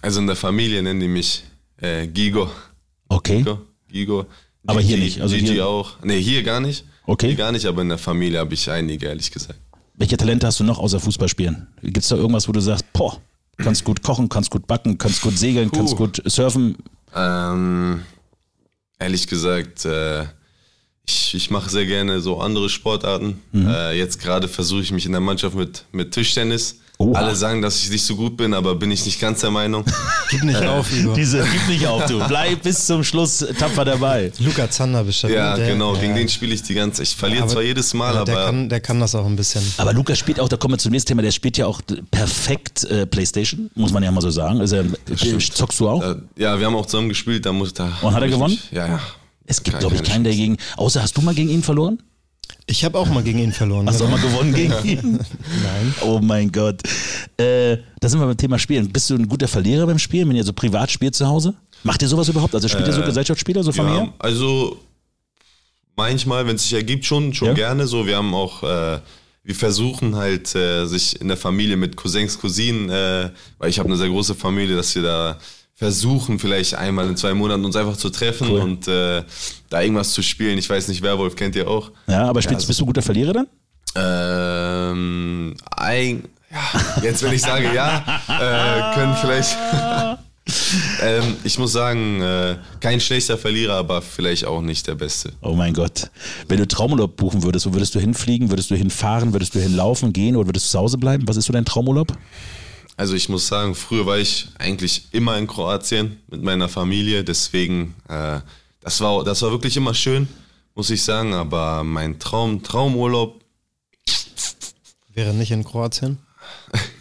Also 0.00 0.20
in 0.20 0.26
der 0.26 0.36
Familie 0.36 0.82
nennen 0.82 1.00
die 1.00 1.08
mich 1.08 1.44
äh, 1.78 2.06
Gigo. 2.06 2.50
Okay. 3.08 3.38
Gigo. 3.38 3.58
Gigo. 3.92 4.26
Aber 4.66 4.80
hier 4.80 4.98
nicht, 4.98 5.20
also 5.20 5.34
Gigi 5.34 5.52
hier- 5.52 5.66
auch. 5.66 5.96
Nee, 6.02 6.20
hier 6.20 6.42
gar 6.42 6.60
nicht. 6.60 6.84
Okay. 7.06 7.28
Hier 7.28 7.36
gar 7.36 7.52
nicht, 7.52 7.66
aber 7.66 7.82
in 7.82 7.88
der 7.88 7.98
Familie 7.98 8.38
habe 8.38 8.54
ich 8.54 8.70
einige, 8.70 9.06
ehrlich 9.06 9.30
gesagt. 9.30 9.58
Welche 9.94 10.16
Talente 10.16 10.46
hast 10.46 10.60
du 10.60 10.64
noch 10.64 10.78
außer 10.78 11.00
Fußballspielen? 11.00 11.66
Gibt 11.82 11.98
es 11.98 12.08
da 12.08 12.16
irgendwas, 12.16 12.46
wo 12.48 12.52
du 12.52 12.60
sagst, 12.60 12.84
boah, 12.92 13.20
kannst 13.56 13.84
gut 13.84 14.02
kochen, 14.02 14.28
kannst 14.28 14.50
gut 14.50 14.66
backen, 14.66 14.96
kannst 14.98 15.22
gut 15.22 15.36
segeln, 15.36 15.70
kannst 15.70 15.96
Puh. 15.96 16.06
gut 16.06 16.22
surfen? 16.26 16.76
Ähm, 17.14 18.02
ehrlich 18.98 19.26
gesagt, 19.26 19.84
äh, 19.84 20.24
ich, 21.06 21.34
ich 21.34 21.50
mache 21.50 21.68
sehr 21.70 21.86
gerne 21.86 22.20
so 22.20 22.40
andere 22.40 22.68
Sportarten. 22.68 23.40
Mhm. 23.52 23.66
Äh, 23.66 23.92
jetzt 23.98 24.20
gerade 24.20 24.46
versuche 24.48 24.82
ich 24.82 24.92
mich 24.92 25.06
in 25.06 25.12
der 25.12 25.20
Mannschaft 25.20 25.56
mit, 25.56 25.84
mit 25.92 26.12
Tischtennis. 26.12 26.79
Oha. 27.02 27.18
Alle 27.18 27.34
sagen, 27.34 27.62
dass 27.62 27.78
ich 27.82 27.88
nicht 27.90 28.04
so 28.04 28.14
gut 28.14 28.36
bin, 28.36 28.52
aber 28.52 28.74
bin 28.74 28.90
ich 28.90 29.06
nicht 29.06 29.18
ganz 29.18 29.40
der 29.40 29.50
Meinung. 29.50 29.84
Gib 30.30 30.42
nicht 30.44 30.62
auf, 30.62 30.92
Igor. 30.92 31.14
Diese, 31.14 31.42
gib 31.50 31.68
nicht 31.68 31.86
auf, 31.86 32.04
du. 32.04 32.18
Bleib 32.28 32.62
bis 32.62 32.84
zum 32.84 33.02
Schluss 33.02 33.38
tapfer 33.58 33.86
dabei. 33.86 34.30
Luca 34.38 34.68
Zander 34.70 35.02
bestimmt. 35.02 35.32
ja, 35.32 35.56
der, 35.56 35.68
genau, 35.72 35.94
ja. 35.94 36.00
gegen 36.02 36.14
den 36.14 36.28
spiele 36.28 36.54
ich 36.54 36.62
die 36.62 36.74
ganze 36.74 37.02
Ich 37.02 37.16
verliere 37.16 37.44
Aber- 37.44 37.52
zwar 37.52 37.62
jedes 37.62 37.94
Mal, 37.94 38.14
ja, 38.14 38.24
der, 38.24 38.36
aber 38.36 38.46
kann, 38.46 38.68
der 38.68 38.80
kann 38.80 39.00
das 39.00 39.14
auch 39.14 39.24
ein 39.24 39.34
bisschen. 39.34 39.62
Aber 39.78 39.94
Lukas 39.94 40.18
spielt 40.18 40.38
auch, 40.40 40.48
da 40.50 40.58
kommen 40.58 40.74
wir 40.74 40.78
zum 40.78 40.92
nächsten 40.92 41.08
Thema, 41.08 41.22
der 41.22 41.30
spielt 41.30 41.56
ja 41.56 41.64
auch 41.66 41.80
perfekt 42.10 42.84
äh, 42.84 43.06
Playstation, 43.06 43.70
muss 43.74 43.92
man 43.92 44.02
ja 44.02 44.10
mal 44.10 44.20
so 44.20 44.30
sagen. 44.30 44.60
Also, 44.60 44.76
äh, 44.76 44.84
zockst 45.38 45.80
du 45.80 45.88
auch? 45.88 46.02
äh, 46.02 46.16
ja, 46.36 46.58
wir 46.60 46.66
haben 46.66 46.76
auch 46.76 46.84
zusammen 46.86 47.08
gespielt. 47.08 47.46
Da 47.46 47.52
muss, 47.54 47.72
da 47.72 47.90
Und 48.02 48.12
hat 48.14 48.20
er 48.22 48.28
gewonnen? 48.28 48.52
mich- 48.54 48.70
Ja, 48.72 48.86
ja. 48.86 49.00
es 49.46 49.62
gibt, 49.62 49.78
glaube 49.80 49.94
ich, 49.94 50.02
keine 50.02 50.12
keinen, 50.16 50.24
der 50.24 50.34
gegen. 50.34 50.58
Außer 50.76 51.02
hast 51.02 51.16
du 51.16 51.22
mal 51.22 51.34
gegen 51.34 51.48
ihn 51.48 51.62
verloren? 51.62 51.98
Ich 52.66 52.84
habe 52.84 52.98
auch 52.98 53.08
mal 53.08 53.22
gegen 53.22 53.38
ihn 53.40 53.52
verloren. 53.52 53.86
Hast 53.88 54.00
du 54.00 54.04
auch 54.04 54.08
genau. 54.10 54.22
mal 54.22 54.30
gewonnen 54.30 54.54
gegen 54.54 54.74
ihn? 54.84 55.12
Nein. 55.18 55.94
Oh 56.02 56.20
mein 56.22 56.50
Gott. 56.52 56.80
Äh, 57.36 57.78
da 58.00 58.08
sind 58.08 58.20
wir 58.20 58.26
beim 58.26 58.36
Thema 58.36 58.58
Spielen. 58.58 58.88
Bist 58.90 59.10
du 59.10 59.14
ein 59.16 59.26
guter 59.28 59.48
Verlierer 59.48 59.86
beim 59.86 59.98
Spielen, 59.98 60.28
wenn 60.28 60.36
ihr 60.36 60.44
so 60.44 60.52
privat 60.52 60.90
spielt 60.90 61.14
zu 61.14 61.26
Hause? 61.26 61.54
Macht 61.82 62.02
ihr 62.02 62.08
sowas 62.08 62.28
überhaupt? 62.28 62.54
Also 62.54 62.68
spielt 62.68 62.86
ihr 62.86 62.92
so 62.92 63.02
Äh, 63.02 63.06
Gesellschaftsspiele, 63.06 63.62
so 63.62 63.72
familiär? 63.72 64.02
haben, 64.02 64.12
also 64.18 64.78
manchmal, 65.96 66.46
wenn 66.46 66.56
es 66.56 66.62
sich 66.64 66.74
ergibt, 66.74 67.04
schon, 67.04 67.34
schon 67.34 67.48
Ja. 67.48 67.54
gerne 67.54 67.86
so. 67.86 68.06
Wir 68.06 68.16
haben 68.16 68.34
auch, 68.34 68.62
äh, 68.62 68.98
wir 69.42 69.54
versuchen 69.54 70.16
halt, 70.16 70.54
äh, 70.54 70.86
sich 70.86 71.20
in 71.20 71.28
der 71.28 71.36
Familie 71.36 71.76
mit 71.76 71.96
Cousins, 71.96 72.38
Cousinen, 72.38 72.88
äh, 72.90 73.30
weil 73.58 73.70
ich 73.70 73.78
habe 73.78 73.88
eine 73.88 73.96
sehr 73.96 74.08
große 74.08 74.34
Familie, 74.34 74.76
dass 74.76 74.94
wir 74.94 75.02
da 75.02 75.38
versuchen, 75.80 76.38
vielleicht 76.38 76.74
einmal 76.74 77.08
in 77.08 77.16
zwei 77.16 77.32
Monaten 77.32 77.64
uns 77.64 77.74
einfach 77.74 77.96
zu 77.96 78.10
treffen 78.10 78.50
Cool. 78.50 78.60
und 78.60 78.86
äh, 78.86 79.22
da 79.70 79.80
irgendwas 79.80 80.12
zu 80.12 80.20
spielen. 80.20 80.58
Ich 80.58 80.68
weiß 80.68 80.88
nicht, 80.88 81.00
Werwolf 81.00 81.34
kennt 81.36 81.56
ihr 81.56 81.66
auch. 81.66 81.90
Ja, 82.06 82.28
aber 82.28 82.42
spielst, 82.42 82.56
also- 82.56 82.66
bist 82.66 82.80
du 82.80 82.84
ein 82.84 82.86
guter 82.88 83.00
Verlierer 83.00 83.32
dann? 83.32 83.46
Ähm, 83.96 85.56
ein, 85.74 86.24
ja, 86.50 87.02
jetzt 87.02 87.22
wenn 87.22 87.32
ich 87.32 87.40
sage 87.40 87.74
ja, 87.74 88.04
äh, 88.28 88.94
können 88.94 89.16
vielleicht. 89.22 89.56
ähm, 91.02 91.36
ich 91.44 91.58
muss 91.58 91.72
sagen, 91.72 92.20
äh, 92.20 92.56
kein 92.80 93.00
schlechter 93.00 93.38
Verlierer, 93.38 93.76
aber 93.76 94.02
vielleicht 94.02 94.44
auch 94.44 94.60
nicht 94.60 94.86
der 94.86 94.96
Beste. 94.96 95.32
Oh 95.40 95.54
mein 95.54 95.72
Gott. 95.72 96.10
Wenn 96.46 96.58
du 96.58 96.68
Traumurlaub 96.68 97.16
buchen 97.16 97.42
würdest, 97.42 97.64
wo 97.64 97.72
würdest 97.72 97.94
du 97.94 98.00
hinfliegen? 98.00 98.50
Würdest 98.50 98.70
du 98.70 98.74
hinfahren? 98.74 99.32
Würdest 99.32 99.54
du 99.54 99.60
hinlaufen, 99.60 100.12
gehen 100.12 100.36
oder 100.36 100.46
würdest 100.46 100.66
du 100.66 100.70
zu 100.72 100.78
Hause 100.78 100.98
bleiben? 100.98 101.26
Was 101.26 101.38
ist 101.38 101.46
so 101.46 101.54
dein 101.54 101.64
Traumurlaub? 101.64 102.12
Also 103.00 103.14
ich 103.14 103.30
muss 103.30 103.46
sagen, 103.48 103.74
früher 103.74 104.04
war 104.04 104.18
ich 104.18 104.48
eigentlich 104.58 105.04
immer 105.12 105.38
in 105.38 105.46
Kroatien 105.46 106.18
mit 106.28 106.42
meiner 106.42 106.68
Familie, 106.68 107.24
deswegen 107.24 107.94
äh, 108.10 108.40
das 108.82 109.00
war 109.00 109.24
das 109.24 109.40
war 109.40 109.50
wirklich 109.50 109.74
immer 109.78 109.94
schön, 109.94 110.28
muss 110.74 110.90
ich 110.90 111.02
sagen. 111.02 111.32
Aber 111.32 111.82
mein 111.82 112.18
Traum 112.18 112.62
Traumurlaub, 112.62 113.40
Wäre 115.14 115.32
nicht 115.32 115.50
in 115.50 115.64
Kroatien. 115.64 116.18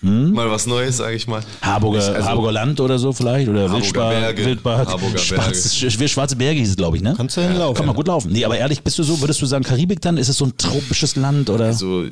mal 0.02 0.50
was 0.50 0.66
Neues, 0.68 0.98
sage 0.98 1.16
ich 1.18 1.28
mal. 1.28 1.42
Harburger, 1.62 2.00
Ich- 2.00 2.16
also- 2.16 2.28
Harburger 2.30 2.52
Land 2.54 2.80
oder 2.80 2.98
so 2.98 3.12
vielleicht? 3.12 3.50
Oder 3.50 3.62
Harburger 3.64 3.76
Wildspar, 3.82 4.10
Berge. 4.12 4.46
Wildbad? 4.46 4.88
Harburger 4.88 5.18
Schwarz, 5.18 5.74
Sch- 5.74 6.08
Schwarze 6.08 6.36
Berge 6.38 6.60
hieß 6.62 6.70
es, 6.70 6.76
glaube 6.78 6.96
ich, 6.98 7.04
ne? 7.04 7.14
Kannst 7.18 7.36
du 7.36 7.42
hinlaufen. 7.42 7.76
Kann 7.76 7.86
man 7.88 7.96
gut 7.96 8.08
laufen. 8.08 8.32
Nee, 8.32 8.46
aber 8.46 8.58
ehrlich, 8.58 8.82
bist 8.84 8.98
du 9.00 9.04
so, 9.04 9.20
würdest 9.20 9.42
du 9.42 9.46
sagen 9.46 9.64
Karibik 9.66 10.00
dann? 10.02 10.16
Ist 10.18 10.30
es 10.30 10.38
so 10.38 10.46
ein 10.46 10.56
tropisches 10.58 11.18
Land 11.18 11.50
oder? 11.50 11.66
Also 11.66 12.06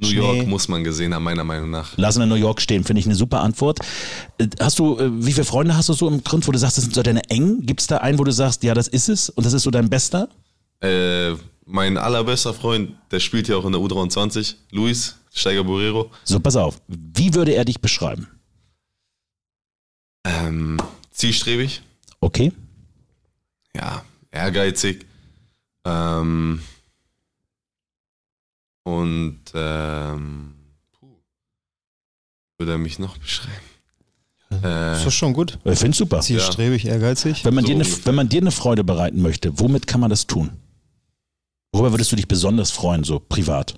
New 0.00 0.06
Schnee. 0.08 0.16
York 0.16 0.46
muss 0.46 0.68
man 0.68 0.82
gesehen 0.84 1.14
haben, 1.14 1.22
meiner 1.24 1.44
Meinung 1.44 1.70
nach. 1.70 1.96
Lassen 1.98 2.20
wir 2.20 2.26
New 2.26 2.34
York 2.34 2.60
stehen, 2.60 2.84
finde 2.84 3.00
ich 3.00 3.06
eine 3.06 3.14
super 3.14 3.40
Antwort. 3.42 3.78
Äh, 4.38 4.48
Hast 4.60 4.78
du, 4.78 4.98
äh, 4.98 5.10
wie 5.24 5.32
viele 5.32 5.44
Freunde 5.44 5.76
hast 5.76 5.88
du 5.88 5.92
so 5.92 6.08
im 6.08 6.22
Grund, 6.24 6.46
wo 6.48 6.52
du 6.52 6.58
sagst, 6.58 6.76
das 6.78 6.84
sind 6.84 6.94
so 6.94 7.02
deine 7.02 7.22
engen? 7.30 7.66
Gibt 7.66 7.80
es 7.80 7.86
da 7.86 7.98
einen, 7.98 8.18
wo 8.18 8.24
du 8.24 8.32
sagst, 8.32 8.62
ja, 8.62 8.74
das 8.74 8.88
ist 8.88 9.08
es 9.08 9.28
und 9.30 9.44
das 9.44 9.52
ist 9.52 9.62
so 9.62 9.70
dein 9.70 9.88
Bester? 9.90 10.28
Äh, 10.80 11.32
mein 11.66 11.98
allerbester 11.98 12.54
Freund, 12.54 12.92
der 13.10 13.20
spielt 13.20 13.46
ja 13.48 13.56
auch 13.56 13.64
in 13.64 13.72
der 13.72 13.80
U23, 13.80 14.54
Luis 14.72 15.16
Steiger 15.32 15.62
Borrero. 15.64 16.10
So, 16.24 16.40
pass 16.40 16.56
auf. 16.56 16.80
Wie 16.88 17.34
würde 17.34 17.52
er 17.52 17.64
dich 17.64 17.80
beschreiben? 17.80 18.26
Ähm, 20.24 20.78
zielstrebig, 21.10 21.82
Okay. 22.20 22.52
ja, 23.74 24.02
ehrgeizig. 24.30 25.06
Ähm, 25.84 26.60
und 28.84 29.40
ähm, 29.54 30.54
puh, 30.92 31.06
würde 32.58 32.72
er 32.72 32.78
mich 32.78 32.98
noch 32.98 33.16
beschreiben? 33.18 33.52
Äh, 34.64 34.96
Ist 34.96 35.06
das 35.06 35.14
schon 35.14 35.32
gut? 35.32 35.58
Ich 35.64 35.78
finde 35.78 35.96
super. 35.96 36.20
Zielstrebig, 36.20 36.84
ehrgeizig. 36.86 37.44
Wenn 37.44 37.54
man, 37.54 37.64
So 37.64 37.72
dir 37.72 37.76
eine, 37.84 37.86
wenn 38.04 38.14
man 38.16 38.28
dir 38.28 38.40
eine 38.40 38.50
Freude 38.50 38.82
bereiten 38.82 39.22
möchte, 39.22 39.58
womit 39.60 39.86
kann 39.86 40.00
man 40.00 40.10
das 40.10 40.26
tun? 40.26 40.50
Worüber 41.72 41.92
würdest 41.92 42.10
du 42.10 42.16
dich 42.16 42.26
besonders 42.26 42.70
freuen, 42.72 43.04
so 43.04 43.20
privat? 43.20 43.74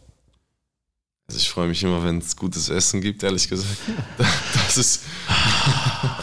also 1.28 1.38
ich 1.38 1.48
freue 1.50 1.68
mich 1.68 1.82
immer, 1.82 2.02
wenn 2.04 2.18
es 2.18 2.36
gutes 2.36 2.68
Essen 2.70 3.00
gibt, 3.00 3.22
ehrlich 3.22 3.48
gesagt. 3.48 3.76
Das 4.54 4.76
ist, 4.78 5.02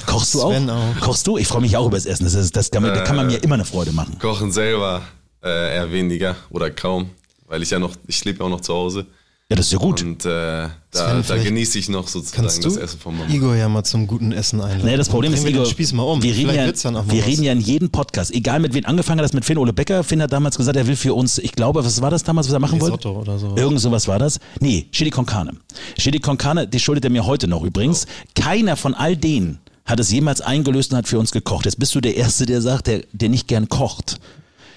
Kochst 0.07 0.33
du 0.33 0.41
auch? 0.41 0.53
auch. 0.69 0.99
Kochst 0.99 1.27
du? 1.27 1.37
Ich 1.37 1.47
freue 1.47 1.61
mich 1.61 1.77
auch 1.77 1.85
über 1.85 1.97
das 1.97 2.07
Essen. 2.07 2.23
Das, 2.23 2.33
ist, 2.33 2.55
das 2.55 2.71
kann, 2.71 2.81
man, 2.81 2.93
da 2.95 3.01
kann 3.03 3.15
man 3.15 3.29
Äh, 3.29 3.33
mir 3.33 3.43
immer 3.43 3.53
eine 3.55 3.65
Freude 3.65 3.91
machen. 3.91 4.17
Kochen 4.17 4.51
selber 4.51 5.03
äh, 5.43 5.75
eher 5.75 5.91
weniger 5.91 6.35
oder 6.49 6.71
kaum, 6.71 7.11
weil 7.49 7.61
ich 7.61 7.69
ja 7.71 7.79
noch, 7.79 7.95
ich 8.07 8.23
lebe 8.23 8.39
ja 8.39 8.45
auch 8.45 8.49
noch 8.49 8.61
zu 8.61 8.73
Hause. 8.73 9.05
Ja, 9.51 9.55
das 9.55 9.65
ist 9.65 9.71
ja 9.71 9.79
gut. 9.79 10.03
Und 10.03 10.25
äh, 10.25 10.67
da, 10.91 11.21
da 11.27 11.37
genieße 11.37 11.79
ich 11.79 11.89
noch 11.89 12.07
sozusagen 12.07 12.43
Kannst 12.43 12.63
das 12.63 12.77
Essen 12.77 12.99
von 12.99 13.17
Mama. 13.17 13.33
Igor 13.33 13.55
ja 13.55 13.67
mal 13.67 13.83
zum 13.83 14.05
guten 14.05 14.31
Essen 14.31 14.61
einladen? 14.61 14.85
Nee, 14.85 14.95
das 14.95 15.09
Problem 15.09 15.33
ist, 15.33 15.43
wir 15.43 15.49
Igor, 15.49 15.65
Spieß 15.65 15.93
mal 15.93 16.03
um. 16.03 16.21
wir, 16.21 16.31
reden 16.31 16.41
Vielleicht 16.41 16.59
ja, 16.59 16.65
wird's 16.67 16.81
dann 16.83 16.95
auch 16.95 17.03
mal 17.03 17.15
wir 17.15 17.25
reden 17.25 17.41
ja 17.41 17.51
in 17.51 17.59
jedem 17.59 17.89
Podcast, 17.89 18.31
egal 18.31 18.59
mit 18.59 18.75
wem 18.75 18.85
angefangen 18.85 19.17
hat 19.17 19.23
das 19.23 19.33
mit 19.33 19.43
Finn 19.45 19.57
Ole 19.57 19.73
Becker. 19.73 20.03
Finn 20.03 20.21
hat 20.21 20.31
damals 20.31 20.55
gesagt, 20.55 20.77
er 20.77 20.85
will 20.85 20.95
für 20.95 21.15
uns, 21.15 21.39
ich 21.39 21.53
glaube, 21.53 21.83
was 21.83 21.99
war 21.99 22.11
das 22.11 22.23
damals, 22.23 22.45
was 22.45 22.53
er 22.53 22.59
machen 22.59 22.79
wollte? 22.79 22.97
Risotto 22.97 23.19
oder 23.21 23.39
so. 23.39 23.55
Irgend 23.57 23.81
sowas 23.81 24.07
war 24.07 24.19
das. 24.19 24.39
Nee, 24.59 24.85
Chili 24.91 25.09
con 25.09 25.25
Carne. 25.25 25.53
Chili 25.97 26.19
con 26.19 26.37
Carne, 26.37 26.67
die 26.67 26.79
schuldet 26.79 27.05
er 27.05 27.09
mir 27.09 27.25
heute 27.25 27.47
noch 27.47 27.63
übrigens. 27.63 28.05
Keiner 28.35 28.75
von 28.75 28.93
all 28.93 29.17
denen 29.17 29.57
hat 29.85 29.99
es 29.99 30.11
jemals 30.11 30.41
eingelöst 30.41 30.91
und 30.91 30.99
hat 30.99 31.07
für 31.07 31.17
uns 31.17 31.31
gekocht. 31.31 31.65
Jetzt 31.65 31.79
bist 31.79 31.95
du 31.95 32.01
der 32.01 32.15
Erste, 32.15 32.45
der 32.45 32.61
sagt, 32.61 32.85
der, 32.85 33.01
der 33.13 33.29
nicht 33.29 33.47
gern 33.47 33.67
kocht. 33.67 34.19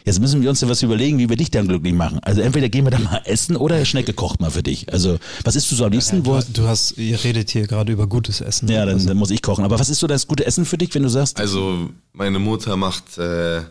Jetzt 0.05 0.21
müssen 0.21 0.43
wir 0.43 0.51
uns 0.51 0.61
ja 0.61 0.69
was 0.69 0.83
überlegen, 0.83 1.19
wie 1.19 1.29
wir 1.29 1.37
dich 1.37 1.51
dann 1.51 1.69
glücklich 1.69 1.93
machen. 1.95 2.19
Also 2.23 2.41
entweder 2.41 2.69
gehen 2.69 2.85
wir 2.85 2.91
da 2.91 2.99
mal 2.99 3.23
essen 3.25 3.57
oder 3.57 3.85
Schnecke 3.85 4.13
kocht 4.13 4.41
mal 4.41 4.51
für 4.51 4.63
dich. 4.63 4.93
Also 4.93 5.19
was 5.45 5.55
isst 5.57 5.71
du 5.71 5.77
so 5.77 5.85
am 5.85 5.93
liebsten? 5.93 6.23
Du, 6.23 6.31
Wo, 6.33 6.37
hast- 6.37 6.57
du 6.59 6.67
hast, 6.67 6.99
ihr 6.99 7.23
redet 7.23 7.51
hier 7.51 7.67
gerade 7.67 7.93
über 7.93 8.07
gutes 8.07 8.41
Essen. 8.41 8.69
ja, 8.69 8.85
dann, 8.85 8.95
Also, 8.95 9.09
dann 9.09 9.17
muss 9.17 9.31
ich 9.31 9.43
kochen. 9.43 9.65
Aber 9.65 9.79
was 9.79 9.89
ist 9.89 10.01
so 10.01 10.07
das 10.07 10.27
gute 10.27 10.45
Essen 10.47 10.65
für 10.65 10.77
dich, 10.79 10.95
wenn 10.95 11.03
du 11.05 11.09
sagst? 11.09 11.39
Also 11.39 11.91
meine 12.13 12.39
Mutter 12.39 12.77
macht 12.77 13.17
äh, 13.19 13.63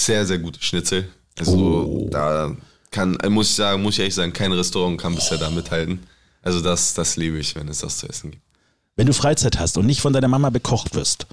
sehr, 0.00 0.26
sehr 0.26 0.38
gute 0.38 0.62
Schnitzel. 0.62 1.08
Also 1.38 1.56
Oh. 1.56 2.08
da 2.10 2.56
kann, 2.90 3.16
äh, 3.20 3.28
muss 3.28 3.50
ich 3.50 3.56
sagen, 3.56 3.82
muss 3.82 3.94
ich 3.94 4.00
ehrlich 4.00 4.14
sagen, 4.14 4.32
kein 4.32 4.52
Restaurant 4.52 5.00
kann 5.00 5.14
bisher 5.14 5.38
da 5.38 5.50
mithalten. 5.50 6.00
Also 6.42 6.60
das, 6.60 6.94
das 6.94 7.16
liebe 7.16 7.38
ich, 7.38 7.54
wenn 7.56 7.68
es 7.68 7.78
das 7.78 7.98
zu 7.98 8.08
essen 8.08 8.30
gibt. 8.32 8.42
Wenn 8.96 9.06
du 9.06 9.12
Freizeit 9.12 9.58
hast 9.58 9.76
und 9.76 9.86
nicht 9.86 10.00
von 10.00 10.12
deiner 10.12 10.28
Mama 10.28 10.50
bekocht 10.50 10.94
wirst, 10.94 11.26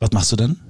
was 0.00 0.10
machst 0.12 0.32
du 0.32 0.36
dann? 0.36 0.60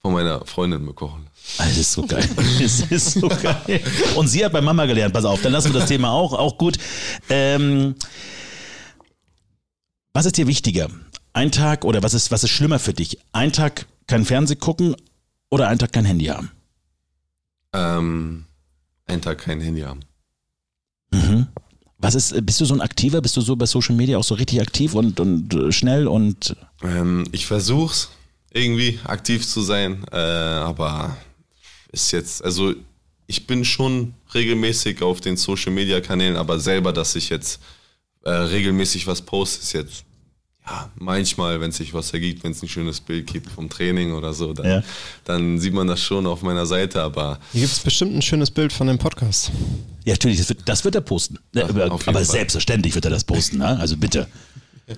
Von 0.00 0.12
meiner 0.12 0.44
Freundin 0.46 0.86
bekochen. 0.86 1.26
Das 1.56 1.76
ist 1.76 1.92
so 1.92 2.06
geil. 2.06 2.28
Das 2.60 2.80
ist 2.80 3.12
so 3.12 3.28
geil. 3.28 3.82
Und 4.16 4.28
sie 4.28 4.44
hat 4.44 4.52
bei 4.52 4.60
Mama 4.60 4.86
gelernt. 4.86 5.14
Pass 5.14 5.24
auf, 5.24 5.42
dann 5.42 5.52
lassen 5.52 5.72
wir 5.72 5.80
das 5.80 5.88
Thema 5.88 6.10
auch, 6.12 6.32
auch 6.32 6.56
gut. 6.58 6.78
Ähm, 7.28 7.94
was 10.12 10.26
ist 10.26 10.36
dir 10.36 10.46
wichtiger? 10.46 10.88
Ein 11.32 11.50
Tag 11.52 11.84
oder 11.84 12.02
was 12.02 12.14
ist, 12.14 12.30
was 12.30 12.44
ist 12.44 12.50
schlimmer 12.50 12.78
für 12.78 12.92
dich? 12.92 13.18
Ein 13.32 13.52
Tag 13.52 13.86
kein 14.06 14.24
Fernsehen 14.24 14.58
gucken 14.60 14.96
oder 15.50 15.68
ein 15.68 15.78
Tag 15.78 15.92
kein 15.92 16.04
Handy 16.04 16.26
haben? 16.26 16.50
Ähm, 17.72 18.44
einen 19.06 19.22
Tag 19.22 19.38
kein 19.38 19.60
Handy 19.60 19.82
haben. 19.82 20.00
Mhm. 21.12 21.46
Was 21.98 22.14
ist, 22.14 22.34
bist 22.46 22.60
du 22.60 22.64
so 22.64 22.74
ein 22.74 22.80
Aktiver? 22.80 23.20
Bist 23.20 23.36
du 23.36 23.40
so 23.40 23.56
bei 23.56 23.66
Social 23.66 23.96
Media 23.96 24.18
auch 24.18 24.24
so 24.24 24.34
richtig 24.34 24.60
aktiv 24.60 24.94
und, 24.94 25.18
und 25.18 25.52
äh, 25.54 25.72
schnell 25.72 26.06
und 26.06 26.56
Ähm, 26.82 27.24
ich 27.32 27.46
versuch's 27.46 28.10
irgendwie 28.52 28.98
aktiv 29.04 29.46
zu 29.46 29.60
sein, 29.62 30.04
äh, 30.12 30.16
aber 30.16 31.16
ist 31.92 32.12
jetzt, 32.12 32.44
also 32.44 32.74
ich 33.26 33.46
bin 33.46 33.64
schon 33.64 34.14
regelmäßig 34.34 35.02
auf 35.02 35.20
den 35.20 35.36
Social 35.36 35.72
Media 35.72 36.00
Kanälen, 36.00 36.36
aber 36.36 36.58
selber, 36.58 36.92
dass 36.92 37.14
ich 37.14 37.28
jetzt 37.28 37.60
äh, 38.24 38.30
regelmäßig 38.30 39.06
was 39.06 39.22
poste, 39.22 39.62
ist 39.62 39.72
jetzt 39.74 40.04
ja 40.66 40.90
manchmal, 40.96 41.60
wenn 41.60 41.72
sich 41.72 41.92
was 41.94 42.12
ergibt, 42.12 42.44
wenn 42.44 42.52
es 42.52 42.62
ein 42.62 42.68
schönes 42.68 43.00
Bild 43.00 43.26
gibt 43.26 43.50
vom 43.50 43.68
Training 43.70 44.12
oder 44.12 44.32
so, 44.34 44.52
dann, 44.52 44.66
Ja. 44.66 44.82
dann 45.24 45.58
sieht 45.58 45.72
man 45.74 45.86
das 45.86 46.00
schon 46.02 46.26
auf 46.26 46.42
meiner 46.42 46.66
Seite, 46.66 47.02
aber 47.02 47.38
Hier 47.52 47.62
gibt 47.62 47.72
es 47.72 47.80
bestimmt 47.80 48.14
ein 48.14 48.22
schönes 48.22 48.50
Bild 48.50 48.72
von 48.72 48.86
dem 48.86 48.98
Podcast. 48.98 49.50
Ja, 50.04 50.12
natürlich, 50.14 50.38
das 50.38 50.48
wird, 50.48 50.60
das 50.66 50.84
wird 50.84 50.94
er 50.94 51.00
posten. 51.02 51.38
Ja, 51.54 51.64
aber 51.64 51.80
jeden 51.84 51.90
aber 51.92 52.00
Fall. 52.12 52.24
selbstverständlich 52.24 52.94
wird 52.94 53.04
er 53.04 53.10
das 53.10 53.24
posten, 53.24 53.58
ne? 53.58 53.78
also 53.78 53.96
bitte. 53.96 54.26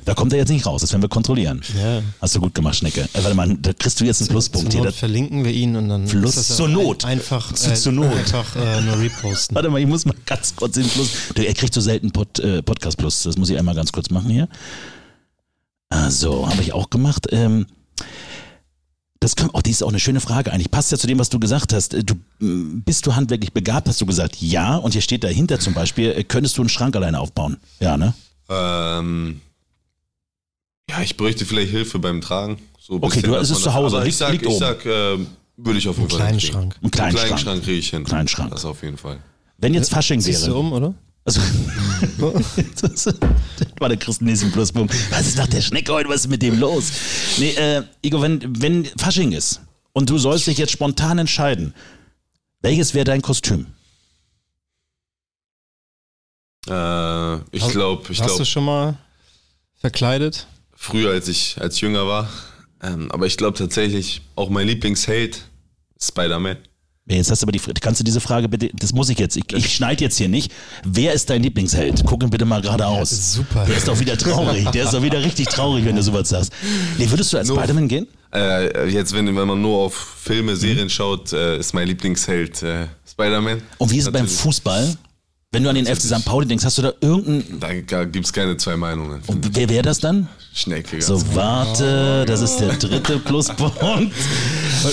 Da 0.05 0.14
kommt 0.14 0.32
er 0.32 0.38
jetzt 0.38 0.51
nicht 0.51 0.64
raus, 0.66 0.82
das 0.82 0.93
werden 0.93 1.03
wir 1.03 1.09
kontrollieren. 1.09 1.62
Ja. 1.76 2.01
Hast 2.20 2.36
du 2.36 2.41
gut 2.41 2.55
gemacht, 2.55 2.76
Schnecke. 2.76 3.03
Äh, 3.12 3.22
warte 3.24 3.34
mal, 3.34 3.57
da 3.61 3.72
kriegst 3.72 4.01
du 4.01 4.05
jetzt 4.05 4.20
einen 4.20 4.28
Pluspunkt 4.28 4.66
Zur 4.70 4.72
hier. 4.72 4.84
Not 4.84 4.93
Das, 4.95 4.99
verlinken 5.01 5.45
wir 5.45 5.51
ihn 5.53 5.74
und 5.74 5.88
dann 5.88 6.07
Fluss 6.07 6.36
ist 6.36 6.51
das 6.51 6.57
zur 6.57 6.68
Not. 6.68 7.05
Ein, 7.05 7.12
einfach, 7.18 7.53
Zu- 7.53 7.70
äh, 7.70 7.74
zur 7.74 7.93
Not. 7.93 8.12
einfach 8.14 8.55
äh, 8.55 8.80
nur 8.82 8.99
reposten. 9.01 9.55
warte 9.57 9.68
mal, 9.68 9.80
ich 9.80 9.88
muss 9.88 10.05
mal 10.07 10.14
ganz 10.26 10.55
kurz 10.55 10.74
den 10.74 10.86
Plus. 10.88 11.11
Du, 11.34 11.43
er 11.43 11.55
kriegt 11.55 11.74
so 11.74 11.80
selten 11.80 12.12
Pod, 12.12 12.38
äh, 12.38 12.62
Podcast 12.62 12.99
Plus, 12.99 13.24
das 13.24 13.36
muss 13.36 13.51
ich 13.51 13.59
einmal 13.59 13.74
ganz 13.74 13.91
kurz 13.91 14.11
machen 14.11 14.30
hier. 14.30 14.49
Ah, 15.88 16.09
so, 16.11 16.49
habe 16.49 16.62
ich 16.62 16.72
auch 16.72 16.88
gemacht. 16.91 17.26
Ähm, 17.32 17.66
das 19.18 19.34
kann, 19.36 19.51
oh, 19.53 19.61
die 19.61 19.70
ist 19.70 19.82
auch 19.82 19.88
eine 19.88 19.99
schöne 19.99 20.20
Frage 20.20 20.53
eigentlich. 20.53 20.70
Passt 20.70 20.93
ja 20.93 20.99
zu 20.99 21.07
dem, 21.09 21.18
was 21.18 21.28
du 21.30 21.38
gesagt 21.41 21.72
hast. 21.72 21.95
Äh, 21.95 22.05
Du, 22.05 22.14
m, 22.41 22.82
bist 22.84 23.07
du 23.07 23.16
handwerklich 23.16 23.53
begabt, 23.53 23.88
hast 23.88 24.01
du 24.01 24.07
gesagt, 24.07 24.36
ja. 24.41 24.76
Und 24.76 24.93
hier 24.93 25.03
steht 25.03 25.24
dahinter 25.24 25.59
zum 25.59 25.74
Beispiel, 25.74 26.12
äh, 26.12 26.22
könntest 26.24 26.57
du 26.59 26.62
einen 26.62 26.68
Schrank 26.68 26.95
alleine 26.97 27.18
aufbauen? 27.20 27.57
Ja, 27.80 27.97
ne? 27.97 28.14
ähm, 28.49 29.41
ja, 30.91 31.01
ich 31.03 31.16
bräuchte 31.16 31.45
vielleicht 31.47 31.70
Hilfe 31.70 31.99
beim 31.99 32.20
Tragen. 32.20 32.59
So 32.78 32.95
ein 32.97 33.03
Okay, 33.03 33.22
du- 33.22 33.32
dass 33.32 33.51
es 33.51 33.61
zu 33.62 33.72
Hause, 33.74 33.97
aber 33.97 34.05
liegt- 34.05 34.14
ich 34.14 34.18
sag, 34.18 34.32
liegt 34.32 34.43
ich 34.45 34.49
oben. 34.51 34.59
sag 34.59 34.84
äh, 34.86 35.18
würde 35.57 35.78
ich 35.78 35.88
auf 35.88 35.97
jeden 35.97 36.09
Einen 36.09 36.11
Fall 36.11 36.18
kleinen 36.18 36.38
hinkriegen. 36.38 36.53
Schrank. 36.53 36.76
Einen 36.82 36.91
kleinen, 36.91 37.07
Einen 37.09 37.14
kleinen 37.16 37.28
Schrank. 37.28 37.41
Schrank 37.41 37.64
kriege 37.64 37.78
ich 37.78 37.91
hin. 37.91 38.05
Kleinen 38.05 38.28
Schrank. 38.28 38.51
Das 38.51 38.64
auf 38.64 38.82
jeden 38.82 38.97
Fall. 38.97 39.18
Wenn 39.59 39.74
jetzt 39.74 39.91
Fasching 39.91 40.20
Ziehst 40.20 40.43
du 40.43 40.47
wäre. 40.49 40.59
um, 40.59 40.72
oder? 40.72 40.95
Also, 41.24 41.41
das 42.80 43.07
war 43.78 43.88
der 43.91 43.99
Christen 43.99 44.24
nächsten 44.24 44.51
Pluspunkt. 44.53 44.95
Was 45.11 45.26
ist 45.26 45.36
nach 45.36 45.47
der 45.49 45.61
Schnecke 45.61 45.93
heute? 45.93 46.09
Was 46.09 46.22
ist 46.22 46.28
mit 46.28 46.41
dem 46.43 46.59
los? 46.59 46.91
Nee, 47.38 47.51
äh, 47.51 47.82
Igor, 48.03 48.22
wenn, 48.22 48.41
wenn 48.62 48.86
Fasching 48.97 49.32
ist 49.32 49.61
und 49.93 50.09
du 50.09 50.16
sollst 50.16 50.47
dich 50.47 50.57
jetzt 50.57 50.72
spontan 50.72 51.18
entscheiden, 51.18 51.74
welches 52.62 52.95
wäre 52.95 53.05
dein 53.05 53.20
Kostüm? 53.20 53.66
Äh, 56.68 57.36
ich 57.55 57.62
Hast- 57.62 57.72
glaube, 57.72 58.03
ich 58.12 58.18
Hast 58.20 58.26
glaube, 58.28 58.38
du 58.38 58.45
schon 58.47 58.64
mal 58.64 58.97
verkleidet? 59.76 60.47
Früher 60.81 61.11
als 61.12 61.28
ich 61.28 61.57
als 61.61 61.81
jünger 61.81 62.07
war. 62.07 62.28
Ähm, 62.83 63.12
aber 63.12 63.26
ich 63.26 63.37
glaube 63.37 63.59
tatsächlich, 63.59 64.22
auch 64.37 64.49
mein 64.49 64.66
Lieblingsheld 64.66 65.43
ist 65.99 66.09
Spider-Man. 66.09 66.57
Ja, 67.09 67.16
Jetzt 67.16 67.31
hast 67.31 67.43
du 67.43 67.45
aber 67.45 67.53
die 67.53 67.59
Frage, 67.59 67.78
kannst 67.81 68.01
du 68.01 68.05
diese 68.05 68.20
Frage 68.20 68.49
bitte, 68.49 68.70
das 68.72 68.93
muss 68.95 69.09
ich 69.11 69.18
jetzt, 69.18 69.37
ich, 69.37 69.45
ich 69.53 69.74
schneide 69.74 70.03
jetzt 70.05 70.16
hier 70.16 70.28
nicht. 70.28 70.51
Wer 70.85 71.12
ist 71.12 71.28
dein 71.28 71.43
Lieblingsheld? 71.43 72.03
Guck 72.07 72.22
ihn 72.22 72.31
bitte 72.31 72.45
mal 72.47 72.62
geradeaus. 72.62 73.11
super. 73.35 73.66
Der 73.66 73.76
ist 73.76 73.87
doch 73.89 73.99
wieder 74.01 74.16
traurig, 74.16 74.66
der 74.70 74.85
ist 74.85 74.95
doch 74.95 75.03
wieder 75.03 75.22
richtig 75.22 75.49
traurig, 75.49 75.85
wenn 75.85 75.97
du 75.97 76.03
sowas 76.03 76.28
sagst. 76.31 76.53
Nee, 76.99 77.11
würdest 77.11 77.33
du 77.33 77.39
als 77.39 77.49
Spider-Man 77.49 77.89
gehen? 77.89 78.07
Äh, 78.33 78.89
jetzt, 78.89 79.12
wenn, 79.12 79.26
wenn 79.26 79.49
man 79.49 79.61
nur 79.61 79.76
auf 79.78 79.95
Filme, 80.22 80.57
Serien 80.57 80.85
Mhm. 80.85 80.89
schaut, 80.91 81.33
äh, 81.35 81.59
ist 81.59 81.74
mein 81.74 81.89
Lieblingsheld 81.89 82.62
äh, 82.62 82.87
Spider-Man. 83.11 83.61
Und 83.78 83.91
wie 83.91 83.99
ist 83.99 84.07
es 84.07 84.12
beim. 84.12 84.26
Fußball? 84.28 84.97
Wenn 85.53 85.64
du 85.64 85.68
an 85.68 85.74
den 85.74 85.86
FC 85.86 86.03
St. 86.03 86.24
Pauli 86.24 86.46
denkst, 86.46 86.64
hast 86.64 86.78
du 86.78 86.82
da 86.82 86.92
irgendeinen, 87.01 87.59
Da 87.59 88.05
gibt 88.05 88.24
es 88.24 88.32
keine 88.32 88.57
zwei 88.57 88.76
Meinungen. 88.76 89.20
wer 89.53 89.68
wäre 89.68 89.82
das 89.82 89.98
dann? 89.98 90.28
Schnecke. 90.55 90.92
ganz 90.98 91.07
So, 91.07 91.34
warte, 91.34 92.24
das 92.24 92.40
ist 92.40 92.59
der 92.59 92.74
dritte 92.76 93.18
Pluspunkt. 93.24 94.12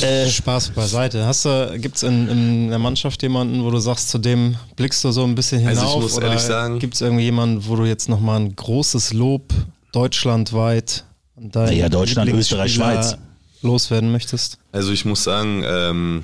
Äh, 0.01 0.27
Spaß 0.27 0.69
beiseite. 0.69 1.27
Hast 1.27 1.45
du, 1.45 1.77
gibt's 1.79 2.01
in, 2.01 2.27
in 2.27 2.69
der 2.69 2.79
Mannschaft 2.79 3.21
jemanden, 3.21 3.63
wo 3.63 3.69
du 3.69 3.77
sagst, 3.77 4.09
zu 4.09 4.17
dem 4.17 4.55
blickst 4.75 5.03
du 5.03 5.11
so 5.11 5.23
ein 5.25 5.35
bisschen 5.35 5.59
hinauf? 5.59 5.77
Also 5.77 5.95
ich 5.97 6.01
muss 6.01 6.17
oder 6.17 6.27
ehrlich 6.29 6.41
sagen- 6.41 6.79
Gibt 6.79 6.95
es 6.95 7.01
irgendwie 7.01 7.25
jemanden, 7.25 7.67
wo 7.67 7.75
du 7.75 7.85
jetzt 7.85 8.09
nochmal 8.09 8.39
ein 8.39 8.55
großes 8.55 9.13
Lob 9.13 9.53
deutschlandweit 9.91 11.03
an 11.35 11.51
deinen 11.51 11.65
Naja, 11.65 11.87
Deutschland, 11.89 12.31
Österreich, 12.33 12.73
Schweiz. 12.73 13.15
loswerden 13.61 14.11
möchtest? 14.11 14.57
Also 14.71 14.91
ich 14.91 15.05
muss 15.05 15.23
sagen, 15.23 15.63
ähm, 15.67 16.23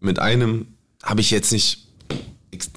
mit 0.00 0.18
einem 0.20 0.68
habe 1.02 1.20
ich 1.20 1.30
jetzt 1.30 1.52
nicht 1.52 1.83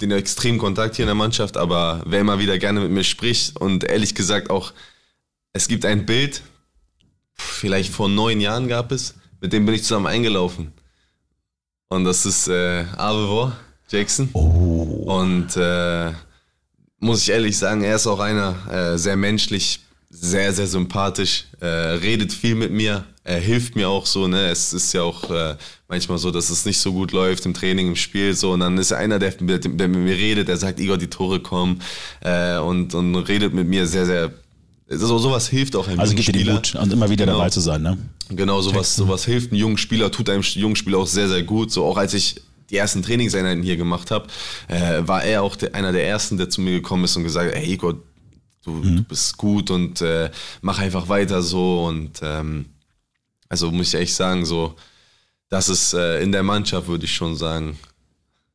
den 0.00 0.10
extremen 0.10 0.58
Kontakt 0.58 0.96
hier 0.96 1.04
in 1.04 1.08
der 1.08 1.14
Mannschaft, 1.14 1.56
aber 1.56 2.02
wer 2.06 2.20
immer 2.20 2.38
wieder 2.38 2.58
gerne 2.58 2.80
mit 2.80 2.90
mir 2.90 3.04
spricht 3.04 3.56
und 3.56 3.84
ehrlich 3.84 4.14
gesagt 4.14 4.50
auch, 4.50 4.72
es 5.52 5.68
gibt 5.68 5.84
ein 5.84 6.06
Bild, 6.06 6.42
vielleicht 7.34 7.92
vor 7.92 8.08
neun 8.08 8.40
Jahren 8.40 8.68
gab 8.68 8.92
es, 8.92 9.14
mit 9.40 9.52
dem 9.52 9.66
bin 9.66 9.74
ich 9.74 9.82
zusammen 9.82 10.06
eingelaufen. 10.06 10.72
Und 11.88 12.04
das 12.04 12.26
ist 12.26 12.48
äh, 12.48 12.84
Avevor 12.96 13.56
Jackson. 13.88 14.28
Und 14.32 15.56
äh, 15.56 16.12
muss 16.98 17.22
ich 17.22 17.30
ehrlich 17.30 17.56
sagen, 17.56 17.82
er 17.82 17.96
ist 17.96 18.06
auch 18.06 18.20
einer 18.20 18.54
äh, 18.70 18.98
sehr 18.98 19.16
menschlich, 19.16 19.80
sehr, 20.10 20.52
sehr 20.52 20.66
sympathisch, 20.66 21.46
äh, 21.60 21.66
redet 21.66 22.32
viel 22.32 22.54
mit 22.54 22.72
mir, 22.72 23.04
er 23.28 23.40
hilft 23.40 23.76
mir 23.76 23.90
auch 23.90 24.06
so, 24.06 24.26
ne? 24.26 24.48
Es 24.48 24.72
ist 24.72 24.94
ja 24.94 25.02
auch 25.02 25.30
äh, 25.30 25.56
manchmal 25.86 26.16
so, 26.16 26.30
dass 26.30 26.48
es 26.48 26.64
nicht 26.64 26.78
so 26.78 26.94
gut 26.94 27.12
läuft 27.12 27.44
im 27.44 27.52
Training, 27.52 27.88
im 27.88 27.96
Spiel, 27.96 28.34
so, 28.34 28.52
und 28.52 28.60
dann 28.60 28.78
ist 28.78 28.90
er 28.90 28.96
einer, 28.98 29.18
der, 29.18 29.32
der 29.32 29.88
mit 29.88 30.00
mir 30.00 30.16
redet, 30.16 30.48
der 30.48 30.56
sagt, 30.56 30.80
Igor, 30.80 30.96
die 30.96 31.08
Tore 31.08 31.40
kommen, 31.40 31.82
äh, 32.20 32.56
und, 32.56 32.94
und 32.94 33.14
redet 33.16 33.52
mit 33.52 33.68
mir 33.68 33.86
sehr, 33.86 34.06
sehr, 34.06 34.32
so, 34.88 35.18
sowas 35.18 35.46
hilft 35.46 35.76
auch 35.76 35.86
einem 35.86 36.00
also 36.00 36.12
jungen 36.12 36.24
gibt 36.24 36.28
dir 36.28 36.32
den 36.32 36.40
Spieler. 36.40 36.54
Mut 36.54 36.74
und 36.82 36.92
immer 36.94 37.10
wieder 37.10 37.26
Genau. 37.26 37.36
dabei 37.36 37.50
zu 37.50 37.60
sein, 37.60 37.82
ne? 37.82 37.98
Genau, 38.30 38.62
sowas, 38.62 38.96
sowas 38.96 39.26
hilft 39.26 39.52
einem 39.52 39.60
jungen 39.60 39.76
Spieler, 39.76 40.10
tut 40.10 40.30
einem 40.30 40.42
jungen 40.42 40.76
Spieler 40.76 40.96
auch 40.96 41.06
sehr, 41.06 41.28
sehr 41.28 41.42
gut. 41.42 41.70
So 41.70 41.84
auch 41.84 41.98
als 41.98 42.14
ich 42.14 42.40
die 42.70 42.76
ersten 42.78 43.02
Trainingseinheiten 43.02 43.62
hier 43.62 43.76
gemacht 43.76 44.10
habe, 44.10 44.28
äh, 44.68 45.06
war 45.06 45.22
er 45.22 45.42
auch 45.42 45.56
der, 45.56 45.74
einer 45.74 45.92
der 45.92 46.06
ersten, 46.08 46.38
der 46.38 46.48
zu 46.48 46.62
mir 46.62 46.72
gekommen 46.72 47.04
ist 47.04 47.14
und 47.16 47.24
gesagt, 47.24 47.54
hat, 47.54 47.60
hey 47.60 47.74
Igor, 47.74 47.96
du, 48.64 48.80
du 48.80 49.02
bist 49.02 49.36
gut 49.36 49.70
und 49.70 50.00
äh, 50.00 50.30
mach 50.62 50.78
einfach 50.78 51.10
weiter 51.10 51.42
so. 51.42 51.84
Und 51.84 52.20
ähm, 52.22 52.64
also 53.48 53.70
muss 53.70 53.88
ich 53.94 54.00
echt 54.00 54.14
sagen, 54.14 54.44
so, 54.44 54.74
das 55.48 55.68
ist 55.68 55.94
äh, 55.94 56.20
in 56.22 56.32
der 56.32 56.42
Mannschaft, 56.42 56.88
würde 56.88 57.04
ich 57.04 57.12
schon 57.14 57.36
sagen, 57.36 57.78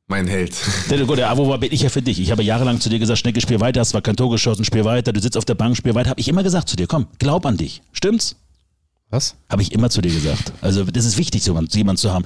mein 0.07 0.27
Held. 0.27 0.53
Der, 0.89 1.03
gut, 1.05 1.17
der 1.17 1.29
Abo 1.29 1.47
war 1.47 1.57
bin 1.57 1.71
ich 1.71 1.81
ja 1.81 1.89
für 1.89 2.01
dich. 2.01 2.19
Ich 2.19 2.29
habe 2.29 2.43
jahrelang 2.43 2.79
zu 2.79 2.89
dir 2.89 2.99
gesagt, 2.99 3.19
Schnecke, 3.19 3.39
spiel 3.41 3.59
weiter, 3.59 3.79
hast 3.79 3.89
zwar 3.89 4.01
kein 4.01 4.15
Tor 4.15 4.29
geschossen, 4.29 4.65
spiel 4.65 4.83
weiter, 4.85 5.13
du 5.13 5.21
sitzt 5.21 5.37
auf 5.37 5.45
der 5.45 5.55
Bank, 5.55 5.77
spiel 5.77 5.95
weiter. 5.95 6.09
Habe 6.09 6.19
ich 6.19 6.27
immer 6.27 6.43
gesagt 6.43 6.67
zu 6.69 6.75
dir, 6.75 6.87
komm, 6.87 7.07
glaub 7.19 7.45
an 7.45 7.57
dich. 7.57 7.81
Stimmt's? 7.93 8.35
Was? 9.09 9.35
Habe 9.49 9.61
ich 9.61 9.71
immer 9.71 9.89
zu 9.89 10.01
dir 10.01 10.11
gesagt. 10.11 10.51
Also 10.61 10.83
das 10.83 11.05
ist 11.05 11.17
wichtig, 11.17 11.43
so 11.43 11.57
jemanden 11.73 11.97
zu 11.97 12.11
haben. 12.11 12.25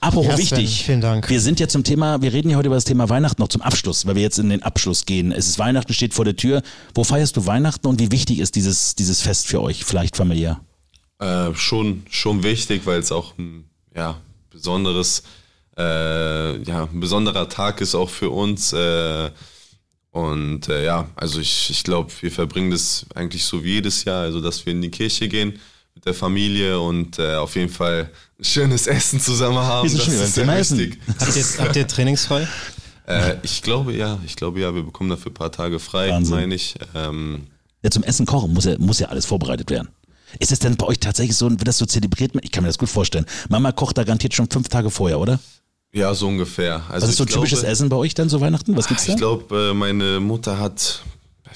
Apropos 0.00 0.26
Ja, 0.26 0.36
Sven, 0.36 0.58
wichtig. 0.58 0.84
vielen 0.84 1.00
Dank. 1.00 1.28
Wir 1.28 1.40
sind 1.40 1.58
ja 1.60 1.68
zum 1.68 1.82
Thema, 1.84 2.22
wir 2.22 2.32
reden 2.32 2.50
ja 2.50 2.56
heute 2.56 2.66
über 2.68 2.76
das 2.76 2.84
Thema 2.84 3.08
Weihnachten 3.08 3.40
noch 3.42 3.48
zum 3.48 3.60
Abschluss, 3.62 4.06
weil 4.06 4.14
wir 4.14 4.22
jetzt 4.22 4.38
in 4.38 4.48
den 4.48 4.62
Abschluss 4.62 5.04
gehen. 5.04 5.32
Es 5.32 5.48
ist 5.48 5.58
Weihnachten, 5.58 5.92
steht 5.92 6.14
vor 6.14 6.24
der 6.24 6.36
Tür. 6.36 6.62
Wo 6.94 7.02
feierst 7.04 7.36
du 7.36 7.46
Weihnachten 7.46 7.86
und 7.86 8.00
wie 8.00 8.10
wichtig 8.12 8.38
ist 8.38 8.54
dieses, 8.56 8.94
dieses 8.94 9.20
Fest 9.20 9.48
für 9.48 9.60
euch, 9.60 9.84
vielleicht 9.84 10.16
familiär? 10.16 10.60
Äh, 11.18 11.54
schon, 11.54 12.04
schon 12.10 12.42
wichtig, 12.42 12.82
weil 12.84 13.00
es 13.00 13.10
auch 13.12 13.36
ein 13.38 13.68
ja, 13.94 14.20
besonderes, 14.50 15.22
äh, 15.78 16.62
ja, 16.62 16.84
ein 16.84 17.00
besonderer 17.00 17.48
Tag 17.48 17.80
ist 17.80 17.94
auch 17.94 18.10
für 18.10 18.30
uns. 18.30 18.72
Äh, 18.72 19.30
und 20.10 20.68
äh, 20.68 20.84
ja, 20.84 21.08
also 21.14 21.40
ich, 21.40 21.70
ich 21.70 21.84
glaube, 21.84 22.10
wir 22.20 22.30
verbringen 22.30 22.70
das 22.70 23.06
eigentlich 23.14 23.44
so 23.44 23.62
wie 23.64 23.74
jedes 23.74 24.04
Jahr, 24.04 24.22
also 24.22 24.40
dass 24.40 24.64
wir 24.64 24.72
in 24.72 24.80
die 24.80 24.90
Kirche 24.90 25.28
gehen 25.28 25.58
mit 25.94 26.06
der 26.06 26.14
Familie 26.14 26.80
und 26.80 27.18
äh, 27.18 27.34
auf 27.34 27.54
jeden 27.56 27.70
Fall 27.70 28.10
ein 28.38 28.44
schönes 28.44 28.86
Essen 28.86 29.20
zusammen 29.20 29.58
haben. 29.58 29.84
Wir 29.84 29.90
sind 29.90 30.02
schon 30.02 30.14
wieder 30.14 30.22
beim 30.24 30.32
Thema 30.34 30.56
Essen. 30.56 30.78
wichtig. 30.78 31.00
Habt 31.18 31.36
ihr, 31.36 31.44
habt 31.64 31.76
ihr 31.76 31.86
trainingsfrei? 31.86 32.48
Äh, 33.08 33.36
ich 33.44 33.62
glaube 33.62 33.92
ja, 33.92 34.18
ich 34.26 34.34
glaube 34.34 34.58
ja, 34.58 34.74
wir 34.74 34.82
bekommen 34.82 35.08
dafür 35.08 35.30
ein 35.30 35.34
paar 35.34 35.52
Tage 35.52 35.78
frei, 35.78 36.10
Wahnsinn. 36.10 36.34
meine 36.34 36.56
ich. 36.56 36.74
Ähm, 36.92 37.46
Ja, 37.82 37.90
zum 37.92 38.02
Essen 38.02 38.26
kochen 38.26 38.52
muss 38.52 38.64
ja, 38.64 38.76
muss 38.78 38.98
ja 38.98 39.06
alles 39.06 39.26
vorbereitet 39.26 39.70
werden. 39.70 39.90
Ist 40.38 40.52
es 40.52 40.58
denn 40.58 40.76
bei 40.76 40.86
euch 40.86 40.98
tatsächlich 40.98 41.36
so, 41.36 41.50
wird 41.50 41.66
das 41.66 41.78
so 41.78 41.86
zelebriert? 41.86 42.32
Ich 42.42 42.50
kann 42.50 42.62
mir 42.62 42.68
das 42.68 42.78
gut 42.78 42.88
vorstellen. 42.88 43.26
Mama 43.48 43.72
kocht 43.72 43.96
da 43.98 44.04
garantiert 44.04 44.34
schon 44.34 44.48
fünf 44.50 44.68
Tage 44.68 44.90
vorher, 44.90 45.18
oder? 45.20 45.38
ja, 45.92 46.12
so 46.12 46.28
ungefähr. 46.28 46.82
Also 46.90 47.04
Was 47.06 47.10
ist 47.12 47.16
so 47.16 47.24
ich 47.24 47.30
typisches 47.32 47.60
glaube- 47.60 47.72
Essen 47.72 47.88
bei 47.88 47.96
euch 47.96 48.12
dann 48.12 48.28
so 48.28 48.40
Weihnachten? 48.42 48.76
Was 48.76 48.86
gibt's 48.86 49.06
da? 49.06 49.12
Ich 49.12 49.18
glaube, 49.18 49.70
äh, 49.70 49.74
meine 49.74 50.20
Mutter 50.20 50.58
hat 50.58 51.02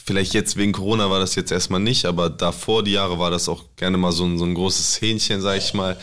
vielleicht 0.02 0.32
jetzt 0.32 0.56
wegen 0.56 0.72
Corona 0.72 1.10
war 1.10 1.20
das 1.20 1.34
jetzt 1.34 1.52
erstmal 1.52 1.80
nicht, 1.80 2.06
aber 2.06 2.30
davor 2.30 2.82
die 2.82 2.92
Jahre 2.92 3.18
war 3.18 3.30
das 3.30 3.50
auch 3.50 3.64
gerne 3.76 3.98
mal 3.98 4.12
so 4.12 4.24
ein, 4.24 4.38
so 4.38 4.46
ein 4.46 4.54
großes 4.54 5.02
Hähnchen, 5.02 5.42
sag 5.42 5.58
ich 5.58 5.74
mal. 5.74 5.98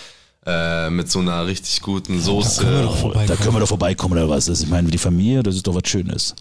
Äh, 0.49 0.89
mit 0.91 1.11
so 1.11 1.19
einer 1.19 1.45
richtig 1.45 1.81
guten 1.81 2.21
Soße. 2.21 2.61
können 2.61 2.75
wir 2.77 2.83
doch 2.83 2.95
vorbeikommen. 2.97 3.27
Da 3.27 3.35
können 3.35 3.55
wir 3.55 3.59
doch 3.59 3.67
vorbeikommen 3.67 4.13
oder 4.13 4.29
was? 4.29 4.45
Das- 4.45 4.61
Ich 4.61 4.69
meine, 4.69 4.89
die 4.89 4.97
Familie, 4.97 5.43
das 5.43 5.55
ist 5.55 5.67
doch 5.67 5.75
was 5.75 5.81
Schönes. 5.89 6.35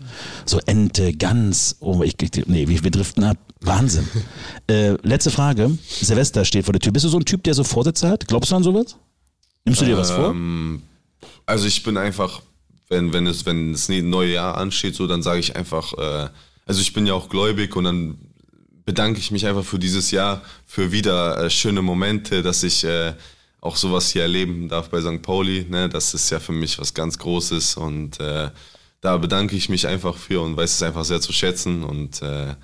So 0.45 0.61
Ente, 0.67 1.13
Gans, 1.13 1.75
oh, 1.81 2.03
ich, 2.05 2.15
ich, 2.23 2.47
nee, 2.47 2.69
wir, 2.69 2.85
wir 2.85 2.91
driften 2.93 3.25
ab. 3.25 3.37
Wahnsinn. 3.63 4.07
äh, 4.71 4.91
letzte 5.03 5.33
Frage. 5.33 5.77
Silvester 5.89 6.45
steht 6.45 6.65
vor 6.67 6.73
der 6.73 6.81
Tür. 6.81 6.93
Bist 6.93 7.05
du 7.05 7.09
so 7.09 7.19
ein 7.19 7.25
Typ, 7.25 7.43
der 7.43 7.55
so 7.55 7.65
Vorsätze 7.65 8.09
hat? 8.09 8.29
Glaubst 8.29 8.53
du 8.53 8.57
an 8.57 8.63
sowas? 8.63 8.97
Nimmst 9.65 9.81
du 9.81 9.85
dir 9.87 9.97
was 9.97 10.13
vor? 10.13 10.31
Ähm, 10.31 10.83
also 11.45 11.67
ich 11.67 11.83
bin 11.83 11.97
einfach, 11.97 12.43
wenn, 12.89 13.13
wenn 13.13 13.27
es, 13.27 13.45
wenn 13.45 13.73
das 13.73 13.89
neue 13.89 14.35
Jahr 14.35 14.57
ansteht, 14.57 14.95
so, 14.95 15.09
dann 15.09 15.23
sage 15.25 15.41
ich 15.41 15.57
einfach, 15.57 15.93
äh, 15.95 16.29
also 16.65 16.81
ich 16.81 16.93
bin 16.93 17.07
ja 17.07 17.15
auch 17.15 17.29
gläubig 17.29 17.75
und 17.75 17.83
dann 17.83 18.19
bedanke 18.85 19.19
ich 19.19 19.33
mich 19.33 19.49
einfach 19.49 19.65
für 19.65 19.81
dieses 19.81 20.13
Jahr, 20.13 20.43
für 20.65 20.93
wieder 20.93 21.43
äh, 21.43 21.51
schöne 21.51 21.83
Momente, 21.83 22.43
dass 22.43 22.63
ich 22.63 22.85
äh, 22.85 23.15
auch 23.67 23.77
sowas 23.77 24.11
hier 24.11 24.23
erleben 24.23 24.69
darf 24.69 24.89
bei 24.89 25.01
St. 25.01 25.21
Pauli. 25.23 25.67
Ne? 25.69 25.89
Das 25.89 26.15
ist 26.15 26.31
ja 26.31 26.41
für 26.41 26.53
mich 26.53 26.79
was 26.79 26.95
ganz 26.95 27.19
Großes 27.19 27.77
und 27.77 28.21
äh, 28.21 28.51
da 29.01 29.17
bedanke 29.19 29.57
ich 29.57 29.69
mich 29.69 29.87
einfach 29.87 30.17
für 30.17 30.41
und 30.41 30.57
weiß 30.57 30.75
es 30.75 30.83
einfach 30.83 31.05
sehr 31.05 31.21
zu 31.21 31.33
schätzen 31.33 31.85
und 31.85 32.23
äh, 32.23 32.55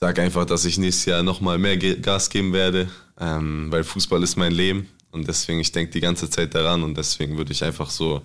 sage 0.00 0.22
einfach, 0.22 0.44
dass 0.44 0.64
ich 0.64 0.78
nächstes 0.78 1.06
Jahr 1.06 1.22
nochmal 1.22 1.58
mehr 1.58 1.76
Gas 1.76 2.30
geben 2.30 2.52
werde, 2.52 2.88
ähm, 3.20 3.68
weil 3.70 3.84
Fußball 3.84 4.22
ist 4.22 4.36
mein 4.36 4.52
Leben 4.52 4.88
und 5.12 5.28
deswegen, 5.28 5.60
ich 5.60 5.72
denke 5.72 5.92
die 5.92 6.00
ganze 6.00 6.28
Zeit 6.28 6.54
daran 6.54 6.82
und 6.82 6.96
deswegen 6.96 7.36
würde 7.36 7.52
ich 7.52 7.62
einfach 7.62 7.90
so, 7.90 8.22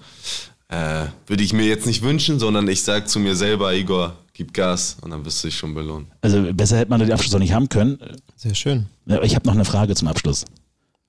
äh, 0.69 1.05
würde 1.27 1.43
ich 1.43 1.53
mir 1.53 1.65
jetzt 1.65 1.85
nicht 1.85 2.01
wünschen, 2.01 2.39
sondern 2.39 2.67
ich 2.67 2.83
sage 2.83 3.05
zu 3.05 3.19
mir 3.19 3.35
selber, 3.35 3.73
Igor, 3.73 4.17
gib 4.33 4.53
Gas 4.53 4.97
und 5.01 5.11
dann 5.11 5.23
wirst 5.23 5.43
du 5.43 5.47
dich 5.47 5.57
schon 5.57 5.73
belohnen. 5.73 6.07
Also 6.21 6.53
besser 6.53 6.77
hätte 6.77 6.89
man 6.89 6.99
den 6.99 7.11
Abschluss 7.11 7.35
auch 7.35 7.39
nicht 7.39 7.53
haben 7.53 7.69
können. 7.69 7.99
Sehr 8.35 8.55
schön. 8.55 8.87
Ich 9.23 9.35
habe 9.35 9.45
noch 9.45 9.53
eine 9.53 9.65
Frage 9.65 9.95
zum 9.95 10.07
Abschluss. 10.07 10.45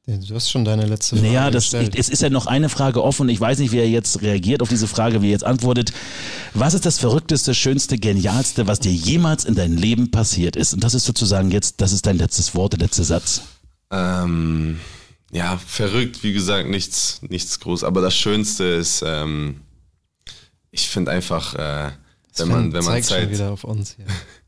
Du 0.05 0.35
hast 0.35 0.51
schon 0.51 0.65
deine 0.65 0.87
letzte 0.87 1.15
Frage 1.15 1.29
Naja, 1.29 1.51
das, 1.53 1.65
gestellt. 1.65 1.95
ich, 1.95 2.01
es 2.01 2.09
ist 2.09 2.23
ja 2.23 2.31
noch 2.31 2.47
eine 2.47 2.69
Frage 2.69 3.05
offen. 3.05 3.29
Ich 3.29 3.41
weiß 3.41 3.61
nicht, 3.61 3.71
wie 3.71 3.79
er 3.79 3.89
jetzt 3.89 4.21
reagiert 4.21 4.61
auf 4.61 4.69
diese 4.69 4.89
Frage, 4.89 5.23
wie 5.23 5.29
er 5.29 5.33
jetzt 5.33 5.45
antwortet. 5.45 5.93
Was 6.55 6.75
ist 6.75 6.85
das 6.85 6.99
Verrückteste, 6.99 7.55
Schönste, 7.55 7.97
Genialste, 7.99 8.67
was 8.67 8.81
dir 8.81 8.91
jemals 8.91 9.45
in 9.45 9.55
deinem 9.55 9.77
Leben 9.77 10.11
passiert 10.11 10.57
ist? 10.57 10.75
Und 10.75 10.83
das 10.83 10.95
ist 10.95 11.05
sozusagen 11.05 11.53
jetzt, 11.53 11.81
das 11.81 11.93
ist 11.93 12.05
dein 12.07 12.19
letztes 12.19 12.53
Wort, 12.57 12.73
der 12.73 12.81
letzte 12.81 13.05
Satz. 13.05 13.43
Ähm, 13.93 14.81
ja, 15.31 15.57
verrückt, 15.65 16.25
wie 16.25 16.33
gesagt, 16.33 16.69
nichts, 16.69 17.21
nichts 17.23 17.61
groß. 17.61 17.85
Aber 17.85 18.01
das 18.01 18.17
Schönste 18.17 18.65
ist, 18.65 19.05
ähm, 19.07 19.61
ich 20.73 20.89
finde 20.89 21.13
einfach, 21.13 21.55
äh, 21.55 21.93
wenn 22.39 22.49
man, 22.49 22.73
wenn 22.73 22.85
man 22.85 22.95
zeigt 22.95 23.07
schon 23.09 23.19
Zeit, 23.19 23.31
wieder 23.31 23.53
auf 23.53 23.63
uns 23.63 23.95
hier. 23.95 24.07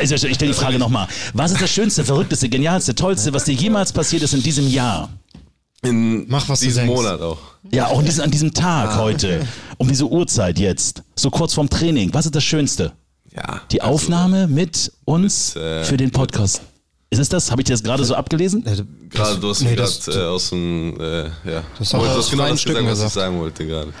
Also 0.00 0.14
ich 0.14 0.34
stelle 0.34 0.52
die 0.52 0.58
Frage 0.58 0.78
nochmal. 0.78 1.06
Was 1.34 1.52
ist 1.52 1.60
das 1.60 1.70
Schönste, 1.70 2.04
Verrückteste, 2.04 2.48
Genialste, 2.48 2.94
Tollste, 2.94 3.32
was 3.32 3.44
dir 3.44 3.52
jemals 3.54 3.92
passiert 3.92 4.22
ist 4.22 4.34
in 4.34 4.42
diesem 4.42 4.68
Jahr? 4.68 5.08
in 5.82 6.26
Mach, 6.28 6.48
was 6.48 6.60
du 6.60 6.66
diesem 6.66 6.86
denkst. 6.86 6.96
Monat 7.02 7.20
auch. 7.20 7.38
Ja, 7.70 7.86
auch 7.88 8.00
in 8.00 8.06
diesem, 8.06 8.24
an 8.24 8.30
diesem 8.30 8.52
Tag 8.54 8.96
heute, 8.96 9.46
um 9.76 9.88
diese 9.88 10.06
Uhrzeit 10.06 10.58
jetzt, 10.58 11.02
so 11.14 11.30
kurz 11.30 11.54
vorm 11.54 11.68
Training. 11.68 12.12
Was 12.14 12.26
ist 12.26 12.34
das 12.34 12.44
Schönste? 12.44 12.92
Ja. 13.34 13.60
Die 13.70 13.82
also, 13.82 13.94
Aufnahme 13.94 14.48
mit 14.48 14.90
uns 15.04 15.54
mit, 15.54 15.62
äh, 15.62 15.84
für 15.84 15.96
den 15.96 16.10
Podcast. 16.10 16.62
Ist 17.10 17.20
es 17.20 17.28
das? 17.28 17.50
Habe 17.50 17.60
ich 17.60 17.66
dir 17.66 17.74
das 17.74 17.82
gerade 17.82 18.04
so 18.04 18.14
abgelesen? 18.14 18.64
Ja, 18.66 18.74
du- 18.74 18.86
Gerade, 19.10 19.38
du 19.38 19.48
hast 19.50 19.62
nee, 19.62 19.70
mir 19.70 19.76
das- 19.76 20.04
gerade 20.04 20.20
äh, 20.22 20.26
aus 20.26 20.50
dem, 20.50 20.98
äh, 21.00 21.24
ja, 21.24 21.30
Das 21.78 21.90
du 21.90 21.98
hast 21.98 22.28
du 22.32 22.36
genau 22.36 22.48
das 22.48 22.64
gesagt, 22.64 22.86
was 22.86 23.02
ich 23.04 23.08
sagen 23.12 23.38
wollte 23.38 23.66
gerade. 23.66 23.92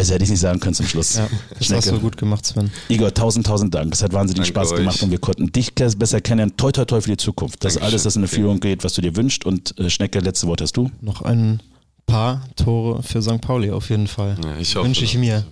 Besser 0.00 0.14
hätte 0.14 0.24
ich 0.24 0.30
nicht 0.30 0.40
sagen 0.40 0.58
können 0.60 0.74
zum 0.74 0.86
Schluss. 0.86 1.16
Ja, 1.16 1.28
das 1.50 1.66
Schnecke. 1.66 1.82
hast 1.82 1.90
du 1.90 2.00
gut 2.00 2.16
gemacht, 2.16 2.46
Sven. 2.46 2.70
Igor, 2.88 3.12
tausend, 3.12 3.46
tausend 3.46 3.74
Dank. 3.74 3.92
Es 3.92 4.02
hat 4.02 4.14
wahnsinnig 4.14 4.50
Danke 4.50 4.66
Spaß 4.66 4.72
euch. 4.72 4.78
gemacht 4.78 5.02
und 5.02 5.10
wir 5.10 5.18
konnten 5.18 5.52
dich 5.52 5.74
besser 5.74 6.22
kennen. 6.22 6.56
Toi, 6.56 6.72
toi, 6.72 6.86
toi 6.86 7.02
für 7.02 7.10
die 7.10 7.18
Zukunft. 7.18 7.62
Dass 7.62 7.74
Dankeschön. 7.74 7.92
alles, 7.92 8.02
das 8.04 8.16
in 8.16 8.22
Erfüllung 8.22 8.60
geht, 8.60 8.82
was 8.82 8.94
du 8.94 9.02
dir 9.02 9.14
wünschst. 9.14 9.44
Und 9.44 9.78
äh, 9.78 9.90
Schnecke, 9.90 10.20
letzte 10.20 10.46
Wort 10.46 10.62
hast 10.62 10.74
du. 10.78 10.90
Noch 11.02 11.20
ein 11.20 11.62
paar 12.06 12.48
Tore 12.56 13.02
für 13.02 13.20
St. 13.20 13.42
Pauli 13.42 13.70
auf 13.70 13.90
jeden 13.90 14.06
Fall. 14.06 14.38
Ja, 14.42 14.56
ich 14.56 14.74
hoffe, 14.74 14.86
Wünsche 14.86 15.04
ich 15.04 15.18
mir 15.18 15.44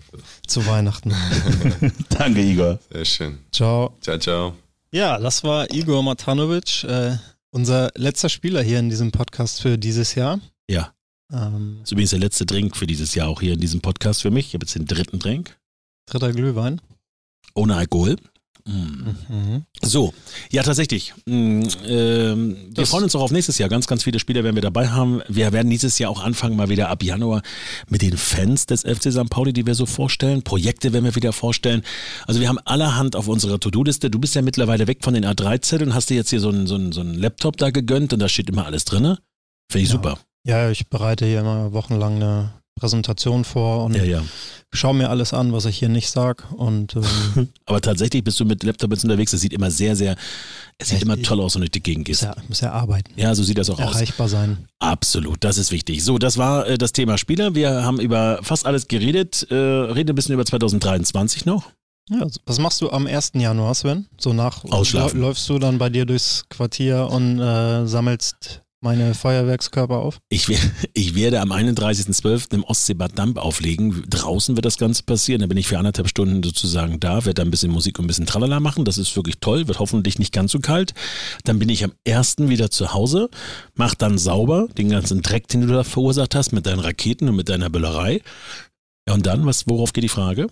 zu 0.46 0.64
Weihnachten. 0.66 1.12
Danke, 2.08 2.40
Igor. 2.40 2.78
Sehr 2.90 3.04
schön. 3.04 3.38
Ciao. 3.52 3.98
Ciao, 4.00 4.16
ciao. 4.16 4.54
Ja, 4.92 5.18
das 5.18 5.44
war 5.44 5.70
Igor 5.74 6.02
Matanovic, 6.02 6.84
äh, 6.84 7.18
unser 7.50 7.90
letzter 7.96 8.30
Spieler 8.30 8.62
hier 8.62 8.78
in 8.78 8.88
diesem 8.88 9.12
Podcast 9.12 9.60
für 9.60 9.76
dieses 9.76 10.14
Jahr. 10.14 10.40
Ja. 10.70 10.94
Ähm, 11.32 11.76
Das 11.80 11.88
ist 11.88 11.92
übrigens 11.92 12.10
der 12.10 12.18
letzte 12.20 12.46
Drink 12.46 12.76
für 12.76 12.86
dieses 12.86 13.14
Jahr 13.14 13.28
auch 13.28 13.40
hier 13.40 13.54
in 13.54 13.60
diesem 13.60 13.80
Podcast 13.80 14.22
für 14.22 14.30
mich. 14.30 14.48
Ich 14.48 14.54
habe 14.54 14.64
jetzt 14.64 14.74
den 14.74 14.86
dritten 14.86 15.18
Drink. 15.18 15.56
dritter 16.06 16.32
Glühwein. 16.32 16.80
Ohne 17.54 17.76
Alkohol. 17.76 18.16
Mm. 18.64 19.14
Mhm. 19.28 19.62
So, 19.82 20.12
ja 20.50 20.62
tatsächlich. 20.62 21.14
Mm, 21.26 21.62
ähm, 21.86 22.56
wir 22.74 22.86
freuen 22.86 23.04
uns 23.04 23.14
auch 23.16 23.22
auf 23.22 23.30
nächstes 23.30 23.56
Jahr. 23.56 23.68
Ganz, 23.70 23.86
ganz 23.86 24.02
viele 24.04 24.18
Spieler 24.18 24.44
werden 24.44 24.56
wir 24.56 24.62
dabei 24.62 24.88
haben. 24.88 25.22
Wir 25.28 25.52
werden 25.52 25.70
dieses 25.70 25.98
Jahr 25.98 26.10
auch 26.10 26.22
anfangen, 26.22 26.54
mal 26.56 26.68
wieder 26.68 26.88
ab 26.90 27.02
Januar 27.02 27.42
mit 27.88 28.02
den 28.02 28.16
Fans 28.18 28.66
des 28.66 28.82
FC 28.82 29.10
St. 29.12 29.30
Pauli, 29.30 29.52
die 29.54 29.66
wir 29.66 29.74
so 29.74 29.86
vorstellen. 29.86 30.42
Projekte 30.42 30.92
werden 30.92 31.04
wir 31.06 31.14
wieder 31.14 31.32
vorstellen. 31.32 31.82
Also 32.26 32.40
wir 32.40 32.48
haben 32.48 32.58
allerhand 32.64 33.16
auf 33.16 33.28
unserer 33.28 33.58
To-Do-Liste. 33.58 34.10
Du 34.10 34.18
bist 34.18 34.34
ja 34.34 34.42
mittlerweile 34.42 34.86
weg 34.86 34.98
von 35.02 35.14
den 35.14 35.24
A3-Zetteln, 35.24 35.94
hast 35.94 36.10
dir 36.10 36.16
jetzt 36.16 36.30
hier 36.30 36.40
so 36.40 36.50
einen, 36.50 36.66
so, 36.66 36.74
einen, 36.74 36.92
so 36.92 37.00
einen 37.00 37.14
Laptop 37.14 37.56
da 37.56 37.70
gegönnt 37.70 38.12
und 38.12 38.18
da 38.18 38.28
steht 38.28 38.50
immer 38.50 38.66
alles 38.66 38.84
drinne. 38.84 39.18
Finde 39.70 39.82
ich 39.84 39.88
Ja. 39.88 39.94
super. 39.96 40.18
Ja, 40.48 40.70
ich 40.70 40.88
bereite 40.88 41.26
hier 41.26 41.40
immer 41.40 41.72
wochenlang 41.72 42.16
eine 42.16 42.50
Präsentation 42.80 43.44
vor 43.44 43.84
und 43.84 43.94
Ja, 43.96 44.04
ja. 44.04 44.22
schaue 44.72 44.94
mir 44.94 45.10
alles 45.10 45.34
an, 45.34 45.52
was 45.52 45.64
ich 45.66 45.76
hier 45.78 45.88
nicht 45.88 46.10
sag. 46.10 46.44
Und 46.52 46.96
ähm, 46.96 47.48
Aber 47.66 47.80
tatsächlich 47.80 48.24
bist 48.24 48.38
du 48.40 48.44
mit 48.44 48.62
Laptop 48.62 48.92
jetzt 48.92 49.02
unterwegs. 49.04 49.32
Das 49.32 49.40
sieht 49.40 49.52
immer 49.52 49.70
sehr, 49.70 49.94
sehr, 49.96 50.16
es 50.78 50.88
sieht 50.88 50.98
Ja, 51.00 51.02
immer 51.04 51.20
toll 51.20 51.40
aus, 51.40 51.54
wenn 51.54 51.62
du 51.62 51.66
durch 51.66 51.72
die 51.72 51.82
Gegend 51.82 52.08
muss, 52.08 52.20
gehst. 52.20 52.22
ja, 52.22 52.34
muss 52.48 52.60
ja 52.60 52.72
arbeiten, 52.72 53.12
Ja, 53.16 53.34
so 53.34 53.42
sieht 53.42 53.58
das 53.58 53.68
auch 53.68 53.78
aus. 53.80 53.94
erreichbar 53.96 54.28
sein. 54.28 54.68
Absolut, 54.78 55.42
das 55.44 55.58
ist 55.58 55.70
wichtig. 55.72 56.02
So, 56.04 56.18
das 56.18 56.38
war 56.38 56.66
äh, 56.66 56.78
das 56.78 56.92
Thema 56.92 57.18
Spieler. 57.18 57.54
Wir 57.54 57.82
haben 57.84 58.00
über 58.00 58.38
fast 58.42 58.64
alles 58.64 58.88
geredet. 58.88 59.46
Äh, 59.50 59.54
reden 59.54 60.10
ein 60.10 60.14
bisschen 60.14 60.34
über 60.34 60.46
2023 60.46 61.44
noch. 61.46 61.70
Ja, 62.10 62.26
was 62.46 62.58
machst 62.58 62.80
du 62.80 62.90
am 62.90 63.06
1. 63.06 63.32
Januar, 63.34 63.74
Sven? 63.74 64.06
So 64.18 64.32
nach 64.32 64.64
Ausschlafen. 64.64 65.20
Läufst 65.20 65.46
du 65.50 65.58
dann 65.58 65.76
bei 65.76 65.90
dir 65.90 66.06
durchs 66.06 66.44
Quartier 66.48 67.06
und 67.10 67.38
äh, 67.38 67.86
sammelst 67.86 68.62
meine 68.80 69.14
Feuerwerkskörper 69.14 69.96
auf? 69.96 70.20
Ich, 70.28 70.48
ich 70.94 71.14
werde 71.14 71.40
am 71.40 71.52
31.12. 71.52 72.54
im 72.54 72.64
Ostseebad 72.64 73.18
Damp 73.18 73.38
auflegen. 73.38 74.04
Draußen 74.08 74.56
wird 74.56 74.64
das 74.64 74.78
Ganze 74.78 75.02
passieren. 75.02 75.40
Da 75.40 75.46
bin 75.46 75.56
ich 75.56 75.68
für 75.68 75.78
anderthalb 75.78 76.08
Stunden 76.08 76.42
sozusagen 76.42 77.00
da, 77.00 77.24
werde 77.24 77.34
da 77.34 77.42
ein 77.42 77.50
bisschen 77.50 77.72
Musik 77.72 77.98
und 77.98 78.04
ein 78.04 78.08
bisschen 78.08 78.26
Tralala 78.26 78.60
machen. 78.60 78.84
Das 78.84 78.98
ist 78.98 79.14
wirklich 79.16 79.40
toll, 79.40 79.68
wird 79.68 79.78
hoffentlich 79.78 80.18
nicht 80.18 80.32
ganz 80.32 80.52
so 80.52 80.60
kalt. 80.60 80.94
Dann 81.44 81.58
bin 81.58 81.68
ich 81.68 81.84
am 81.84 81.92
1. 82.06 82.36
wieder 82.40 82.70
zu 82.70 82.92
Hause, 82.92 83.30
mach 83.74 83.94
dann 83.94 84.18
sauber 84.18 84.68
den 84.76 84.90
ganzen 84.90 85.22
Dreck, 85.22 85.48
den 85.48 85.62
du 85.62 85.66
da 85.68 85.84
verursacht 85.84 86.34
hast 86.34 86.52
mit 86.52 86.66
deinen 86.66 86.80
Raketen 86.80 87.28
und 87.28 87.36
mit 87.36 87.48
deiner 87.48 87.70
Böllerei. 87.70 88.22
Ja, 89.08 89.14
und 89.14 89.26
dann, 89.26 89.46
was, 89.46 89.66
worauf 89.66 89.92
geht 89.92 90.04
die 90.04 90.08
Frage? 90.08 90.48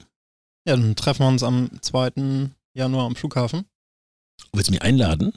Ja, 0.67 0.77
dann 0.77 0.97
treffen 0.97 1.21
wir 1.21 1.29
uns 1.29 1.43
am 1.43 1.71
2. 1.81 2.51
Januar 2.75 3.07
am 3.07 3.15
Flughafen. 3.15 3.67
Willst 4.53 4.69
du 4.69 4.73
mich 4.73 4.83
einladen? 4.83 5.33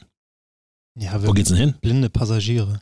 Ja, 1.00 1.26
Wo 1.26 1.32
geht's 1.32 1.50
denn 1.50 1.58
hin? 1.58 1.76
blinde 1.82 2.10
Passagiere. 2.10 2.82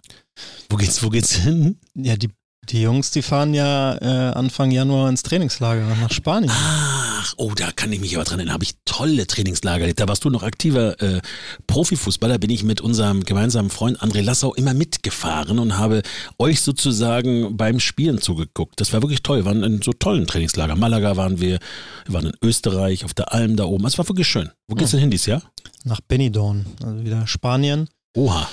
Wo 0.70 0.78
geht's, 0.78 1.04
wo 1.04 1.10
geht's 1.10 1.34
hin? 1.34 1.80
Ja, 1.94 2.16
die, 2.16 2.30
die 2.70 2.82
Jungs, 2.82 3.12
die 3.12 3.22
fahren 3.22 3.54
ja 3.54 3.96
äh, 4.02 4.34
Anfang 4.34 4.72
Januar 4.72 5.08
ins 5.10 5.22
Trainingslager 5.22 5.86
nach 6.02 6.12
Spanien. 6.12 6.52
Ach, 6.52 7.34
oh, 7.38 7.52
da 7.56 7.72
kann 7.72 7.92
ich 7.94 8.00
mich 8.00 8.16
aber 8.16 8.24
dran 8.26 8.40
erinnern. 8.40 8.54
Habe 8.56 8.64
ich 8.64 8.74
tolle 8.86 9.28
Trainingslager. 9.28 9.94
Da 9.94 10.08
warst 10.08 10.26
du 10.26 10.30
noch 10.32 10.42
aktiver 10.44 11.00
äh, 11.02 11.22
Profifußballer. 11.68 12.40
Bin 12.40 12.50
ich 12.50 12.64
mit 12.64 12.82
unserem 12.82 13.24
gemeinsamen 13.24 13.70
Freund 13.70 14.02
André 14.02 14.22
Lassau 14.22 14.54
immer 14.56 14.74
mitgefahren 14.74 15.60
und 15.60 15.78
habe 15.78 16.02
euch 16.40 16.62
sozusagen 16.62 17.56
beim 17.56 17.80
Spielen 17.80 18.20
zugeguckt. 18.20 18.80
Das 18.82 18.94
war 18.94 19.02
wirklich 19.04 19.22
toll. 19.22 19.40
Wir 19.40 19.46
waren 19.46 19.64
in 19.64 19.82
so 19.84 19.94
tollen 19.94 20.26
Trainingslager. 20.26 20.76
Malaga 20.76 21.16
waren 21.18 21.40
wir, 21.40 21.60
wir 22.06 22.14
waren 22.14 22.26
in 22.28 22.34
Österreich, 22.42 23.06
auf 23.06 23.14
der 23.14 23.32
Alm 23.32 23.56
da 23.56 23.66
oben. 23.66 23.86
Es 23.86 23.98
war 24.00 24.08
wirklich 24.10 24.28
schön. 24.28 24.50
Wo 24.68 24.76
geht's 24.76 24.92
denn 24.92 25.00
hin 25.02 25.12
dieses 25.12 25.28
Jahr? 25.28 25.44
Nach 25.84 26.02
Benidorm, 26.02 26.66
also 26.84 27.04
wieder 27.06 27.28
Spanien. 27.28 27.88
Oha. 28.18 28.50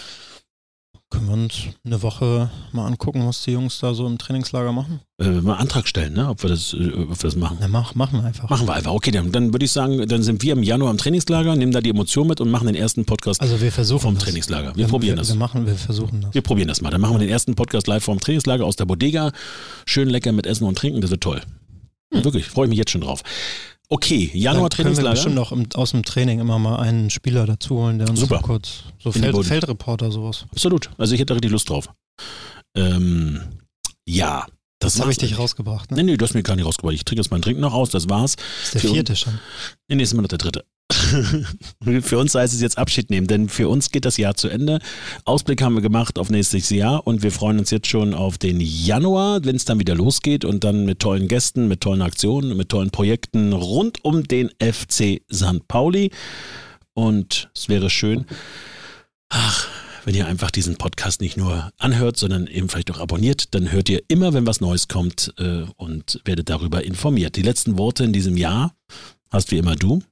Können 1.09 1.27
wir 1.27 1.33
uns 1.33 1.55
eine 1.87 2.03
Woche 2.03 2.51
mal 2.73 2.87
angucken, 2.87 3.27
was 3.27 3.45
die 3.45 3.53
Jungs 3.53 3.79
da 3.79 3.95
so 3.95 4.07
im 4.07 4.19
Trainingslager 4.19 4.73
machen? 4.73 5.01
Äh, 5.19 5.41
mal 5.41 5.55
Antrag 5.55 5.89
stellen, 5.89 6.13
ne? 6.13 6.29
ob, 6.29 6.43
wir 6.43 6.51
das, 6.51 6.75
äh, 6.75 6.93
ob 6.93 7.09
wir 7.09 7.17
das 7.17 7.35
machen. 7.35 7.57
Na, 7.61 7.69
mach, 7.69 7.95
machen 7.95 8.19
wir 8.21 8.27
einfach. 8.27 8.51
Machen 8.51 8.67
wir 8.67 8.75
einfach. 8.75 8.93
Okay, 8.93 9.11
dann, 9.11 9.33
dann 9.33 9.55
würde 9.55 9.65
ich 9.65 9.73
sagen, 9.73 10.07
dann 10.07 10.23
sind 10.23 10.43
wir 10.43 10.53
im 10.53 10.63
Januar 10.63 10.91
im 10.91 10.99
Trainingslager, 10.99 11.57
nehmen 11.57 11.73
da 11.73 11.81
die 11.81 11.89
Emotion 11.89 12.27
mit 12.27 12.43
und 12.43 12.51
machen 12.51 12.67
den 12.67 12.77
ersten 12.77 13.07
Podcast 13.07 13.41
Also 13.41 13.59
wir 13.63 13.73
versuchen 13.73 14.03
vom 14.03 14.15
das. 14.17 14.25
Trainingslager. 14.25 14.77
Wir 14.77 14.87
probieren 14.87 15.15
wir, 15.15 15.21
das. 15.21 15.29
Wir 15.29 15.37
machen, 15.37 15.67
wir 15.67 15.77
versuchen 15.77 16.21
das. 16.21 16.35
Wir 16.35 16.43
probieren 16.43 16.69
das 16.69 16.83
mal. 16.83 16.91
Dann 16.91 17.01
machen 17.01 17.15
wir 17.15 17.21
den 17.21 17.31
ersten 17.31 17.55
Podcast 17.55 17.87
live 17.87 18.05
vom 18.05 18.21
Trainingslager 18.21 18.67
aus 18.67 18.77
der 18.77 18.85
Bodega. 18.85 19.33
Schön 19.87 20.11
lecker 20.11 20.33
mit 20.33 20.47
Essen 20.47 20.67
und 20.67 20.77
Trinken, 20.77 21.01
das 21.01 21.11
wird 21.11 21.23
toll. 21.23 21.41
Wirklich, 22.11 22.45
freue 22.45 22.67
ich 22.67 22.71
mich 22.71 22.79
jetzt 22.79 22.91
schon 22.91 23.01
drauf. 23.01 23.23
Okay, 23.89 24.31
Januar 24.33 24.71
Dann 24.71 24.77
können 24.77 24.97
wir 24.97 25.03
Trainingslager. 25.05 25.11
bestimmt 25.15 25.39
auch 25.39 25.53
im, 25.53 25.67
aus 25.75 25.91
dem 25.91 26.03
Training 26.05 26.41
immer 26.41 26.59
mal 26.59 26.77
einen 26.77 27.11
Spieler 27.11 27.47
dazu 27.47 27.77
holen, 27.77 27.99
der 27.99 28.09
uns 28.09 28.21
Super. 28.21 28.37
so 28.39 28.43
kurz, 28.43 28.85
so 28.99 29.13
Feld. 29.13 29.45
Feldreporter, 29.45 30.11
sowas. 30.11 30.47
Absolut. 30.51 30.91
Also 30.99 31.15
ich 31.15 31.21
hätte 31.21 31.33
da 31.33 31.35
richtig 31.35 31.53
Lust 31.53 31.69
drauf. 31.69 31.89
Ähm, 32.77 33.41
ja. 34.07 34.47
Das 34.81 34.95
Das 34.95 35.01
habe 35.03 35.13
ich 35.13 35.19
dich 35.19 35.39
rausgebracht. 35.39 35.91
Ne? 35.91 35.99
Nee, 35.99 36.03
nee, 36.03 36.17
du 36.17 36.25
hast 36.25 36.35
mich 36.35 36.45
gar 36.45 36.57
nicht 36.57 36.67
rausgebracht. 36.67 36.95
Ich 36.95 37.05
trinke 37.05 37.23
jetzt 37.23 37.31
meinen 37.31 37.43
Trinken 37.43 37.61
noch 37.63 37.73
aus, 37.73 37.91
das 37.91 38.09
war's. 38.09 38.37
Das 38.37 38.75
ist 38.75 38.85
der 38.85 38.91
vierte 38.93 39.17
schon. 39.17 39.39
Nee, 39.89 39.97
nächstes 39.97 40.15
Mal 40.17 40.23
noch 40.23 40.29
der 40.29 40.39
dritte. 40.39 40.65
für 42.03 42.19
uns 42.19 42.35
heißt 42.35 42.53
es 42.53 42.61
jetzt 42.61 42.77
Abschied 42.79 43.11
nehmen, 43.11 43.27
denn 43.27 43.49
für 43.49 43.69
uns 43.69 43.91
geht 43.91 44.05
das 44.05 44.17
Jahr 44.17 44.35
zu 44.35 44.49
Ende. 44.49 44.81
Ausblick 45.25 45.63
haben 45.63 45.75
wir 45.75 45.83
gemacht 45.83 46.19
auf 46.19 46.31
nächstes 46.31 46.71
Jahr 46.71 47.07
und 47.07 47.23
wir 47.23 47.33
freuen 47.33 47.59
uns 47.59 47.71
jetzt 47.71 47.89
schon 47.89 48.15
auf 48.15 48.39
den 48.39 48.61
Januar, 48.61 49.45
wenn 49.45 49.57
es 49.57 49.65
dann 49.65 49.79
wieder 49.79 49.95
losgeht 49.95 50.45
und 50.45 50.65
dann 50.65 50.85
mit 50.85 51.01
tollen 51.01 51.29
Gästen, 51.29 51.69
mit 51.69 51.81
tollen 51.81 52.03
Aktionen, 52.03 52.57
mit 52.57 52.69
tollen 52.69 52.91
Projekten 52.91 53.53
rund 53.53 54.05
um 54.05 54.25
den 54.25 54.51
FC 54.61 55.23
St. 55.33 55.67
Pauli. 55.69 56.11
Und 56.93 57.51
es 57.55 57.69
wäre 57.69 57.91
schön, 57.91 58.27
ach, 59.31 59.69
wenn 60.05 60.15
ihr 60.15 60.27
einfach 60.27 60.51
diesen 60.51 60.77
Podcast 60.77 61.23
nicht 61.23 61.37
nur 61.37 61.71
anhört, 61.79 62.19
sondern 62.19 62.47
eben 62.47 62.69
vielleicht 62.69 62.91
auch 62.91 63.01
abonniert, 63.01 63.55
dann 63.55 63.73
hört 63.73 63.89
ihr 63.89 64.03
immer, 64.09 64.35
wenn 64.35 64.47
was 64.47 64.61
Neues 64.61 64.87
kommt 64.87 65.33
äh, 65.39 65.65
und 65.77 66.21
werdet 66.27 66.51
darüber 66.51 66.85
informiert. 66.85 67.37
Die 67.37 67.43
letzten 67.43 67.79
Worte 67.79 68.05
in 68.05 68.13
diesem 68.13 68.37
Jahr 68.37 68.75
hast 69.31 69.51
wie 69.51 69.59
immer 69.59 69.77
du. 69.77 70.03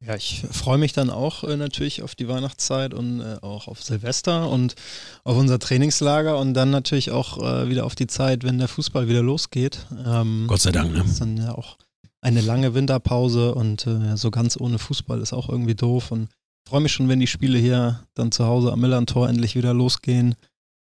Ja, 0.00 0.14
ich 0.14 0.46
freue 0.50 0.78
mich 0.78 0.92
dann 0.92 1.10
auch 1.10 1.42
äh, 1.42 1.56
natürlich 1.56 2.02
auf 2.02 2.14
die 2.14 2.28
Weihnachtszeit 2.28 2.94
und 2.94 3.20
äh, 3.20 3.38
auch 3.42 3.66
auf 3.66 3.82
Silvester 3.82 4.48
und 4.48 4.76
auf 5.24 5.36
unser 5.36 5.58
Trainingslager 5.58 6.38
und 6.38 6.54
dann 6.54 6.70
natürlich 6.70 7.10
auch 7.10 7.38
äh, 7.38 7.68
wieder 7.68 7.84
auf 7.84 7.96
die 7.96 8.06
Zeit, 8.06 8.44
wenn 8.44 8.58
der 8.58 8.68
Fußball 8.68 9.08
wieder 9.08 9.22
losgeht. 9.22 9.86
Ähm, 10.06 10.44
Gott 10.46 10.60
sei 10.60 10.70
Dank, 10.70 10.92
ne? 10.92 10.98
Das 11.00 11.08
ist 11.08 11.20
dann 11.20 11.36
ja 11.36 11.52
auch 11.52 11.78
eine 12.20 12.40
lange 12.40 12.74
Winterpause 12.74 13.54
und 13.54 13.88
äh, 13.88 14.16
so 14.16 14.30
ganz 14.30 14.56
ohne 14.56 14.78
Fußball 14.78 15.20
ist 15.20 15.32
auch 15.32 15.48
irgendwie 15.48 15.74
doof 15.74 16.12
und 16.12 16.28
ich 16.64 16.70
freue 16.70 16.80
mich 16.80 16.92
schon, 16.92 17.08
wenn 17.08 17.20
die 17.20 17.26
Spiele 17.26 17.58
hier 17.58 18.04
dann 18.14 18.30
zu 18.30 18.46
Hause 18.46 18.72
am 18.72 18.80
Millantor 18.80 19.28
endlich 19.28 19.56
wieder 19.56 19.74
losgehen, 19.74 20.36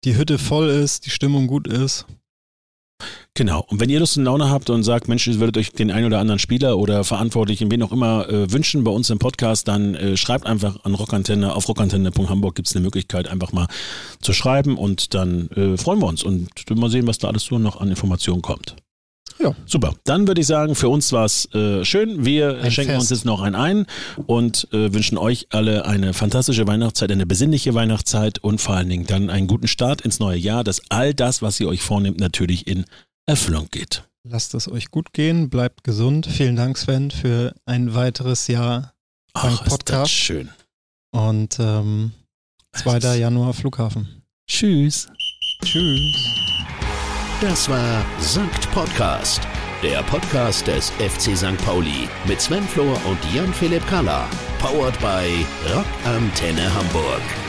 die 0.04 0.16
Hütte 0.16 0.38
voll 0.38 0.70
ist, 0.70 1.04
die 1.04 1.10
Stimmung 1.10 1.48
gut 1.48 1.66
ist 1.66 2.06
Genau. 3.34 3.64
Und 3.68 3.80
wenn 3.80 3.88
ihr 3.88 4.00
Lust 4.00 4.18
und 4.18 4.24
Laune 4.24 4.50
habt 4.50 4.70
und 4.70 4.82
sagt, 4.82 5.08
Mensch, 5.08 5.26
ihr 5.26 5.40
würdet 5.40 5.56
euch 5.56 5.72
den 5.72 5.90
einen 5.90 6.06
oder 6.06 6.18
anderen 6.18 6.38
Spieler 6.38 6.78
oder 6.78 7.04
Verantwortlichen, 7.04 7.70
wen 7.70 7.82
auch 7.82 7.92
immer, 7.92 8.28
äh, 8.28 8.52
wünschen 8.52 8.84
bei 8.84 8.90
uns 8.90 9.10
im 9.10 9.18
Podcast, 9.18 9.68
dann 9.68 9.94
äh, 9.94 10.16
schreibt 10.16 10.46
einfach 10.46 10.84
an 10.84 10.94
Rockantenne. 10.94 11.54
Auf 11.54 11.68
rockantenne.hamburg 11.68 12.54
gibt 12.54 12.68
es 12.68 12.76
eine 12.76 12.84
Möglichkeit, 12.84 13.28
einfach 13.28 13.52
mal 13.52 13.66
zu 14.20 14.32
schreiben 14.32 14.76
und 14.76 15.14
dann 15.14 15.48
äh, 15.50 15.76
freuen 15.76 16.00
wir 16.00 16.06
uns 16.06 16.22
und 16.22 16.48
mal 16.74 16.90
sehen, 16.90 17.06
was 17.06 17.18
da 17.18 17.28
alles 17.28 17.44
so 17.44 17.58
noch 17.58 17.80
an 17.80 17.88
Informationen 17.88 18.42
kommt. 18.42 18.76
Ja. 19.38 19.54
Super. 19.66 19.94
Dann 20.04 20.26
würde 20.26 20.40
ich 20.40 20.46
sagen, 20.46 20.74
für 20.74 20.88
uns 20.88 21.12
war 21.12 21.24
es 21.24 21.52
äh, 21.54 21.84
schön. 21.84 22.24
Wir 22.24 22.58
ein 22.62 22.70
schenken 22.70 22.92
Fest. 22.92 23.00
uns 23.02 23.10
jetzt 23.10 23.24
noch 23.24 23.40
ein 23.42 23.54
ein 23.54 23.86
und 24.26 24.68
äh, 24.72 24.92
wünschen 24.92 25.18
euch 25.18 25.46
alle 25.50 25.86
eine 25.86 26.14
fantastische 26.14 26.66
Weihnachtszeit, 26.66 27.10
eine 27.10 27.26
besinnliche 27.26 27.74
Weihnachtszeit 27.74 28.38
und 28.38 28.60
vor 28.60 28.76
allen 28.76 28.88
Dingen 28.88 29.06
dann 29.06 29.30
einen 29.30 29.46
guten 29.46 29.68
Start 29.68 30.00
ins 30.02 30.18
neue 30.20 30.38
Jahr, 30.38 30.64
dass 30.64 30.82
all 30.90 31.14
das, 31.14 31.42
was 31.42 31.58
ihr 31.60 31.68
euch 31.68 31.82
vornehmt, 31.82 32.18
natürlich 32.20 32.66
in 32.66 32.84
Erfüllung 33.26 33.68
geht. 33.70 34.04
Lasst 34.24 34.54
es 34.54 34.70
euch 34.70 34.90
gut 34.90 35.12
gehen, 35.12 35.50
bleibt 35.50 35.82
gesund. 35.82 36.26
Vielen 36.26 36.54
Dank, 36.54 36.78
Sven, 36.78 37.10
für 37.10 37.54
ein 37.66 37.94
weiteres 37.94 38.46
Jahr 38.46 38.92
Ach, 39.32 39.64
Podcast. 39.64 40.12
Ist 40.12 40.18
schön. 40.18 40.48
Und 41.10 41.58
ähm, 41.58 42.12
2. 42.72 43.16
Januar 43.16 43.52
Flughafen. 43.52 44.22
Tschüss. 44.46 45.08
Tschüss. 45.64 46.51
Das 47.42 47.68
war 47.68 48.06
Sankt 48.20 48.70
Podcast, 48.70 49.42
der 49.82 50.00
Podcast 50.04 50.64
des 50.68 50.90
FC 50.90 51.36
St. 51.36 51.58
Pauli 51.64 52.08
mit 52.24 52.40
Sven 52.40 52.62
Flohr 52.62 52.96
und 53.04 53.18
Jan-Philipp 53.34 53.84
Kalla. 53.88 54.28
Powered 54.60 54.96
by 55.00 55.44
Rock 55.74 55.86
Antenne 56.04 56.72
Hamburg. 56.72 57.41